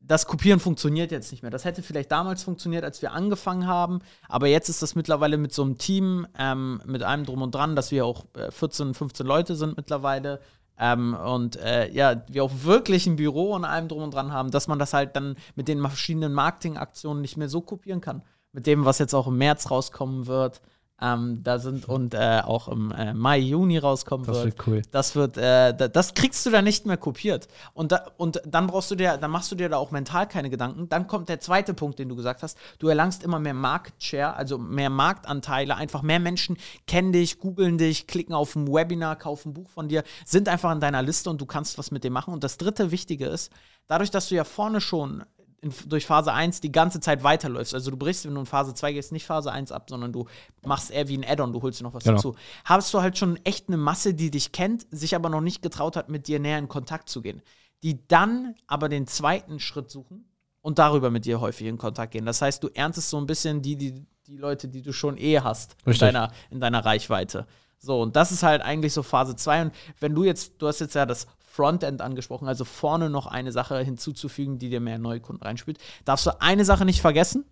das 0.02 0.25
Kopieren 0.25 0.60
funktioniert 0.60 1.12
jetzt 1.12 1.32
nicht 1.32 1.41
mehr. 1.41 1.52
Das 1.52 1.65
hätte 1.65 1.84
vielleicht 1.84 2.12
damals 2.12 2.43
funktioniert, 2.43 2.84
als 2.84 3.02
wir 3.02 3.12
angefangen 3.12 3.67
haben, 3.67 3.99
aber 4.28 4.47
jetzt 4.47 4.69
ist 4.69 4.82
das 4.82 4.95
mittlerweile 4.95 5.38
mit 5.38 5.54
so 5.54 5.62
einem 5.62 5.78
Team, 5.78 6.25
ähm, 6.38 6.82
mit 6.86 7.04
allem 7.04 7.25
drum 7.25 7.41
und 7.41 7.54
dran, 7.54 7.75
dass 7.75 7.91
wir 7.91 8.06
auch 8.06 8.25
äh, 8.36 8.49
14, 8.49 8.93
15 8.93 9.25
Leute 9.25 9.56
sind 9.56 9.75
mittlerweile. 9.78 10.39
Ähm, 10.80 11.13
und 11.13 11.58
äh, 11.58 11.92
ja, 11.92 12.24
wir 12.28 12.44
auch 12.44 12.63
wirklich 12.63 13.06
ein 13.06 13.18
Büro 13.18 13.54
und 13.54 13.65
allem 13.65 13.89
drum 13.89 14.04
und 14.04 14.13
dran 14.13 14.32
haben, 14.32 14.50
dass 14.50 14.68
man 14.68 14.80
das 14.80 14.94
halt 14.94 15.15
dann 15.15 15.36
mit 15.56 15.68
den 15.68 15.82
verschiedenen 15.82 16.34
Marketingaktionen 16.34 17.22
nicht 17.22 17.38
mehr 17.38 17.50
so 17.50 17.62
kopieren 17.62 18.02
kann. 18.02 18.24
Mit 18.54 18.65
dem, 18.65 18.86
was 18.86 18.98
jetzt 18.98 19.13
auch 19.13 19.28
im 19.28 19.38
März 19.38 19.70
rauskommen 19.70 20.26
wird. 20.26 20.62
Ähm, 21.01 21.41
da 21.43 21.59
sind 21.59 21.88
und 21.88 22.13
äh, 22.13 22.41
auch 22.43 22.67
im 22.67 22.91
äh, 22.91 23.13
Mai, 23.13 23.39
Juni 23.39 23.77
rauskommen 23.77 24.25
Das 24.25 24.38
wird. 24.38 24.45
wird 24.45 24.67
cool. 24.67 24.81
Das 24.91 25.15
wird, 25.15 25.38
äh, 25.38 25.73
da, 25.73 25.88
das 25.88 26.13
kriegst 26.13 26.45
du 26.45 26.49
da 26.49 26.62
nicht 26.62 26.85
mehr 26.85 26.97
kopiert. 26.97 27.47
Und, 27.73 27.91
da, 27.93 28.05
und 28.17 28.41
dann 28.45 28.67
brauchst 28.67 28.91
du 28.91 28.95
dir, 28.95 29.17
dann 29.17 29.31
machst 29.31 29.51
du 29.51 29.55
dir 29.55 29.69
da 29.69 29.77
auch 29.77 29.91
mental 29.91 30.27
keine 30.27 30.49
Gedanken. 30.49 30.89
Dann 30.89 31.07
kommt 31.07 31.29
der 31.29 31.39
zweite 31.39 31.73
Punkt, 31.73 31.99
den 31.99 32.09
du 32.09 32.15
gesagt 32.15 32.43
hast. 32.43 32.57
Du 32.79 32.88
erlangst 32.89 33.23
immer 33.23 33.39
mehr 33.39 33.53
Market 33.53 33.95
Share, 33.99 34.35
also 34.35 34.57
mehr 34.57 34.89
Marktanteile. 34.89 35.75
Einfach 35.75 36.01
mehr 36.01 36.19
Menschen 36.19 36.57
kennen 36.85 37.13
dich, 37.13 37.39
googeln 37.39 37.77
dich, 37.77 38.07
klicken 38.07 38.35
auf 38.35 38.55
ein 38.55 38.67
Webinar, 38.67 39.15
kaufen 39.15 39.49
ein 39.49 39.53
Buch 39.53 39.69
von 39.69 39.88
dir, 39.88 40.03
sind 40.25 40.49
einfach 40.49 40.71
in 40.71 40.79
deiner 40.81 41.01
Liste 41.01 41.29
und 41.29 41.39
du 41.39 41.45
kannst 41.45 41.77
was 41.77 41.91
mit 41.91 42.03
dem 42.03 42.13
machen. 42.13 42.33
Und 42.33 42.43
das 42.43 42.57
dritte 42.57 42.91
Wichtige 42.91 43.25
ist, 43.27 43.51
dadurch, 43.88 44.12
dass 44.12 44.27
du 44.27 44.35
ja 44.35 44.43
vorne 44.43 44.81
schon 44.81 45.23
in, 45.62 45.74
durch 45.88 46.06
Phase 46.06 46.32
1 46.34 46.62
die 46.62 46.72
ganze 46.72 47.00
Zeit 47.00 47.24
weiterläufst. 47.24 47.74
Also 47.74 47.91
du 47.91 47.98
brichst, 47.98 48.26
wenn 48.26 48.34
du 48.34 48.39
in 48.39 48.45
Phase 48.45 48.74
2 48.74 48.93
gehst, 48.93 49.12
nicht 49.12 49.26
Phase 49.26 49.52
1 49.52 49.72
ab, 49.72 49.89
sondern 49.89 50.13
du 50.13 50.26
machst 50.65 50.91
eher 50.91 51.08
wie 51.08 51.17
ein 51.17 51.26
Add-on, 51.26 51.52
du 51.54 51.62
holst 51.62 51.80
dir 51.80 51.84
noch 51.84 51.93
was 51.93 52.04
Genau. 52.04 52.15
dazu. 52.17 52.36
Hast 52.65 52.93
du 52.93 53.02
halt 53.02 53.17
schon 53.17 53.38
echt 53.45 53.67
eine 53.67 53.78
Masse, 53.78 54.13
die 54.13 54.32
dich 54.32 54.52
kennt, 54.52 54.88
sich 54.91 55.15
aber 55.15 55.30
noch 55.30 55.41
nicht 55.41 55.62
getraut 55.62 55.95
hat, 55.95 56.10
mit 56.10 56.28
dir 56.28 56.39
näher 56.39 56.58
in 56.60 56.67
Kontakt 56.67 57.10
zu 57.10 57.22
gehen. 57.22 57.41
Die 57.84 58.08
dann 58.08 58.56
aber 58.67 58.89
den 58.89 59.08
zweiten 59.08 59.60
Schritt 59.60 59.89
suchen 59.89 60.26
und 60.62 60.80
darüber 60.80 61.10
mit 61.10 61.26
dir 61.26 61.39
häufig 61.41 61.67
in 61.67 61.78
Kontakt 61.78 62.12
gehen. 62.12 62.26
Das 62.26 62.41
heißt, 62.41 62.63
du 62.63 62.67
erntest 62.74 63.10
so 63.10 63.17
ein 63.17 63.26
bisschen 63.26 63.62
die, 63.62 63.76
die, 63.78 64.06
die 64.28 64.38
Leute, 64.38 64.67
die 64.67 64.82
du 64.82 64.91
schon 64.93 65.17
eh 65.17 65.39
hast 65.39 65.76
in 65.86 65.93
deiner, 65.98 66.32
in 66.50 66.60
deiner 66.60 66.84
Reichweite. 66.86 67.48
So, 67.82 68.02
und 68.02 68.17
das 68.17 68.34
ist 68.34 68.43
halt 68.43 68.62
eigentlich 68.62 68.93
so 68.93 69.04
Phase 69.04 69.38
2. 69.38 69.62
Und 69.62 69.74
wenn 70.02 70.13
du 70.13 70.26
jetzt, 70.26 70.62
du 70.62 70.67
hast 70.67 70.80
jetzt 70.82 70.95
ja 70.95 71.06
das 71.06 71.28
Frontend 71.60 72.02
angesprochen, 72.02 72.48
also 72.48 72.63
vorne 72.63 73.10
noch 73.10 73.28
eine 73.28 73.52
Sache 73.52 73.80
hinzuzufügen, 73.80 74.60
die 74.60 74.69
dir 74.69 74.80
mehr 74.80 74.98
neue 74.98 75.19
Kunden 75.19 75.43
reinspielt, 75.43 75.78
darfst 76.06 76.26
du 76.26 76.41
eine 76.41 76.63
Sache 76.63 76.86
nicht 76.86 77.02
vergessen. 77.02 77.43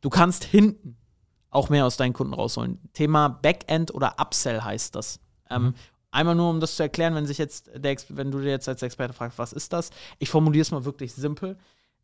Du 0.00 0.10
kannst 0.10 0.42
hinten 0.42 0.96
auch 1.50 1.68
mehr 1.68 1.86
aus 1.86 1.96
deinen 1.96 2.14
Kunden 2.14 2.34
rausholen. 2.34 2.80
Thema 2.94 3.28
Backend 3.28 3.94
oder 3.94 4.16
Upsell 4.18 4.62
heißt 4.62 4.96
das. 4.96 5.20
Ähm, 5.48 5.74
einmal 6.10 6.34
nur, 6.34 6.50
um 6.50 6.58
das 6.58 6.74
zu 6.74 6.82
erklären, 6.82 7.14
wenn 7.14 7.26
sich 7.26 7.38
jetzt 7.38 7.70
wenn 8.08 8.32
du 8.32 8.40
dir 8.40 8.50
jetzt 8.50 8.68
als 8.68 8.82
Experte 8.82 9.14
fragst, 9.14 9.38
was 9.38 9.52
ist 9.52 9.72
das? 9.72 9.90
Ich 10.18 10.30
formuliere 10.30 10.62
es 10.62 10.72
mal 10.72 10.84
wirklich 10.84 11.14
simpel. 11.14 11.56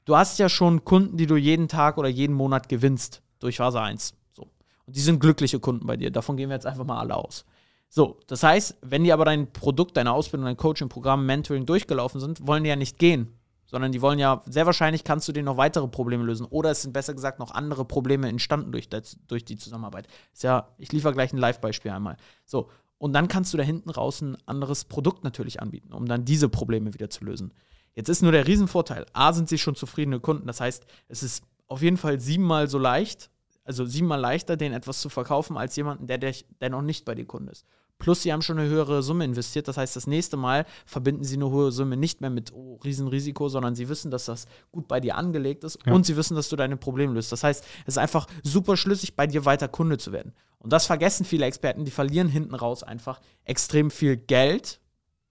Du 0.05 0.17
hast 0.17 0.39
ja 0.39 0.49
schon 0.49 0.85
Kunden, 0.85 1.17
die 1.17 1.27
du 1.27 1.35
jeden 1.35 1.67
Tag 1.67 1.99
oder 1.99 2.09
jeden 2.09 2.37
Monat 2.37 2.69
gewinnst 2.69 3.23
durch 3.41 3.57
Phase 3.57 3.81
1. 3.81 4.15
So. 4.35 4.45
Und 4.87 4.95
die 4.95 5.01
sind 5.01 5.19
glückliche 5.19 5.59
Kunden 5.59 5.85
bei 5.85 5.97
dir. 5.97 6.13
Davon 6.13 6.37
gehen 6.37 6.49
wir 6.49 6.55
jetzt 6.55 6.67
einfach 6.67 6.85
mal 6.85 7.01
alle 7.01 7.17
aus. 7.17 7.45
So, 7.93 8.21
das 8.29 8.45
heißt, 8.45 8.79
wenn 8.83 9.03
die 9.03 9.13
aber 9.13 9.25
dein 9.25 9.53
Produkt, 9.53 9.97
deine 9.97 10.13
Ausbildung, 10.13 10.47
dein 10.47 10.57
Coaching, 10.57 10.89
Programm, 10.89 11.27
Mentoring 11.27 11.67
durchgelaufen 11.67 12.21
sind, 12.21 12.47
wollen 12.47 12.63
die 12.63 12.71
ja 12.71 12.77
nicht 12.77 12.99
gehen, 12.99 13.37
sondern 13.67 13.91
die 13.91 14.01
wollen 14.01 14.21
ja, 14.21 14.43
sehr 14.47 14.65
wahrscheinlich 14.65 15.03
kannst 15.03 15.27
du 15.27 15.33
denen 15.33 15.47
noch 15.47 15.57
weitere 15.57 15.89
Probleme 15.89 16.23
lösen. 16.25 16.47
Oder 16.47 16.71
es 16.71 16.83
sind 16.83 16.93
besser 16.93 17.15
gesagt 17.15 17.41
noch 17.41 17.51
andere 17.51 17.85
Probleme 17.85 18.29
entstanden 18.29 18.71
durch, 18.71 18.89
das, 18.89 19.19
durch 19.27 19.45
die 19.45 19.57
Zusammenarbeit. 19.57 20.07
Ist 20.33 20.45
ja, 20.45 20.69
ich 20.79 20.93
liefere 20.93 21.13
gleich 21.13 21.33
ein 21.33 21.39
Live-Beispiel 21.39 21.91
einmal. 21.91 22.17
So, 22.45 22.71
und 22.99 23.13
dann 23.13 23.27
kannst 23.27 23.53
du 23.53 23.57
da 23.57 23.65
hinten 23.65 23.91
raus 23.91 24.21
ein 24.21 24.37
anderes 24.47 24.85
Produkt 24.85 25.25
natürlich 25.25 25.61
anbieten, 25.61 25.93
um 25.93 26.07
dann 26.07 26.25
diese 26.25 26.49
Probleme 26.49 26.95
wieder 26.95 27.11
zu 27.11 27.25
lösen. 27.25 27.53
Jetzt 27.95 28.09
ist 28.09 28.23
nur 28.23 28.31
der 28.31 28.47
Riesenvorteil. 28.47 29.05
A, 29.15 29.33
sind 29.33 29.49
sie 29.49 29.59
schon 29.59 29.75
zufriedene 29.75 30.21
Kunden. 30.21 30.47
Das 30.47 30.61
heißt, 30.61 30.87
es 31.09 31.25
ist 31.25 31.43
auf 31.67 31.83
jeden 31.83 31.97
Fall 31.97 32.21
siebenmal 32.21 32.69
so 32.69 32.79
leicht, 32.79 33.31
also 33.65 33.85
siebenmal 33.85 34.21
leichter, 34.21 34.57
denen 34.57 34.75
etwas 34.75 35.01
zu 35.01 35.09
verkaufen, 35.09 35.57
als 35.57 35.75
jemanden, 35.77 36.07
der, 36.07 36.19
der, 36.19 36.71
noch 36.71 36.83
nicht 36.83 37.05
bei 37.05 37.15
dir 37.15 37.25
Kunde 37.25 37.53
ist. 37.53 37.65
Plus, 38.01 38.23
sie 38.23 38.33
haben 38.33 38.43
schon 38.43 38.59
eine 38.59 38.69
höhere 38.69 39.03
Summe 39.05 39.25
investiert. 39.25 39.69
Das 39.69 39.77
heißt, 39.77 39.95
das 39.95 40.09
nächste 40.09 40.37
Mal 40.37 40.67
verbinden 40.87 41.23
sie 41.23 41.37
eine 41.37 41.49
hohe 41.51 41.71
Summe 41.71 41.97
nicht 41.97 42.21
mehr 42.21 42.31
mit 42.31 42.53
oh, 42.53 42.81
Riesenrisiko, 42.83 43.49
sondern 43.49 43.77
sie 43.77 43.89
wissen, 43.89 44.11
dass 44.11 44.25
das 44.25 44.47
gut 44.73 44.89
bei 44.89 44.99
dir 44.99 45.17
angelegt 45.17 45.63
ist 45.63 45.79
Ja. 45.87 45.93
und 45.93 46.05
sie 46.05 46.17
wissen, 46.17 46.35
dass 46.35 46.49
du 46.49 46.57
deine 46.57 46.77
Probleme 46.77 47.13
löst. 47.13 47.31
Das 47.31 47.45
heißt, 47.45 47.65
es 47.83 47.95
ist 47.95 47.99
einfach 47.99 48.27
super 48.43 48.77
schlüssig, 48.77 49.15
bei 49.15 49.29
dir 49.29 49.45
weiter 49.45 49.69
Kunde 49.69 49.99
zu 49.99 50.11
werden. 50.11 50.33
Und 50.59 50.73
das 50.73 50.87
vergessen 50.87 51.25
viele 51.25 51.47
Experten, 51.47 51.85
die 51.85 51.91
verlieren 51.91 52.29
hinten 52.29 52.55
raus 52.55 52.83
einfach 52.83 53.21
extrem 53.45 53.91
viel 53.91 54.17
Geld 54.17 54.81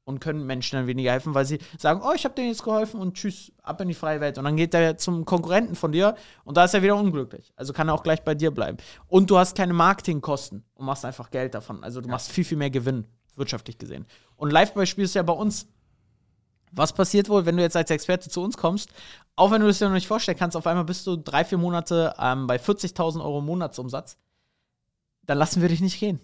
und 0.09 0.19
können 0.19 0.43
Menschen 0.45 0.75
dann 0.75 0.87
weniger 0.87 1.11
helfen, 1.11 1.35
weil 1.35 1.45
sie 1.45 1.59
sagen, 1.77 2.01
oh, 2.03 2.11
ich 2.15 2.25
habe 2.25 2.33
denen 2.33 2.47
jetzt 2.47 2.63
geholfen 2.63 2.99
und 2.99 3.13
tschüss, 3.13 3.51
ab 3.61 3.79
in 3.79 3.87
die 3.87 3.93
freie 3.93 4.19
Welt. 4.19 4.39
Und 4.39 4.43
dann 4.43 4.57
geht 4.57 4.73
der 4.73 4.97
zum 4.97 5.23
Konkurrenten 5.23 5.75
von 5.75 5.91
dir 5.91 6.15
und 6.43 6.57
da 6.57 6.65
ist 6.65 6.73
er 6.73 6.81
wieder 6.81 6.95
unglücklich. 6.95 7.53
Also 7.55 7.73
kann 7.73 7.87
er 7.87 7.93
auch 7.93 8.01
gleich 8.01 8.23
bei 8.23 8.33
dir 8.33 8.49
bleiben. 8.49 8.77
Und 9.07 9.29
du 9.29 9.37
hast 9.37 9.55
keine 9.55 9.73
Marketingkosten 9.73 10.63
und 10.73 10.85
machst 10.85 11.05
einfach 11.05 11.29
Geld 11.29 11.53
davon. 11.53 11.83
Also 11.83 12.01
du 12.01 12.09
machst 12.09 12.31
viel, 12.31 12.43
viel 12.43 12.57
mehr 12.57 12.71
Gewinn, 12.71 13.05
wirtschaftlich 13.35 13.77
gesehen. 13.77 14.07
Und 14.35 14.51
Live-Beispiel 14.51 15.05
ist 15.05 15.13
ja 15.13 15.21
bei 15.21 15.33
uns. 15.33 15.67
Was 16.71 16.93
passiert 16.93 17.29
wohl, 17.29 17.45
wenn 17.45 17.57
du 17.57 17.63
jetzt 17.63 17.75
als 17.75 17.91
Experte 17.91 18.29
zu 18.29 18.41
uns 18.41 18.57
kommst? 18.57 18.89
Auch 19.35 19.51
wenn 19.51 19.61
du 19.61 19.67
es 19.67 19.77
dir 19.77 19.85
noch 19.85 19.93
nicht 19.93 20.07
vorstellen 20.07 20.37
kannst, 20.37 20.57
auf 20.57 20.67
einmal 20.67 20.85
bist 20.85 21.05
du 21.05 21.17
drei, 21.17 21.43
vier 21.43 21.57
Monate 21.57 22.13
ähm, 22.19 22.47
bei 22.47 22.57
40.000 22.57 23.23
Euro 23.23 23.41
Monatsumsatz, 23.41 24.17
dann 25.23 25.37
lassen 25.37 25.61
wir 25.61 25.69
dich 25.69 25.81
nicht 25.81 25.99
gehen. 25.99 26.19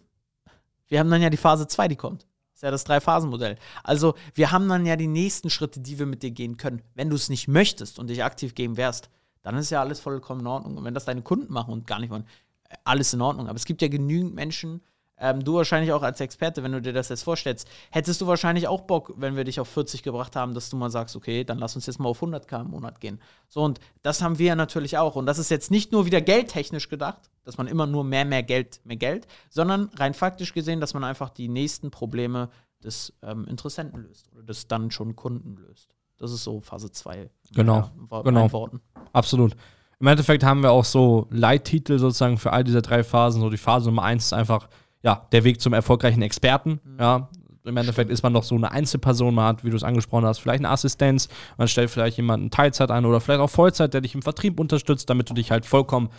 Wir 0.88 1.00
haben 1.00 1.10
dann 1.10 1.22
ja 1.22 1.30
die 1.30 1.38
Phase 1.38 1.68
2, 1.68 1.88
die 1.88 1.96
kommt. 1.96 2.28
Das 2.56 2.60
ist 2.60 2.64
ja 2.64 2.72
das 2.72 2.84
Drei-Phasen-Modell. 2.86 3.58
Also, 3.84 4.16
wir 4.34 4.54
haben 4.54 4.70
dann 4.70 4.86
ja 4.86 4.96
die 4.96 5.08
nächsten 5.08 5.50
Schritte, 5.50 5.82
die 5.82 6.00
wir 6.00 6.06
mit 6.06 6.24
dir 6.24 6.32
gehen 6.32 6.56
können. 6.56 6.82
Wenn 6.94 7.10
du 7.10 7.18
es 7.18 7.28
nicht 7.28 7.50
möchtest 7.50 8.00
und 8.00 8.10
dich 8.10 8.24
aktiv 8.24 8.56
geben 8.56 8.78
wärst, 8.78 9.10
dann 9.44 9.58
ist 9.58 9.72
ja 9.72 9.82
alles 9.82 10.00
vollkommen 10.00 10.40
in 10.40 10.48
Ordnung. 10.48 10.78
Und 10.78 10.86
wenn 10.86 10.94
das 10.94 11.04
deine 11.04 11.22
Kunden 11.22 11.52
machen 11.52 11.74
und 11.74 11.86
gar 11.86 12.00
nicht 12.00 12.12
wollen, 12.12 12.26
äh, 12.70 12.78
alles 12.86 13.14
in 13.14 13.20
Ordnung. 13.20 13.50
Aber 13.50 13.58
es 13.58 13.66
gibt 13.66 13.82
ja 13.82 13.90
genügend 13.90 14.36
Menschen, 14.36 14.80
ähm, 15.18 15.44
du 15.44 15.56
wahrscheinlich 15.56 15.94
auch 15.94 16.04
als 16.04 16.20
Experte, 16.20 16.64
wenn 16.64 16.72
du 16.72 16.82
dir 16.82 16.94
das 16.94 17.10
jetzt 17.10 17.24
vorstellst, 17.24 17.68
hättest 17.92 18.20
du 18.22 18.28
wahrscheinlich 18.28 18.68
auch 18.68 18.82
Bock, 18.82 19.14
wenn 19.18 19.36
wir 19.36 19.44
dich 19.44 19.60
auf 19.60 19.70
40 19.70 20.04
gebracht 20.04 20.36
haben, 20.36 20.54
dass 20.54 20.70
du 20.70 20.76
mal 20.76 20.90
sagst, 20.90 21.16
okay, 21.16 21.44
dann 21.44 21.58
lass 21.58 21.76
uns 21.76 21.86
jetzt 21.86 22.00
mal 22.00 22.10
auf 22.10 22.22
100k 22.22 22.62
im 22.62 22.72
Monat 22.72 23.00
gehen. 23.00 23.22
So, 23.48 23.62
und 23.62 23.80
das 24.02 24.22
haben 24.22 24.40
wir 24.40 24.48
ja 24.48 24.56
natürlich 24.56 24.98
auch. 24.98 25.16
Und 25.16 25.26
das 25.26 25.40
ist 25.40 25.50
jetzt 25.50 25.72
nicht 25.72 25.92
nur 25.92 26.06
wieder 26.06 26.22
geldtechnisch 26.22 26.90
gedacht, 26.90 27.30
dass 27.44 27.58
man 27.58 27.68
immer 27.68 27.88
nur 27.88 28.04
mehr, 28.04 28.26
mehr 28.26 28.44
Geld, 28.44 28.82
mehr 28.84 28.98
Geld, 28.98 29.28
sondern 29.50 29.90
rein 29.98 30.14
faktisch 30.14 30.54
gesehen, 30.54 30.82
dass 30.82 30.94
man 30.94 31.04
einfach 31.04 31.30
die 31.30 31.48
nächsten 31.48 31.92
Probleme 31.92 32.50
des 32.84 33.14
ähm, 33.24 33.46
Interessenten 33.48 34.04
löst 34.04 34.30
oder 34.34 34.44
des 34.44 34.68
dann 34.68 34.92
schon 34.92 35.16
Kunden 35.16 35.56
löst. 35.56 35.96
Das 36.18 36.32
ist 36.32 36.44
so 36.44 36.62
Phase 36.62 36.92
2. 36.92 37.30
Genau, 37.54 37.90
Ja, 38.12 38.22
genau. 38.22 38.52
Worten. 38.52 38.82
Absolut. 39.12 39.56
Im 40.00 40.08
Endeffekt 40.08 40.44
haben 40.44 40.62
wir 40.62 40.72
auch 40.72 40.86
so 40.86 41.28
Leittitel 41.30 42.00
sozusagen 42.00 42.38
für 42.38 42.52
all 42.52 42.64
diese 42.64 42.82
drei 42.82 43.04
Phasen. 43.04 43.42
So 43.42 43.50
die 43.50 43.58
Phase 43.58 43.88
Nummer 43.88 44.04
eins 44.04 44.26
ist 44.26 44.34
einfach, 44.34 44.70
ja, 45.06 45.28
der 45.32 45.44
Weg 45.44 45.62
zum 45.62 45.74
erfolgreichen 45.74 46.24
Experten. 46.24 46.82
Ja. 47.00 47.30
Im 47.64 47.78
Endeffekt 47.78 48.12
ist 48.12 48.22
man 48.22 48.34
doch 48.34 48.44
so 48.44 48.56
eine 48.56 48.72
Einzelperson, 48.72 49.34
man 49.34 49.46
hat, 49.46 49.64
wie 49.64 49.70
du 49.70 49.76
es 49.76 49.84
angesprochen 49.84 50.26
hast, 50.26 50.40
vielleicht 50.40 50.60
eine 50.60 50.70
Assistenz, 50.70 51.30
man 51.58 51.68
stellt 51.68 51.90
vielleicht 51.90 52.18
jemanden 52.18 52.52
Teilzeit 52.52 52.92
ein 52.92 53.06
oder 53.06 53.22
vielleicht 53.22 53.40
auch 53.40 53.50
Vollzeit, 53.50 53.94
der 53.94 54.02
dich 54.02 54.14
im 54.14 54.22
Vertrieb 54.22 54.60
unterstützt, 54.60 55.10
damit 55.10 55.30
du 55.30 55.34
dich 55.34 55.52
halt 55.52 55.66
vollkommen 55.66 56.10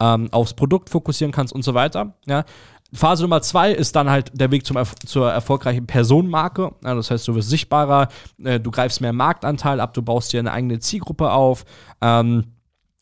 ähm, 0.00 0.28
aufs 0.32 0.54
Produkt 0.54 0.90
fokussieren 0.90 1.32
kannst 1.32 1.52
und 1.52 1.62
so 1.62 1.74
weiter. 1.74 2.14
Ja. 2.26 2.44
Phase 2.94 3.22
Nummer 3.22 3.42
zwei 3.42 3.72
ist 3.72 3.96
dann 3.96 4.10
halt 4.10 4.30
der 4.34 4.50
Weg 4.50 4.66
zum 4.66 4.76
zur 5.06 5.30
erfolgreichen 5.30 5.86
Personenmarke. 5.86 6.72
Ja, 6.84 6.94
das 6.94 7.10
heißt, 7.10 7.26
du 7.26 7.34
wirst 7.34 7.48
sichtbarer, 7.48 8.08
äh, 8.44 8.60
du 8.60 8.70
greifst 8.70 9.00
mehr 9.00 9.12
Marktanteil 9.12 9.80
ab, 9.80 9.94
du 9.94 10.02
baust 10.02 10.32
dir 10.32 10.40
eine 10.40 10.52
eigene 10.52 10.78
Zielgruppe 10.78 11.32
auf. 11.32 11.64
Ähm, 12.00 12.44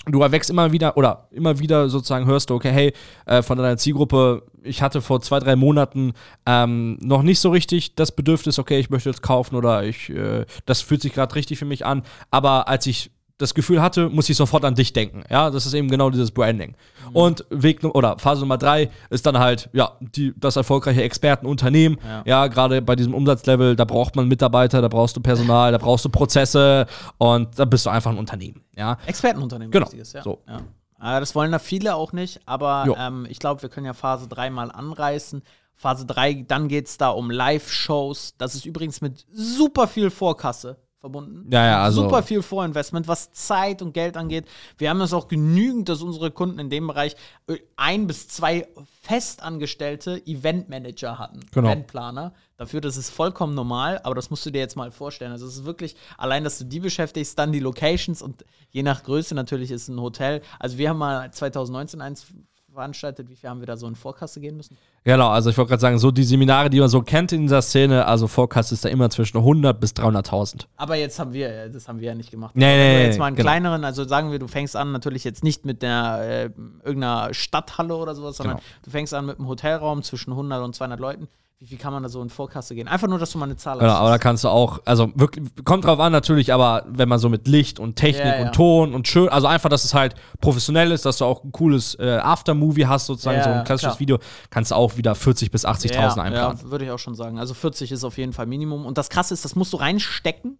du 0.06 0.22
erwächst 0.22 0.50
immer 0.50 0.72
wieder 0.72 0.96
oder 0.96 1.28
immer 1.30 1.58
wieder 1.58 1.88
sozusagen 1.88 2.26
hörst 2.26 2.50
du, 2.50 2.54
okay, 2.54 2.70
hey, 2.70 2.92
äh, 3.26 3.42
von 3.42 3.58
deiner 3.58 3.76
Zielgruppe, 3.76 4.42
ich 4.62 4.82
hatte 4.82 5.02
vor 5.02 5.20
zwei, 5.20 5.40
drei 5.40 5.56
Monaten 5.56 6.14
ähm, 6.46 6.98
noch 7.02 7.22
nicht 7.22 7.40
so 7.40 7.50
richtig 7.50 7.94
das 7.94 8.12
Bedürfnis, 8.12 8.58
okay, 8.58 8.78
ich 8.78 8.90
möchte 8.90 9.10
jetzt 9.10 9.22
kaufen 9.22 9.56
oder 9.56 9.84
ich, 9.84 10.10
äh, 10.10 10.46
das 10.66 10.80
fühlt 10.80 11.02
sich 11.02 11.12
gerade 11.12 11.34
richtig 11.34 11.58
für 11.58 11.64
mich 11.64 11.84
an. 11.84 12.02
Aber 12.30 12.68
als 12.68 12.86
ich 12.86 13.10
das 13.40 13.54
Gefühl 13.54 13.80
hatte, 13.80 14.08
muss 14.10 14.28
ich 14.28 14.36
sofort 14.36 14.64
an 14.64 14.74
dich 14.74 14.92
denken. 14.92 15.24
Ja, 15.30 15.50
das 15.50 15.64
ist 15.64 15.72
eben 15.72 15.88
genau 15.88 16.10
dieses 16.10 16.30
Branding. 16.30 16.76
Und 17.12 17.44
Weg 17.48 17.82
oder 17.84 18.18
Phase 18.18 18.40
Nummer 18.42 18.58
drei 18.58 18.90
ist 19.08 19.24
dann 19.24 19.38
halt, 19.38 19.70
ja, 19.72 19.92
die, 20.00 20.34
das 20.36 20.56
erfolgreiche 20.56 21.02
Expertenunternehmen. 21.02 21.98
Ja. 22.04 22.22
Ja, 22.26 22.46
gerade 22.48 22.82
bei 22.82 22.96
diesem 22.96 23.14
Umsatzlevel, 23.14 23.76
da 23.76 23.84
braucht 23.84 24.14
man 24.14 24.28
Mitarbeiter, 24.28 24.82
da 24.82 24.88
brauchst 24.88 25.16
du 25.16 25.20
Personal, 25.20 25.72
da 25.72 25.78
brauchst 25.78 26.04
du 26.04 26.10
Prozesse 26.10 26.86
und 27.18 27.58
da 27.58 27.64
bist 27.64 27.86
du 27.86 27.90
einfach 27.90 28.10
ein 28.10 28.18
Unternehmen. 28.18 28.62
Ja, 28.76 28.98
Expertenunternehmen, 29.06 29.70
Genau. 29.72 29.86
wichtiges, 29.86 30.12
ja. 30.12 30.22
So. 30.22 30.42
ja. 30.46 30.60
Aber 30.98 31.20
das 31.20 31.34
wollen 31.34 31.50
da 31.50 31.58
viele 31.58 31.94
auch 31.94 32.12
nicht, 32.12 32.40
aber 32.44 32.94
ähm, 32.98 33.26
ich 33.30 33.38
glaube, 33.38 33.62
wir 33.62 33.70
können 33.70 33.86
ja 33.86 33.94
Phase 33.94 34.28
3 34.28 34.50
mal 34.50 34.70
anreißen. 34.70 35.42
Phase 35.74 36.04
3, 36.04 36.44
dann 36.46 36.68
geht 36.68 36.88
es 36.88 36.98
da 36.98 37.08
um 37.08 37.30
Live-Shows. 37.30 38.34
Das 38.36 38.54
ist 38.54 38.66
übrigens 38.66 39.00
mit 39.00 39.24
super 39.32 39.88
viel 39.88 40.10
Vorkasse 40.10 40.76
verbunden. 41.00 41.50
Ja, 41.50 41.66
ja, 41.66 41.82
also- 41.82 42.02
Super 42.02 42.22
viel 42.22 42.42
Vorinvestment, 42.42 43.08
was 43.08 43.32
Zeit 43.32 43.82
und 43.82 43.92
Geld 43.92 44.16
angeht. 44.16 44.46
Wir 44.78 44.90
haben 44.90 45.00
es 45.00 45.12
auch 45.12 45.28
genügend, 45.28 45.88
dass 45.88 46.02
unsere 46.02 46.30
Kunden 46.30 46.58
in 46.58 46.70
dem 46.70 46.86
Bereich 46.86 47.16
äh, 47.48 47.56
ein 47.76 48.06
bis 48.06 48.28
zwei 48.28 48.68
festangestellte 49.02 50.24
Eventmanager 50.26 51.18
hatten. 51.18 51.40
Genau. 51.52 51.68
Eventplaner. 51.68 52.32
Dafür, 52.58 52.82
das 52.82 52.98
ist 52.98 53.10
vollkommen 53.10 53.54
normal, 53.54 54.00
aber 54.04 54.14
das 54.14 54.28
musst 54.28 54.44
du 54.44 54.50
dir 54.50 54.58
jetzt 54.58 54.76
mal 54.76 54.90
vorstellen. 54.90 55.32
Also 55.32 55.46
es 55.46 55.56
ist 55.56 55.64
wirklich, 55.64 55.96
allein, 56.18 56.44
dass 56.44 56.58
du 56.58 56.64
die 56.64 56.80
beschäftigst, 56.80 57.38
dann 57.38 57.52
die 57.52 57.60
Locations 57.60 58.20
und 58.20 58.44
je 58.70 58.82
nach 58.82 59.02
Größe 59.02 59.34
natürlich 59.34 59.70
ist 59.70 59.88
ein 59.88 60.00
Hotel. 60.00 60.42
Also 60.58 60.76
wir 60.76 60.90
haben 60.90 60.98
mal 60.98 61.32
2019 61.32 62.02
eins 62.02 62.26
veranstaltet. 62.72 63.28
Wie 63.28 63.36
viel 63.36 63.48
haben 63.50 63.60
wir 63.60 63.66
da 63.66 63.76
so 63.76 63.86
in 63.86 63.94
Vorkasse 63.94 64.40
gehen 64.40 64.56
müssen? 64.56 64.76
Genau, 65.04 65.28
also 65.28 65.50
ich 65.50 65.56
wollte 65.58 65.70
gerade 65.70 65.80
sagen, 65.80 65.98
so 65.98 66.10
die 66.10 66.24
Seminare, 66.24 66.70
die 66.70 66.78
man 66.80 66.88
so 66.88 67.02
kennt 67.02 67.32
in 67.32 67.42
dieser 67.42 67.62
Szene, 67.62 68.06
also 68.06 68.26
Vorkasse 68.26 68.74
ist 68.74 68.84
da 68.84 68.88
immer 68.88 69.08
zwischen 69.10 69.38
100 69.38 69.80
bis 69.80 69.92
300.000. 69.92 70.66
Aber 70.76 70.96
jetzt 70.96 71.18
haben 71.18 71.32
wir, 71.32 71.68
das 71.68 71.88
haben 71.88 72.00
wir 72.00 72.08
ja 72.08 72.14
nicht 72.14 72.30
gemacht. 72.30 72.54
Nee, 72.54 72.64
Wenn 72.64 72.78
nee, 72.98 73.04
jetzt 73.06 73.18
mal 73.18 73.26
einen 73.26 73.36
genau. 73.36 73.48
kleineren, 73.48 73.84
also 73.84 74.04
sagen 74.06 74.30
wir, 74.30 74.38
du 74.38 74.48
fängst 74.48 74.76
an, 74.76 74.92
natürlich 74.92 75.24
jetzt 75.24 75.42
nicht 75.44 75.64
mit 75.64 75.82
der 75.82 76.20
äh, 76.22 76.50
irgendeiner 76.84 77.32
Stadthalle 77.34 77.96
oder 77.96 78.14
sowas, 78.14 78.36
sondern 78.36 78.56
Genau. 78.56 78.68
du 78.84 78.90
fängst 78.90 79.14
an 79.14 79.26
mit 79.26 79.38
einem 79.38 79.48
Hotelraum 79.48 80.02
zwischen 80.02 80.30
100 80.32 80.62
und 80.62 80.74
200 80.74 81.00
Leuten. 81.00 81.28
Wie 81.62 81.66
viel 81.66 81.76
kann 81.76 81.92
man 81.92 82.02
da 82.02 82.08
so 82.08 82.22
in 82.22 82.30
Vorkasse 82.30 82.74
gehen? 82.74 82.88
Einfach 82.88 83.06
nur, 83.06 83.18
dass 83.18 83.32
du 83.32 83.38
mal 83.38 83.44
eine 83.44 83.54
Zahl 83.56 83.78
Genau, 83.78 83.92
aber 83.92 84.08
da 84.08 84.16
kannst 84.16 84.44
du 84.44 84.48
auch, 84.48 84.80
also 84.86 85.12
wirklich, 85.14 85.44
kommt 85.66 85.84
drauf 85.84 86.00
an 86.00 86.10
natürlich, 86.10 86.54
aber 86.54 86.84
wenn 86.88 87.06
man 87.06 87.18
so 87.18 87.28
mit 87.28 87.46
Licht 87.46 87.78
und 87.78 87.96
Technik 87.96 88.24
Ja, 88.24 88.38
ja. 88.38 88.46
und 88.46 88.54
Ton 88.54 88.94
und 88.94 89.06
schön, 89.06 89.28
also 89.28 89.46
einfach, 89.46 89.68
dass 89.68 89.84
es 89.84 89.92
halt 89.92 90.14
professionell 90.40 90.90
ist, 90.90 91.04
dass 91.04 91.18
du 91.18 91.26
auch 91.26 91.44
ein 91.44 91.52
cooles 91.52 91.96
äh, 91.96 92.16
Aftermovie 92.16 92.86
hast, 92.86 93.04
sozusagen, 93.04 93.36
Ja, 93.36 93.44
so 93.44 93.50
ja, 93.50 93.58
ein 93.58 93.64
klassisches 93.66 93.90
klar. 93.96 94.00
Video, 94.00 94.18
kannst 94.48 94.70
du 94.70 94.74
auch 94.74 94.96
wieder 94.96 95.14
40 95.14 95.50
bis 95.50 95.66
80.000 95.66 95.92
ja, 95.92 96.00
einplanen. 96.22 96.58
Ja, 96.62 96.70
würde 96.70 96.86
ich 96.86 96.90
auch 96.92 96.98
schon 96.98 97.14
sagen. 97.14 97.38
Also 97.38 97.52
40 97.52 97.92
ist 97.92 98.04
auf 98.04 98.16
jeden 98.16 98.32
Fall 98.32 98.46
Minimum. 98.46 98.86
Und 98.86 98.96
das 98.96 99.10
Krasse 99.10 99.34
ist, 99.34 99.44
das 99.44 99.54
musst 99.54 99.74
du 99.74 99.76
reinstecken, 99.76 100.56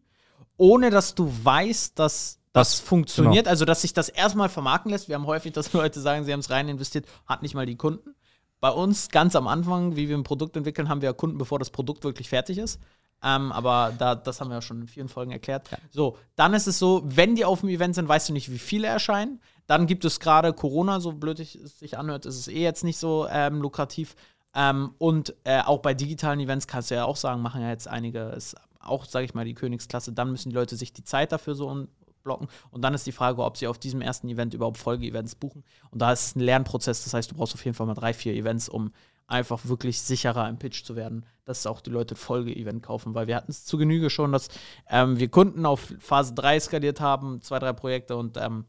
ohne 0.59 0.91
dass 0.91 1.15
du 1.15 1.33
weißt, 1.45 1.99
dass 1.99 2.39
das 2.53 2.73
Das- 2.73 2.81
funktioniert. 2.81 3.45
genau. 3.45 3.51
Also, 3.51 3.65
dass 3.65 3.81
sich 3.81 3.95
das 3.95 4.11
erstmal 4.11 4.51
vermarkten 4.51 4.91
lässt. 4.91 5.09
Wir 5.09 5.15
haben 5.15 5.27
häufig, 5.27 5.53
dass 5.53 5.73
Leute 5.73 5.99
sagen, 6.01 6.25
sie 6.27 6.33
haben 6.35 6.41
es 6.41 6.51
rein 6.51 6.69
investiert, 6.69 7.07
hat 7.27 7.41
nicht 7.41 7.55
mal 7.55 7.65
die 7.65 7.77
Kunden. 7.77 8.15
Bei 8.61 8.71
uns 8.71 9.09
ganz 9.09 9.35
am 9.37 9.47
Anfang, 9.49 9.97
wie 9.97 10.09
wir 10.09 10.17
ein 10.17 10.23
Produkt 10.23 10.57
entwickeln, 10.57 10.89
haben 10.89 11.01
wir 11.01 11.09
ja 11.09 11.13
Kunden, 11.15 11.39
bevor 11.39 11.59
das 11.59 11.71
Produkt 11.71 12.05
wirklich 12.05 12.29
fertig 12.29 12.59
ist. 12.59 12.79
Ähm, 13.23 13.53
aber 13.53 13.93
da, 13.99 14.15
das 14.15 14.41
haben 14.41 14.49
wir 14.49 14.55
ja 14.57 14.63
schon 14.63 14.81
in 14.83 14.89
vielen 14.89 15.09
Folgen 15.09 15.31
erklärt. 15.31 15.69
So, 15.91 16.17
dann 16.37 16.55
ist 16.55 16.67
es 16.67 16.79
so, 16.79 17.03
wenn 17.05 17.37
die 17.37 17.45
auf 17.45 17.61
dem 17.61 17.69
Event 17.69 17.95
sind, 17.95 18.09
weißt 18.09 18.31
du 18.31 18.33
nicht, 18.33 18.51
wie 18.51 18.59
viele 18.59 18.87
erscheinen. 18.87 19.41
Dann 19.67 19.87
gibt 19.87 20.05
es 20.05 20.21
gerade 20.21 20.53
Corona, 20.53 21.01
so 21.01 21.13
blöd 21.13 21.39
es 21.39 21.53
sich 21.79 21.99
anhört, 21.99 22.25
ist 22.27 22.39
es 22.39 22.49
eh 22.49 22.63
jetzt 22.63 22.83
nicht 22.83 22.99
so 22.99 23.27
ähm, 23.31 23.61
lukrativ. 23.61 24.17
Ähm, 24.55 24.95
und 24.99 25.35
äh, 25.45 25.61
auch 25.61 25.79
bei 25.81 25.95
digitalen 25.95 26.41
Events 26.41 26.67
kannst 26.67 26.91
du 26.91 26.95
ja 26.97 27.05
auch 27.05 27.17
sagen, 27.17 27.43
machen 27.43 27.61
ja 27.61 27.69
jetzt 27.69 27.89
einige, 27.89 28.21
ist 28.31 28.57
auch, 28.81 29.05
sage 29.05 29.27
ich 29.27 29.35
mal, 29.35 29.45
die 29.45 29.55
Königsklasse. 29.55 30.13
Dann 30.13 30.31
müssen 30.31 30.49
die 30.49 30.55
Leute 30.55 30.77
sich 30.77 30.93
die 30.93 31.05
Zeit 31.05 31.33
dafür 31.33 31.55
so 31.55 31.69
un- 31.69 31.89
blocken. 32.23 32.49
Und 32.71 32.83
dann 32.83 32.95
ist 32.95 33.07
die 33.07 33.13
Frage, 33.13 33.43
ob 33.43 33.57
sie 33.57 33.67
auf 33.67 33.79
diesem 33.79 34.01
ersten 34.01 34.29
Event 34.29 34.55
überhaupt 34.55 34.79
Folge-Events 34.79 35.35
buchen. 35.35 35.65
Und 35.91 36.01
da 36.01 36.13
ist 36.13 36.27
es 36.27 36.37
ein 36.37 36.41
Lernprozess. 36.41 37.05
Das 37.05 37.15
heißt, 37.15 37.31
du 37.31 37.35
brauchst 37.35 37.55
auf 37.55 37.65
jeden 37.65 37.75
Fall 37.75 37.87
mal 37.87 37.95
drei, 37.95 38.13
vier 38.13 38.35
Events, 38.35 38.69
um 38.69 38.93
einfach 39.27 39.65
wirklich 39.67 40.01
sicherer 40.01 40.49
im 40.49 40.59
Pitch 40.59 40.85
zu 40.85 40.97
werden, 40.97 41.25
dass 41.45 41.67
auch 41.67 41.81
die 41.81 41.91
Leute 41.91 42.17
Folge-Event 42.17 42.83
kaufen. 42.83 43.15
Weil 43.15 43.27
wir 43.27 43.37
hatten 43.37 43.51
es 43.51 43.65
zu 43.65 43.79
Genüge 43.79 44.11
schon, 44.11 44.33
dass 44.33 44.49
ähm, 44.89 45.19
wir 45.19 45.29
Kunden 45.29 45.65
auf 45.67 45.95
Phase 45.99 46.35
3 46.35 46.61
skaliert 46.61 47.01
haben, 47.01 47.41
zwei, 47.41 47.59
drei 47.59 47.73
Projekte 47.73 48.17
und 48.17 48.37
ähm, 48.37 48.65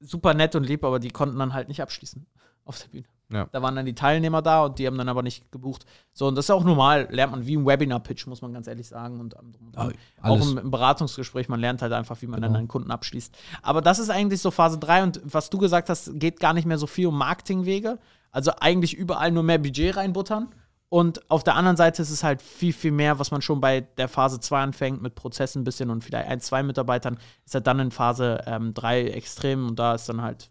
super 0.00 0.34
nett 0.34 0.54
und 0.54 0.64
lieb, 0.64 0.84
aber 0.84 0.98
die 0.98 1.10
konnten 1.10 1.38
dann 1.38 1.52
halt 1.52 1.68
nicht 1.68 1.82
abschließen 1.82 2.26
auf 2.64 2.78
der 2.78 2.88
Bühne. 2.88 3.06
Ja. 3.32 3.46
Da 3.52 3.62
waren 3.62 3.76
dann 3.76 3.86
die 3.86 3.94
Teilnehmer 3.94 4.42
da 4.42 4.64
und 4.64 4.78
die 4.78 4.86
haben 4.86 4.98
dann 4.98 5.08
aber 5.08 5.22
nicht 5.22 5.52
gebucht. 5.52 5.86
So, 6.12 6.26
und 6.26 6.34
das 6.34 6.46
ist 6.46 6.50
auch 6.50 6.64
normal, 6.64 7.06
lernt 7.10 7.32
man 7.32 7.46
wie 7.46 7.54
im 7.54 7.64
Webinar-Pitch, 7.66 8.26
muss 8.26 8.42
man 8.42 8.52
ganz 8.52 8.66
ehrlich 8.66 8.88
sagen. 8.88 9.20
Und, 9.20 9.34
ähm, 9.34 9.52
und. 9.60 9.76
Ja, 9.76 9.90
auch 10.22 10.40
im, 10.40 10.58
im 10.58 10.70
Beratungsgespräch, 10.70 11.48
man 11.48 11.60
lernt 11.60 11.80
halt 11.82 11.92
einfach, 11.92 12.20
wie 12.22 12.26
man 12.26 12.40
dann 12.40 12.50
Genau. 12.50 12.58
einen 12.58 12.68
Kunden 12.68 12.90
abschließt. 12.90 13.36
Aber 13.62 13.82
das 13.82 13.98
ist 14.00 14.10
eigentlich 14.10 14.40
so 14.40 14.50
Phase 14.50 14.78
3 14.78 15.02
und 15.04 15.20
was 15.24 15.48
du 15.50 15.58
gesagt 15.58 15.88
hast, 15.88 16.18
geht 16.18 16.40
gar 16.40 16.52
nicht 16.54 16.66
mehr 16.66 16.78
so 16.78 16.86
viel 16.88 17.06
um 17.06 17.16
Marketingwege. 17.16 17.98
Also 18.32 18.52
eigentlich 18.60 18.94
überall 18.94 19.30
nur 19.30 19.42
mehr 19.44 19.58
Budget 19.58 19.96
reinbuttern. 19.96 20.48
Und 20.88 21.30
auf 21.30 21.44
der 21.44 21.54
anderen 21.54 21.76
Seite 21.76 22.02
ist 22.02 22.10
es 22.10 22.24
halt 22.24 22.42
viel, 22.42 22.72
viel 22.72 22.90
mehr, 22.90 23.20
was 23.20 23.30
man 23.30 23.42
schon 23.42 23.60
bei 23.60 23.82
der 23.82 24.08
Phase 24.08 24.40
2 24.40 24.60
anfängt, 24.60 25.00
mit 25.00 25.14
Prozessen 25.14 25.60
ein 25.60 25.64
bisschen 25.64 25.88
und 25.88 26.02
vielleicht 26.02 26.28
ein, 26.28 26.40
zwei 26.40 26.64
Mitarbeitern, 26.64 27.16
ist 27.46 27.54
halt 27.54 27.68
dann 27.68 27.78
in 27.78 27.92
Phase 27.92 28.42
3 28.44 29.04
extrem 29.10 29.68
und 29.68 29.78
da 29.78 29.94
ist 29.94 30.08
dann 30.08 30.20
halt, 30.20 30.50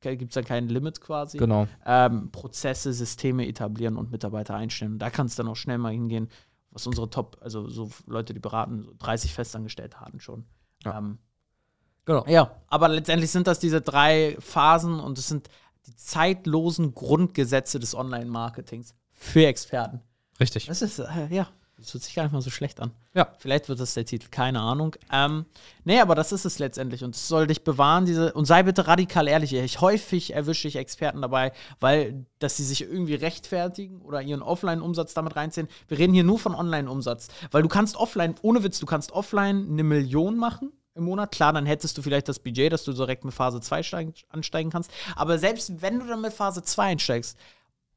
gibt 0.00 0.30
es 0.30 0.34
dann 0.34 0.44
kein 0.44 0.68
Limit 0.68 1.00
quasi 1.00 1.38
Genau. 1.38 1.66
ähm, 1.84 2.30
Prozesse, 2.30 2.92
Systeme 2.92 3.46
etablieren 3.46 3.96
und 3.96 4.10
Mitarbeiter 4.10 4.54
einstellen. 4.54 4.98
Da 4.98 5.10
kann 5.10 5.26
es 5.26 5.36
dann 5.36 5.48
auch 5.48 5.56
schnell 5.56 5.78
mal 5.78 5.92
hingehen, 5.92 6.28
was 6.70 6.86
unsere 6.86 7.10
Top, 7.10 7.36
also 7.40 7.68
so 7.68 7.90
Leute, 8.06 8.32
die 8.32 8.40
beraten, 8.40 8.82
so 8.82 8.94
30 8.98 9.34
Festangestellte 9.34 10.00
hatten 10.00 10.20
schon. 10.20 10.44
Ja. 10.84 10.98
Ähm, 10.98 11.18
Genau. 12.06 12.24
ja, 12.26 12.50
aber 12.68 12.88
letztendlich 12.88 13.30
sind 13.30 13.46
das 13.46 13.58
diese 13.58 13.82
drei 13.82 14.36
Phasen 14.40 14.98
und 14.98 15.18
es 15.18 15.28
sind 15.28 15.48
die 15.86 15.94
zeitlosen 15.94 16.94
Grundgesetze 16.94 17.78
des 17.78 17.94
Online-Marketings 17.94 18.94
für 19.12 19.46
Experten. 19.46 20.00
Richtig. 20.40 20.66
Das 20.66 20.80
ist, 20.82 20.98
äh, 20.98 21.28
ja, 21.30 21.46
das 21.80 21.94
hört 21.94 22.04
sich 22.04 22.14
gar 22.14 22.22
nicht 22.24 22.32
mal 22.32 22.42
so 22.42 22.50
schlecht 22.50 22.80
an. 22.80 22.92
Ja. 23.14 23.28
Vielleicht 23.38 23.68
wird 23.68 23.80
das 23.80 23.94
der 23.94 24.04
Titel, 24.04 24.28
keine 24.30 24.60
Ahnung. 24.60 24.94
Ähm, 25.12 25.46
nee, 25.84 26.00
aber 26.00 26.14
das 26.14 26.32
ist 26.32 26.44
es 26.44 26.58
letztendlich 26.58 27.02
und 27.02 27.14
es 27.14 27.26
soll 27.26 27.46
dich 27.46 27.64
bewahren, 27.64 28.04
diese, 28.04 28.32
und 28.34 28.44
sei 28.44 28.62
bitte 28.62 28.86
radikal 28.86 29.26
ehrlich. 29.26 29.52
Ich 29.54 29.80
häufig 29.80 30.34
erwische 30.34 30.68
ich 30.68 30.76
Experten 30.76 31.22
dabei, 31.22 31.52
weil, 31.80 32.26
dass 32.38 32.56
sie 32.56 32.64
sich 32.64 32.82
irgendwie 32.82 33.14
rechtfertigen 33.14 34.02
oder 34.02 34.22
ihren 34.22 34.42
Offline-Umsatz 34.42 35.14
damit 35.14 35.36
reinziehen. 35.36 35.68
Wir 35.88 35.98
reden 35.98 36.14
hier 36.14 36.24
nur 36.24 36.38
von 36.38 36.54
Online-Umsatz, 36.54 37.28
weil 37.50 37.62
du 37.62 37.68
kannst 37.68 37.96
offline, 37.96 38.34
ohne 38.42 38.62
Witz, 38.62 38.78
du 38.78 38.86
kannst 38.86 39.12
offline 39.12 39.68
eine 39.70 39.82
Million 39.82 40.36
machen 40.36 40.72
im 40.94 41.04
Monat. 41.04 41.32
Klar, 41.32 41.52
dann 41.52 41.66
hättest 41.66 41.96
du 41.98 42.02
vielleicht 42.02 42.28
das 42.28 42.38
Budget, 42.38 42.72
dass 42.72 42.84
du 42.84 42.92
direkt 42.92 43.24
mit 43.24 43.34
Phase 43.34 43.60
2 43.60 43.82
steigen, 43.82 44.14
ansteigen 44.28 44.70
kannst. 44.70 44.90
Aber 45.16 45.38
selbst 45.38 45.82
wenn 45.82 45.98
du 45.98 46.06
dann 46.06 46.20
mit 46.20 46.32
Phase 46.32 46.62
2 46.62 46.84
einsteigst, 46.84 47.38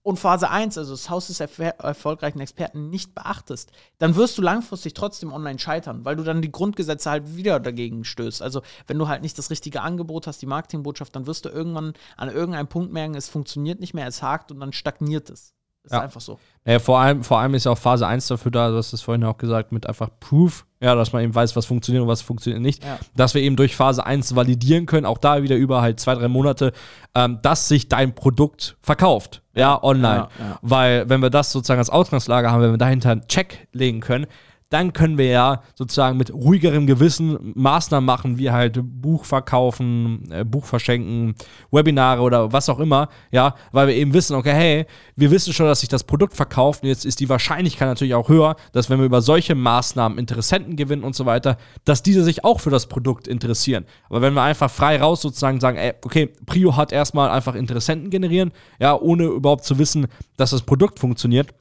und 0.03 0.19
Phase 0.19 0.49
1, 0.49 0.77
also 0.77 0.91
das 0.91 1.09
Haus 1.09 1.27
des 1.27 1.39
erf- 1.41 1.81
erfolgreichen 1.81 2.39
Experten, 2.41 2.89
nicht 2.89 3.15
beachtest, 3.15 3.71
dann 3.97 4.15
wirst 4.15 4.37
du 4.37 4.41
langfristig 4.41 4.93
trotzdem 4.93 5.31
online 5.31 5.59
scheitern, 5.59 6.03
weil 6.05 6.15
du 6.17 6.23
dann 6.23 6.41
die 6.41 6.51
Grundgesetze 6.51 7.09
halt 7.09 7.35
wieder 7.37 7.59
dagegen 7.59 8.03
stößt. 8.03 8.41
Also, 8.41 8.61
wenn 8.87 8.99
du 8.99 9.07
halt 9.07 9.21
nicht 9.21 9.37
das 9.37 9.49
richtige 9.49 9.81
Angebot 9.81 10.27
hast, 10.27 10.41
die 10.41 10.45
Marketingbotschaft, 10.45 11.15
dann 11.15 11.25
wirst 11.25 11.45
du 11.45 11.49
irgendwann 11.49 11.93
an 12.17 12.29
irgendeinem 12.29 12.67
Punkt 12.67 12.91
merken, 12.91 13.15
es 13.15 13.29
funktioniert 13.29 13.79
nicht 13.79 13.93
mehr, 13.93 14.07
es 14.07 14.21
hakt 14.21 14.51
und 14.51 14.59
dann 14.59 14.73
stagniert 14.73 15.29
es. 15.29 15.53
Ist 15.83 15.91
Ja. 15.91 16.01
einfach 16.01 16.21
so. 16.21 16.39
Ja, 16.65 16.79
vor, 16.79 16.99
allem, 16.99 17.23
vor 17.23 17.39
allem 17.39 17.55
ist 17.55 17.65
ja 17.65 17.71
auch 17.73 17.77
Phase 17.77 18.07
1 18.07 18.27
dafür 18.27 18.51
da, 18.51 18.69
du 18.69 18.77
hast 18.77 18.93
es 18.93 19.01
vorhin 19.01 19.23
auch 19.25 19.37
gesagt, 19.37 19.73
mit 19.73 19.85
einfach 19.85 20.09
Proof, 20.21 20.65
ja, 20.79 20.95
dass 20.95 21.11
man 21.11 21.23
eben 21.23 21.35
weiß, 21.35 21.57
was 21.57 21.65
funktioniert 21.65 22.01
und 22.03 22.07
was 22.07 22.21
funktioniert 22.21 22.61
nicht. 22.61 22.83
Ja. 22.85 22.99
Dass 23.15 23.33
wir 23.33 23.41
eben 23.41 23.57
durch 23.57 23.75
Phase 23.75 24.05
1 24.05 24.33
validieren 24.35 24.85
können, 24.85 25.05
auch 25.05 25.17
da 25.17 25.43
wieder 25.43 25.57
über 25.57 25.81
halt 25.81 25.99
zwei, 25.99 26.15
drei 26.15 26.29
Monate, 26.29 26.71
ähm, 27.15 27.39
dass 27.41 27.67
sich 27.67 27.89
dein 27.89 28.15
Produkt 28.15 28.77
verkauft, 28.81 29.41
ja, 29.53 29.81
online. 29.83 30.29
Ja. 30.39 30.59
Weil, 30.61 31.09
wenn 31.09 31.21
wir 31.21 31.29
das 31.29 31.51
sozusagen 31.51 31.79
als 31.79 31.89
Ausgangslage 31.89 32.49
haben, 32.49 32.61
wenn 32.61 32.71
wir 32.71 32.77
dahinter 32.77 33.11
einen 33.11 33.27
Check 33.27 33.67
legen 33.73 33.99
können, 33.99 34.25
dann 34.73 34.91
können 34.91 35.19
wir 35.19 35.27
ja 35.27 35.61
sozusagen 35.75 36.17
mit 36.17 36.33
ruhigerem 36.33 36.87
Gewissen 36.87 37.53
Maßnahmen 37.53 38.05
machen, 38.05 38.39
wie 38.39 38.49
halt 38.49 38.79
Buch 38.81 39.23
verkaufen, 39.23 40.27
äh, 40.31 40.43
Buch 40.43 40.65
verschenken, 40.65 41.35
Webinare 41.69 42.23
oder 42.23 42.51
was 42.51 42.69
auch 42.69 42.79
immer, 42.79 43.09
ja, 43.31 43.53
weil 43.71 43.87
wir 43.87 43.95
eben 43.95 44.13
wissen, 44.13 44.35
okay, 44.35 44.53
hey, 44.53 44.85
wir 45.15 45.29
wissen 45.29 45.53
schon, 45.53 45.67
dass 45.67 45.81
sich 45.81 45.89
das 45.89 46.03
Produkt 46.03 46.35
verkauft 46.35 46.81
und 46.81 46.89
jetzt 46.89 47.05
ist 47.05 47.19
die 47.19 47.29
Wahrscheinlichkeit 47.29 47.87
natürlich 47.87 48.15
auch 48.15 48.29
höher, 48.29 48.55
dass 48.71 48.89
wenn 48.89 48.97
wir 48.97 49.05
über 49.05 49.21
solche 49.21 49.53
Maßnahmen 49.53 50.17
Interessenten 50.17 50.75
gewinnen 50.75 51.03
und 51.03 51.15
so 51.15 51.27
weiter, 51.27 51.57
dass 51.85 52.01
diese 52.01 52.23
sich 52.23 52.43
auch 52.43 52.59
für 52.59 52.71
das 52.71 52.87
Produkt 52.87 53.27
interessieren. 53.27 53.85
Aber 54.09 54.21
wenn 54.21 54.33
wir 54.33 54.41
einfach 54.41 54.71
frei 54.71 54.99
raus 54.99 55.21
sozusagen 55.21 55.59
sagen, 55.59 55.77
ey, 55.77 55.93
okay, 56.03 56.31
Prio 56.47 56.75
hat 56.75 56.91
erstmal 56.91 57.29
einfach 57.29 57.53
Interessenten 57.53 58.09
generieren, 58.09 58.51
ja, 58.79 58.99
ohne 58.99 59.25
überhaupt 59.25 59.65
zu 59.65 59.77
wissen, 59.77 60.07
dass 60.35 60.49
das 60.49 60.63
Produkt 60.63 60.97
funktioniert, 60.97 61.53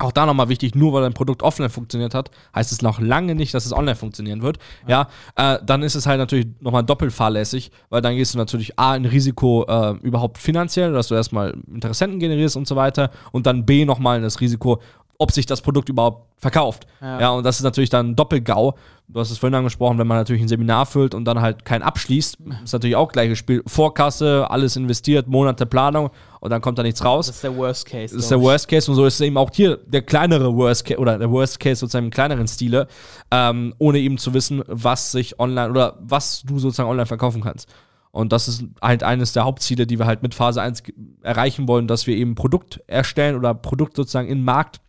auch 0.00 0.12
da 0.12 0.26
nochmal 0.26 0.48
wichtig, 0.48 0.74
nur 0.74 0.92
weil 0.92 1.04
ein 1.04 1.12
Produkt 1.12 1.42
offline 1.42 1.70
funktioniert 1.70 2.14
hat, 2.14 2.30
heißt 2.54 2.72
es 2.72 2.82
noch 2.82 3.00
lange 3.00 3.34
nicht, 3.34 3.54
dass 3.54 3.66
es 3.66 3.72
online 3.72 3.96
funktionieren 3.96 4.42
wird. 4.42 4.58
Ja, 4.86 5.08
äh, 5.36 5.58
dann 5.64 5.82
ist 5.82 5.94
es 5.94 6.06
halt 6.06 6.18
natürlich 6.18 6.46
nochmal 6.60 6.84
doppelt 6.84 7.12
fahrlässig, 7.12 7.70
weil 7.88 8.02
dann 8.02 8.16
gehst 8.16 8.34
du 8.34 8.38
natürlich 8.38 8.78
A, 8.78 8.92
ein 8.92 9.04
Risiko 9.04 9.64
äh, 9.68 9.92
überhaupt 10.02 10.38
finanziell, 10.38 10.92
dass 10.92 11.08
du 11.08 11.14
erstmal 11.14 11.54
Interessenten 11.72 12.18
generierst 12.18 12.56
und 12.56 12.66
so 12.66 12.76
weiter 12.76 13.10
und 13.32 13.46
dann 13.46 13.66
B, 13.66 13.84
nochmal 13.84 14.16
in 14.16 14.22
das 14.22 14.40
Risiko, 14.40 14.80
ob 15.20 15.32
sich 15.32 15.44
das 15.44 15.60
Produkt 15.60 15.90
überhaupt 15.90 16.26
verkauft. 16.38 16.86
Ja. 17.02 17.20
Ja. 17.20 17.30
und 17.30 17.44
das 17.44 17.58
ist 17.58 17.62
natürlich 17.62 17.90
dann 17.90 18.16
Doppelgau. 18.16 18.74
Du 19.06 19.20
hast 19.20 19.30
es 19.30 19.36
vorhin 19.36 19.54
angesprochen, 19.54 19.98
wenn 19.98 20.06
man 20.06 20.16
natürlich 20.16 20.40
ein 20.40 20.48
Seminar 20.48 20.86
füllt 20.86 21.14
und 21.14 21.26
dann 21.26 21.42
halt 21.42 21.66
keinen 21.66 21.82
abschließt, 21.82 22.38
ist 22.64 22.72
natürlich 22.72 22.96
auch 22.96 23.12
gleiches 23.12 23.38
Spiel. 23.38 23.62
Vorkasse, 23.66 24.46
alles 24.50 24.76
investiert, 24.76 25.26
Monate 25.28 25.66
Planung 25.66 26.10
und 26.40 26.50
dann 26.50 26.60
kommt 26.60 26.78
da 26.78 26.82
nichts 26.82 27.04
raus. 27.04 27.26
Das 27.26 27.36
ist 27.36 27.44
der 27.44 27.56
Worst 27.56 27.86
Case. 27.86 28.14
Das 28.14 28.24
ist 28.24 28.30
der. 28.30 28.40
Worst 28.40 28.68
Case 28.68 28.90
und 28.90 28.96
so 28.96 29.04
ist 29.04 29.14
es 29.14 29.20
eben 29.20 29.36
auch 29.36 29.50
hier 29.52 29.76
der 29.86 30.02
kleinere 30.02 30.54
Worst 30.56 30.84
Case 30.84 30.98
oder 30.98 31.18
der 31.18 31.30
Worst 31.30 31.60
Case 31.60 31.76
sozusagen 31.80 32.06
im 32.06 32.10
kleineren 32.10 32.48
Stile, 32.48 32.88
ähm, 33.30 33.74
ohne 33.78 33.98
eben 33.98 34.18
zu 34.18 34.34
wissen, 34.34 34.62
was 34.66 35.12
sich 35.12 35.38
online 35.38 35.70
oder 35.70 35.98
was 36.00 36.42
du 36.42 36.58
sozusagen 36.58 36.88
online 36.88 37.06
verkaufen 37.06 37.42
kannst. 37.42 37.68
Und 38.12 38.32
das 38.32 38.48
ist 38.48 38.64
halt 38.82 39.04
eines 39.04 39.32
der 39.34 39.44
Hauptziele, 39.44 39.86
die 39.86 39.98
wir 40.00 40.06
halt 40.06 40.22
mit 40.22 40.34
Phase 40.34 40.60
1 40.60 40.82
ge- 40.82 40.94
erreichen 41.22 41.68
wollen, 41.68 41.86
dass 41.86 42.08
wir 42.08 42.16
eben 42.16 42.34
Produkt 42.34 42.80
erstellen 42.88 43.36
oder 43.36 43.54
Produkt 43.54 43.94
sozusagen 43.94 44.26
in 44.28 44.38
den 44.38 44.44
Markt 44.44 44.80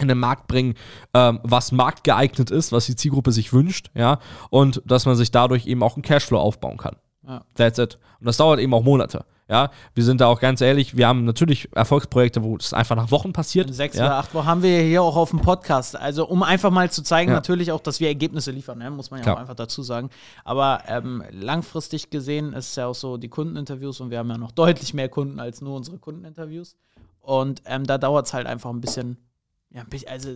in 0.00 0.08
den 0.08 0.18
Markt 0.18 0.48
bringen, 0.48 0.74
ähm, 1.14 1.38
was 1.44 1.70
marktgeeignet 1.70 2.50
ist, 2.50 2.72
was 2.72 2.86
die 2.86 2.96
Zielgruppe 2.96 3.30
sich 3.30 3.52
wünscht, 3.52 3.92
ja, 3.94 4.18
und 4.50 4.82
dass 4.86 5.06
man 5.06 5.14
sich 5.14 5.30
dadurch 5.30 5.66
eben 5.68 5.84
auch 5.84 5.94
einen 5.94 6.02
Cashflow 6.02 6.36
aufbauen 6.40 6.78
kann. 6.78 6.96
Ja. 7.24 7.44
That's 7.54 7.78
it. 7.78 7.98
Und 8.18 8.26
das 8.26 8.36
dauert 8.38 8.58
eben 8.58 8.74
auch 8.74 8.82
Monate. 8.82 9.24
Ja, 9.46 9.70
wir 9.94 10.04
sind 10.04 10.22
da 10.22 10.26
auch 10.28 10.40
ganz 10.40 10.62
ehrlich, 10.62 10.96
wir 10.96 11.06
haben 11.06 11.26
natürlich 11.26 11.68
Erfolgsprojekte, 11.74 12.42
wo 12.42 12.56
es 12.56 12.72
einfach 12.72 12.96
nach 12.96 13.10
Wochen 13.10 13.34
passiert. 13.34 13.68
In 13.68 13.74
sechs 13.74 13.96
ja. 13.96 14.06
oder 14.06 14.14
acht 14.16 14.32
Wochen 14.32 14.46
haben 14.46 14.62
wir 14.62 14.80
hier 14.80 15.02
auch 15.02 15.16
auf 15.16 15.30
dem 15.30 15.40
Podcast. 15.40 15.96
Also, 15.96 16.26
um 16.26 16.42
einfach 16.42 16.70
mal 16.70 16.90
zu 16.90 17.02
zeigen, 17.02 17.30
Ja. 17.30 17.36
natürlich 17.36 17.70
auch, 17.70 17.80
dass 17.80 18.00
wir 18.00 18.08
Ergebnisse 18.08 18.52
liefern, 18.52 18.78
ne? 18.78 18.90
muss 18.90 19.10
man 19.10 19.20
ja 19.20 19.24
Klar. 19.24 19.36
auch 19.36 19.40
einfach 19.40 19.54
dazu 19.54 19.82
sagen. 19.82 20.08
Aber 20.44 20.84
ähm, 20.88 21.22
langfristig 21.30 22.08
gesehen 22.08 22.54
ist 22.54 22.70
es 22.70 22.76
ja 22.76 22.86
auch 22.86 22.94
so, 22.94 23.18
die 23.18 23.28
Kundeninterviews 23.28 24.00
und 24.00 24.10
wir 24.10 24.18
haben 24.18 24.30
ja 24.30 24.38
noch 24.38 24.52
deutlich 24.52 24.94
mehr 24.94 25.10
Kunden 25.10 25.38
als 25.38 25.60
nur 25.60 25.76
unsere 25.76 25.98
Kundeninterviews. 25.98 26.76
Und 27.20 27.60
ähm, 27.66 27.84
da 27.86 27.98
dauert 27.98 28.26
es 28.26 28.32
halt 28.32 28.46
einfach 28.46 28.70
ein 28.70 28.80
bisschen, 28.80 29.18
ja, 29.70 29.82
ein 29.82 29.88
bisschen, 29.90 30.08
also 30.08 30.30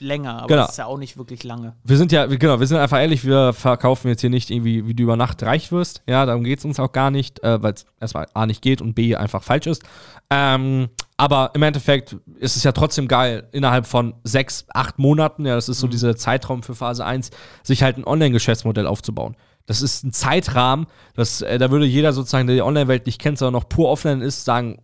länger, 0.00 0.38
aber 0.38 0.46
Genau. 0.48 0.64
es 0.64 0.70
ist 0.70 0.76
ja 0.78 0.86
auch 0.86 0.98
nicht 0.98 1.16
wirklich 1.16 1.44
lange. 1.44 1.74
Wir 1.84 1.96
sind 1.96 2.12
ja, 2.12 2.26
genau, 2.26 2.60
wir 2.60 2.66
sind 2.66 2.78
einfach 2.78 2.98
ehrlich, 2.98 3.24
wir 3.24 3.52
verkaufen 3.52 4.08
jetzt 4.08 4.20
hier 4.20 4.30
nicht 4.30 4.50
irgendwie, 4.50 4.86
wie 4.86 4.94
du 4.94 5.02
über 5.04 5.16
Nacht 5.16 5.42
reich 5.42 5.70
wirst. 5.72 6.02
Ja, 6.08 6.26
darum 6.26 6.44
geht 6.44 6.58
es 6.58 6.64
uns 6.64 6.80
auch 6.80 6.92
gar 6.92 7.10
nicht, 7.10 7.42
äh, 7.42 7.62
weil 7.62 7.74
es 7.74 7.84
erstmal 8.00 8.26
A 8.34 8.46
nicht 8.46 8.62
geht 8.62 8.80
und 8.82 8.94
B 8.94 9.14
einfach 9.16 9.42
falsch 9.42 9.66
ist. 9.66 9.82
Ähm, 10.30 10.88
aber 11.16 11.50
im 11.54 11.62
Endeffekt 11.62 12.16
ist 12.38 12.56
es 12.56 12.62
ja 12.62 12.72
trotzdem 12.72 13.06
geil, 13.08 13.48
innerhalb 13.52 13.86
von 13.86 14.14
sechs, 14.24 14.64
acht 14.72 14.98
Monaten, 14.98 15.44
ja, 15.44 15.54
das 15.54 15.68
ist 15.68 15.80
so 15.80 15.86
dieser 15.86 16.16
Zeitraum 16.16 16.62
für 16.62 16.74
Phase 16.74 17.04
1, 17.04 17.30
sich 17.62 17.82
halt 17.82 17.98
ein 17.98 18.04
Online-Geschäftsmodell 18.06 18.86
aufzubauen. 18.86 19.36
Das 19.66 19.82
ist 19.82 20.02
ein 20.02 20.12
Zeitrahmen, 20.12 20.86
das, 21.14 21.42
äh, 21.42 21.58
da 21.58 21.70
würde 21.70 21.84
jeder 21.84 22.12
sozusagen, 22.12 22.46
der 22.46 22.56
die 22.56 22.62
Online-Welt 22.62 23.06
nicht 23.06 23.20
kennt, 23.20 23.38
sondern 23.38 23.60
noch 23.60 23.68
pur 23.68 23.88
offline 23.90 24.22
ist, 24.22 24.44
sagen, 24.44 24.80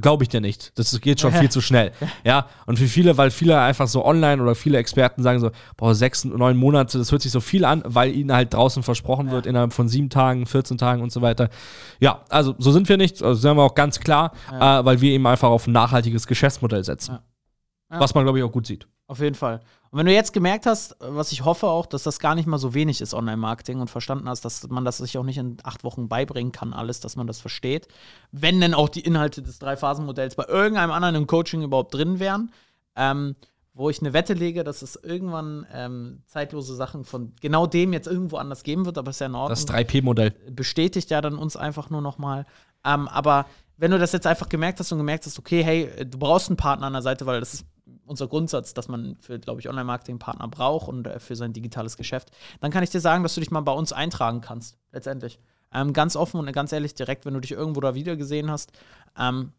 glaube 0.00 0.22
ich 0.22 0.28
dir 0.28 0.40
nicht. 0.40 0.78
Das 0.78 1.00
geht 1.00 1.20
schon 1.20 1.32
viel 1.32 1.50
zu 1.50 1.60
schnell. 1.60 1.92
Ja, 2.24 2.46
und 2.66 2.78
für 2.78 2.86
viele, 2.86 3.18
weil 3.18 3.30
viele 3.30 3.60
einfach 3.60 3.86
so 3.86 4.04
online 4.04 4.42
oder 4.42 4.54
viele 4.54 4.78
Experten 4.78 5.22
sagen 5.22 5.40
so, 5.40 5.50
boah, 5.76 5.94
sechs, 5.94 6.24
neun 6.24 6.56
Monate, 6.56 6.96
das 6.96 7.12
hört 7.12 7.22
sich 7.22 7.32
so 7.32 7.40
viel 7.40 7.64
an, 7.64 7.82
weil 7.84 8.14
ihnen 8.14 8.32
halt 8.32 8.54
draußen 8.54 8.82
versprochen 8.82 9.30
wird, 9.30 9.46
innerhalb 9.46 9.72
von 9.72 9.88
sieben 9.88 10.10
Tagen, 10.10 10.46
14 10.46 10.78
Tagen 10.78 11.02
und 11.02 11.12
so 11.12 11.22
weiter. 11.22 11.50
Ja, 12.00 12.22
also 12.30 12.54
so 12.58 12.72
sind 12.72 12.88
wir 12.88 12.96
nicht, 12.96 13.22
also 13.22 13.40
sind 13.40 13.56
wir 13.56 13.62
auch 13.62 13.74
ganz 13.74 14.00
klar, 14.00 14.32
äh, 14.52 14.58
weil 14.60 15.00
wir 15.00 15.12
eben 15.12 15.26
einfach 15.26 15.48
auf 15.48 15.66
ein 15.66 15.72
nachhaltiges 15.72 16.26
Geschäftsmodell 16.26 16.84
setzen. 16.84 17.12
Ja. 17.12 17.22
Ja. 17.90 18.00
Was 18.00 18.14
man, 18.14 18.24
glaube 18.24 18.38
ich, 18.38 18.44
auch 18.44 18.52
gut 18.52 18.66
sieht. 18.66 18.86
Auf 19.14 19.20
jeden 19.20 19.36
Fall. 19.36 19.60
Und 19.92 20.00
wenn 20.00 20.06
du 20.06 20.12
jetzt 20.12 20.32
gemerkt 20.32 20.66
hast, 20.66 20.96
was 20.98 21.30
ich 21.30 21.44
hoffe 21.44 21.68
auch, 21.68 21.86
dass 21.86 22.02
das 22.02 22.18
gar 22.18 22.34
nicht 22.34 22.48
mal 22.48 22.58
so 22.58 22.74
wenig 22.74 23.00
ist, 23.00 23.14
Online-Marketing, 23.14 23.80
und 23.80 23.88
verstanden 23.88 24.28
hast, 24.28 24.44
dass 24.44 24.68
man 24.68 24.84
das 24.84 24.96
sich 24.96 25.16
auch 25.16 25.22
nicht 25.22 25.38
in 25.38 25.56
acht 25.62 25.84
Wochen 25.84 26.08
beibringen 26.08 26.50
kann, 26.50 26.72
alles, 26.72 26.98
dass 26.98 27.14
man 27.14 27.28
das 27.28 27.38
versteht, 27.40 27.86
wenn 28.32 28.60
denn 28.60 28.74
auch 28.74 28.88
die 28.88 29.02
Inhalte 29.02 29.40
des 29.40 29.60
Drei-Phasen-Modells 29.60 30.34
bei 30.34 30.46
irgendeinem 30.48 30.90
anderen 30.90 31.14
im 31.14 31.28
Coaching 31.28 31.62
überhaupt 31.62 31.94
drin 31.94 32.18
wären, 32.18 32.50
ähm, 32.96 33.36
wo 33.72 33.88
ich 33.88 34.00
eine 34.00 34.12
Wette 34.12 34.34
lege, 34.34 34.64
dass 34.64 34.82
es 34.82 34.96
irgendwann 34.96 35.64
ähm, 35.72 36.22
zeitlose 36.26 36.74
Sachen 36.74 37.04
von 37.04 37.32
genau 37.40 37.68
dem 37.68 37.92
jetzt 37.92 38.08
irgendwo 38.08 38.38
anders 38.38 38.64
geben 38.64 38.86
wird, 38.86 38.98
aber 38.98 39.10
ist 39.10 39.20
ja 39.20 39.28
in 39.28 39.36
Ordnung 39.36 39.50
Das 39.50 39.68
3P-Modell. 39.68 40.32
bestätigt 40.50 41.08
ja 41.10 41.20
dann 41.20 41.38
uns 41.38 41.56
einfach 41.56 41.88
nur 41.88 42.00
noch 42.00 42.18
mal. 42.18 42.46
Ähm, 42.84 43.06
aber 43.06 43.46
wenn 43.76 43.92
du 43.92 43.98
das 44.00 44.10
jetzt 44.10 44.26
einfach 44.26 44.48
gemerkt 44.48 44.80
hast 44.80 44.90
und 44.90 44.98
gemerkt 44.98 45.26
hast, 45.26 45.38
okay, 45.38 45.62
hey, 45.62 46.04
du 46.04 46.18
brauchst 46.18 46.48
einen 46.48 46.56
Partner 46.56 46.88
an 46.88 46.94
der 46.94 47.02
Seite, 47.02 47.26
weil 47.26 47.38
das 47.38 47.54
ist 47.54 47.66
unser 48.06 48.28
Grundsatz, 48.28 48.74
dass 48.74 48.88
man 48.88 49.16
für, 49.20 49.38
glaube 49.38 49.60
ich, 49.60 49.68
Online-Marketing 49.68 50.18
Partner 50.18 50.48
braucht 50.48 50.88
und 50.88 51.06
äh, 51.06 51.18
für 51.18 51.36
sein 51.36 51.52
digitales 51.52 51.96
Geschäft, 51.96 52.30
dann 52.60 52.70
kann 52.70 52.82
ich 52.82 52.90
dir 52.90 53.00
sagen, 53.00 53.22
dass 53.22 53.34
du 53.34 53.40
dich 53.40 53.50
mal 53.50 53.60
bei 53.60 53.72
uns 53.72 53.92
eintragen 53.92 54.40
kannst, 54.40 54.78
letztendlich. 54.92 55.38
Ähm, 55.72 55.92
ganz 55.92 56.16
offen 56.16 56.38
und 56.38 56.50
ganz 56.52 56.72
ehrlich, 56.72 56.94
direkt, 56.94 57.26
wenn 57.26 57.34
du 57.34 57.40
dich 57.40 57.52
irgendwo 57.52 57.80
da 57.80 57.94
wieder 57.94 58.16
gesehen 58.16 58.50
hast. 58.50 58.72
Ähm, 59.18 59.52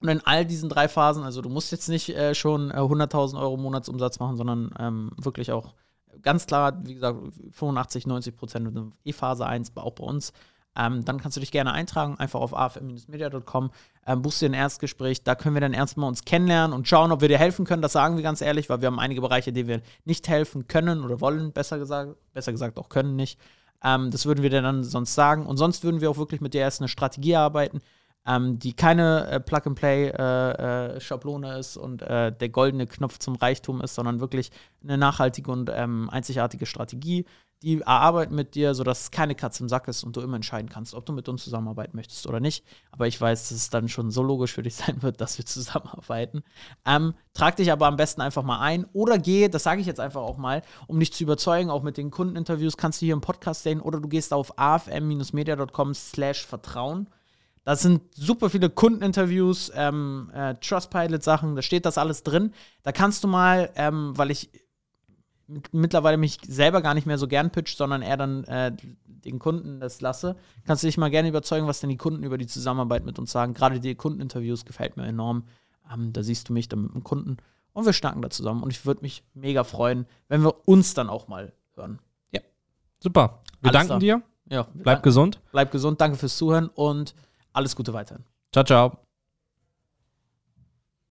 und 0.00 0.08
in 0.08 0.20
all 0.24 0.44
diesen 0.44 0.68
drei 0.68 0.88
Phasen, 0.88 1.22
also 1.22 1.40
du 1.40 1.48
musst 1.48 1.72
jetzt 1.72 1.88
nicht 1.88 2.10
äh, 2.10 2.34
schon 2.34 2.70
äh, 2.70 2.74
100.000 2.74 3.40
Euro 3.40 3.56
Monatsumsatz 3.56 4.18
machen, 4.18 4.36
sondern 4.36 4.74
ähm, 4.78 5.12
wirklich 5.16 5.52
auch 5.52 5.74
ganz 6.22 6.46
klar, 6.46 6.84
wie 6.84 6.94
gesagt, 6.94 7.18
85, 7.52 8.06
90 8.06 8.36
Prozent 8.36 8.92
E-Phase 9.04 9.46
1, 9.46 9.76
auch 9.76 9.92
bei 9.92 10.04
uns. 10.04 10.32
Ähm, 10.76 11.04
dann 11.04 11.20
kannst 11.20 11.36
du 11.36 11.40
dich 11.40 11.50
gerne 11.50 11.72
eintragen, 11.72 12.18
einfach 12.18 12.40
auf 12.40 12.54
afm-media.com, 12.54 13.70
ähm, 14.06 14.22
buchst 14.22 14.42
dir 14.42 14.50
ein 14.50 14.54
Erstgespräch. 14.54 15.22
Da 15.22 15.34
können 15.34 15.54
wir 15.54 15.60
dann 15.60 15.72
erstmal 15.72 16.08
uns 16.08 16.24
kennenlernen 16.24 16.76
und 16.76 16.86
schauen, 16.86 17.12
ob 17.12 17.20
wir 17.20 17.28
dir 17.28 17.38
helfen 17.38 17.64
können. 17.64 17.82
Das 17.82 17.92
sagen 17.92 18.16
wir 18.16 18.22
ganz 18.22 18.40
ehrlich, 18.40 18.68
weil 18.68 18.80
wir 18.80 18.88
haben 18.88 18.98
einige 18.98 19.20
Bereiche, 19.20 19.52
die 19.52 19.66
wir 19.66 19.80
nicht 20.04 20.28
helfen 20.28 20.68
können 20.68 21.02
oder 21.02 21.20
wollen, 21.20 21.52
besser 21.52 21.78
gesagt, 21.78 22.16
besser 22.32 22.52
gesagt 22.52 22.78
auch 22.78 22.88
können 22.88 23.16
nicht. 23.16 23.38
Ähm, 23.82 24.10
das 24.10 24.26
würden 24.26 24.42
wir 24.42 24.50
dir 24.50 24.62
dann 24.62 24.84
sonst 24.84 25.14
sagen. 25.14 25.46
Und 25.46 25.56
sonst 25.56 25.84
würden 25.84 26.00
wir 26.00 26.10
auch 26.10 26.18
wirklich 26.18 26.40
mit 26.40 26.54
dir 26.54 26.60
erst 26.60 26.80
eine 26.80 26.88
Strategie 26.88 27.32
erarbeiten, 27.32 27.80
ähm, 28.26 28.58
die 28.58 28.74
keine 28.74 29.30
äh, 29.30 29.40
Plug-and-Play-Schablone 29.40 31.58
ist 31.58 31.76
und 31.76 32.02
äh, 32.02 32.32
der 32.32 32.48
goldene 32.48 32.86
Knopf 32.86 33.18
zum 33.18 33.36
Reichtum 33.36 33.80
ist, 33.80 33.94
sondern 33.94 34.20
wirklich 34.20 34.50
eine 34.82 34.98
nachhaltige 34.98 35.50
und 35.50 35.70
ähm, 35.72 36.10
einzigartige 36.10 36.66
Strategie, 36.66 37.24
die 37.62 37.80
erarbeiten 37.80 38.34
mit 38.34 38.54
dir, 38.54 38.74
sodass 38.74 39.02
es 39.02 39.10
keine 39.10 39.34
Katze 39.34 39.62
im 39.62 39.68
Sack 39.68 39.88
ist 39.88 40.04
und 40.04 40.14
du 40.16 40.20
immer 40.20 40.36
entscheiden 40.36 40.68
kannst, 40.68 40.94
ob 40.94 41.06
du 41.06 41.12
mit 41.12 41.28
uns 41.28 41.42
zusammenarbeiten 41.42 41.96
möchtest 41.96 42.26
oder 42.26 42.38
nicht. 42.38 42.64
Aber 42.92 43.06
ich 43.06 43.18
weiß, 43.18 43.48
dass 43.48 43.56
es 43.56 43.70
dann 43.70 43.88
schon 43.88 44.10
so 44.10 44.22
logisch 44.22 44.52
für 44.52 44.62
dich 44.62 44.74
sein 44.76 45.02
wird, 45.02 45.20
dass 45.20 45.38
wir 45.38 45.46
zusammenarbeiten. 45.46 46.42
Ähm, 46.84 47.14
trag 47.32 47.56
dich 47.56 47.72
aber 47.72 47.86
am 47.86 47.96
besten 47.96 48.20
einfach 48.20 48.42
mal 48.42 48.60
ein 48.60 48.84
oder 48.92 49.18
geh, 49.18 49.48
das 49.48 49.62
sage 49.62 49.80
ich 49.80 49.86
jetzt 49.86 50.00
einfach 50.00 50.22
auch 50.22 50.36
mal, 50.36 50.62
um 50.86 51.00
dich 51.00 51.12
zu 51.12 51.24
überzeugen, 51.24 51.70
auch 51.70 51.82
mit 51.82 51.96
den 51.96 52.10
Kundeninterviews 52.10 52.76
kannst 52.76 53.00
du 53.00 53.06
hier 53.06 53.14
im 53.14 53.20
Podcast 53.20 53.62
sehen 53.62 53.80
oder 53.80 54.00
du 54.00 54.08
gehst 54.08 54.32
auf 54.32 54.58
afm-media.com 54.58 55.94
slash 55.94 56.46
Vertrauen. 56.46 57.08
Da 57.64 57.74
sind 57.74 58.02
super 58.14 58.48
viele 58.48 58.70
Kundeninterviews, 58.70 59.72
ähm, 59.74 60.30
äh, 60.32 60.54
Trustpilot-Sachen, 60.54 61.56
da 61.56 61.62
steht 61.62 61.84
das 61.84 61.98
alles 61.98 62.22
drin. 62.22 62.52
Da 62.84 62.92
kannst 62.92 63.24
du 63.24 63.28
mal, 63.28 63.70
ähm, 63.74 64.16
weil 64.16 64.30
ich 64.30 64.50
mittlerweile 65.72 66.16
mich 66.16 66.38
selber 66.46 66.82
gar 66.82 66.94
nicht 66.94 67.06
mehr 67.06 67.18
so 67.18 67.28
gern 67.28 67.50
pitch, 67.50 67.76
sondern 67.76 68.02
eher 68.02 68.16
dann 68.16 68.44
äh, 68.44 68.72
den 69.06 69.38
Kunden 69.38 69.80
das 69.80 70.00
lasse, 70.00 70.36
kannst 70.64 70.82
du 70.82 70.88
dich 70.88 70.98
mal 70.98 71.10
gerne 71.10 71.28
überzeugen, 71.28 71.66
was 71.66 71.80
denn 71.80 71.90
die 71.90 71.96
Kunden 71.96 72.22
über 72.22 72.38
die 72.38 72.46
Zusammenarbeit 72.46 73.04
mit 73.04 73.18
uns 73.18 73.32
sagen. 73.32 73.54
Gerade 73.54 73.80
die 73.80 73.94
Kundeninterviews 73.94 74.64
gefällt 74.64 74.96
mir 74.96 75.04
enorm. 75.06 75.44
Ähm, 75.92 76.12
da 76.12 76.22
siehst 76.22 76.48
du 76.48 76.52
mich 76.52 76.68
dann 76.68 76.82
mit 76.82 76.94
dem 76.94 77.04
Kunden 77.04 77.36
und 77.72 77.86
wir 77.86 77.92
schnacken 77.92 78.22
da 78.22 78.30
zusammen. 78.30 78.62
Und 78.62 78.70
ich 78.70 78.86
würde 78.86 79.02
mich 79.02 79.24
mega 79.34 79.64
freuen, 79.64 80.06
wenn 80.28 80.42
wir 80.42 80.68
uns 80.68 80.94
dann 80.94 81.08
auch 81.08 81.28
mal 81.28 81.52
hören. 81.74 82.00
Super. 82.98 83.42
Wir 83.60 83.70
Alles 83.70 83.72
danken 83.72 83.86
klar. 83.86 83.98
dir. 84.00 84.22
Ja, 84.48 84.66
Bleib 84.74 85.02
gesund. 85.02 85.40
bleib 85.50 85.70
gesund, 85.72 86.00
danke 86.00 86.16
fürs 86.16 86.36
Zuhören 86.36 86.68
und 86.68 87.14
alles 87.52 87.74
Gute 87.74 87.92
weiterhin. 87.92 88.24
Ciao, 88.52 88.64
ciao. 88.64 89.05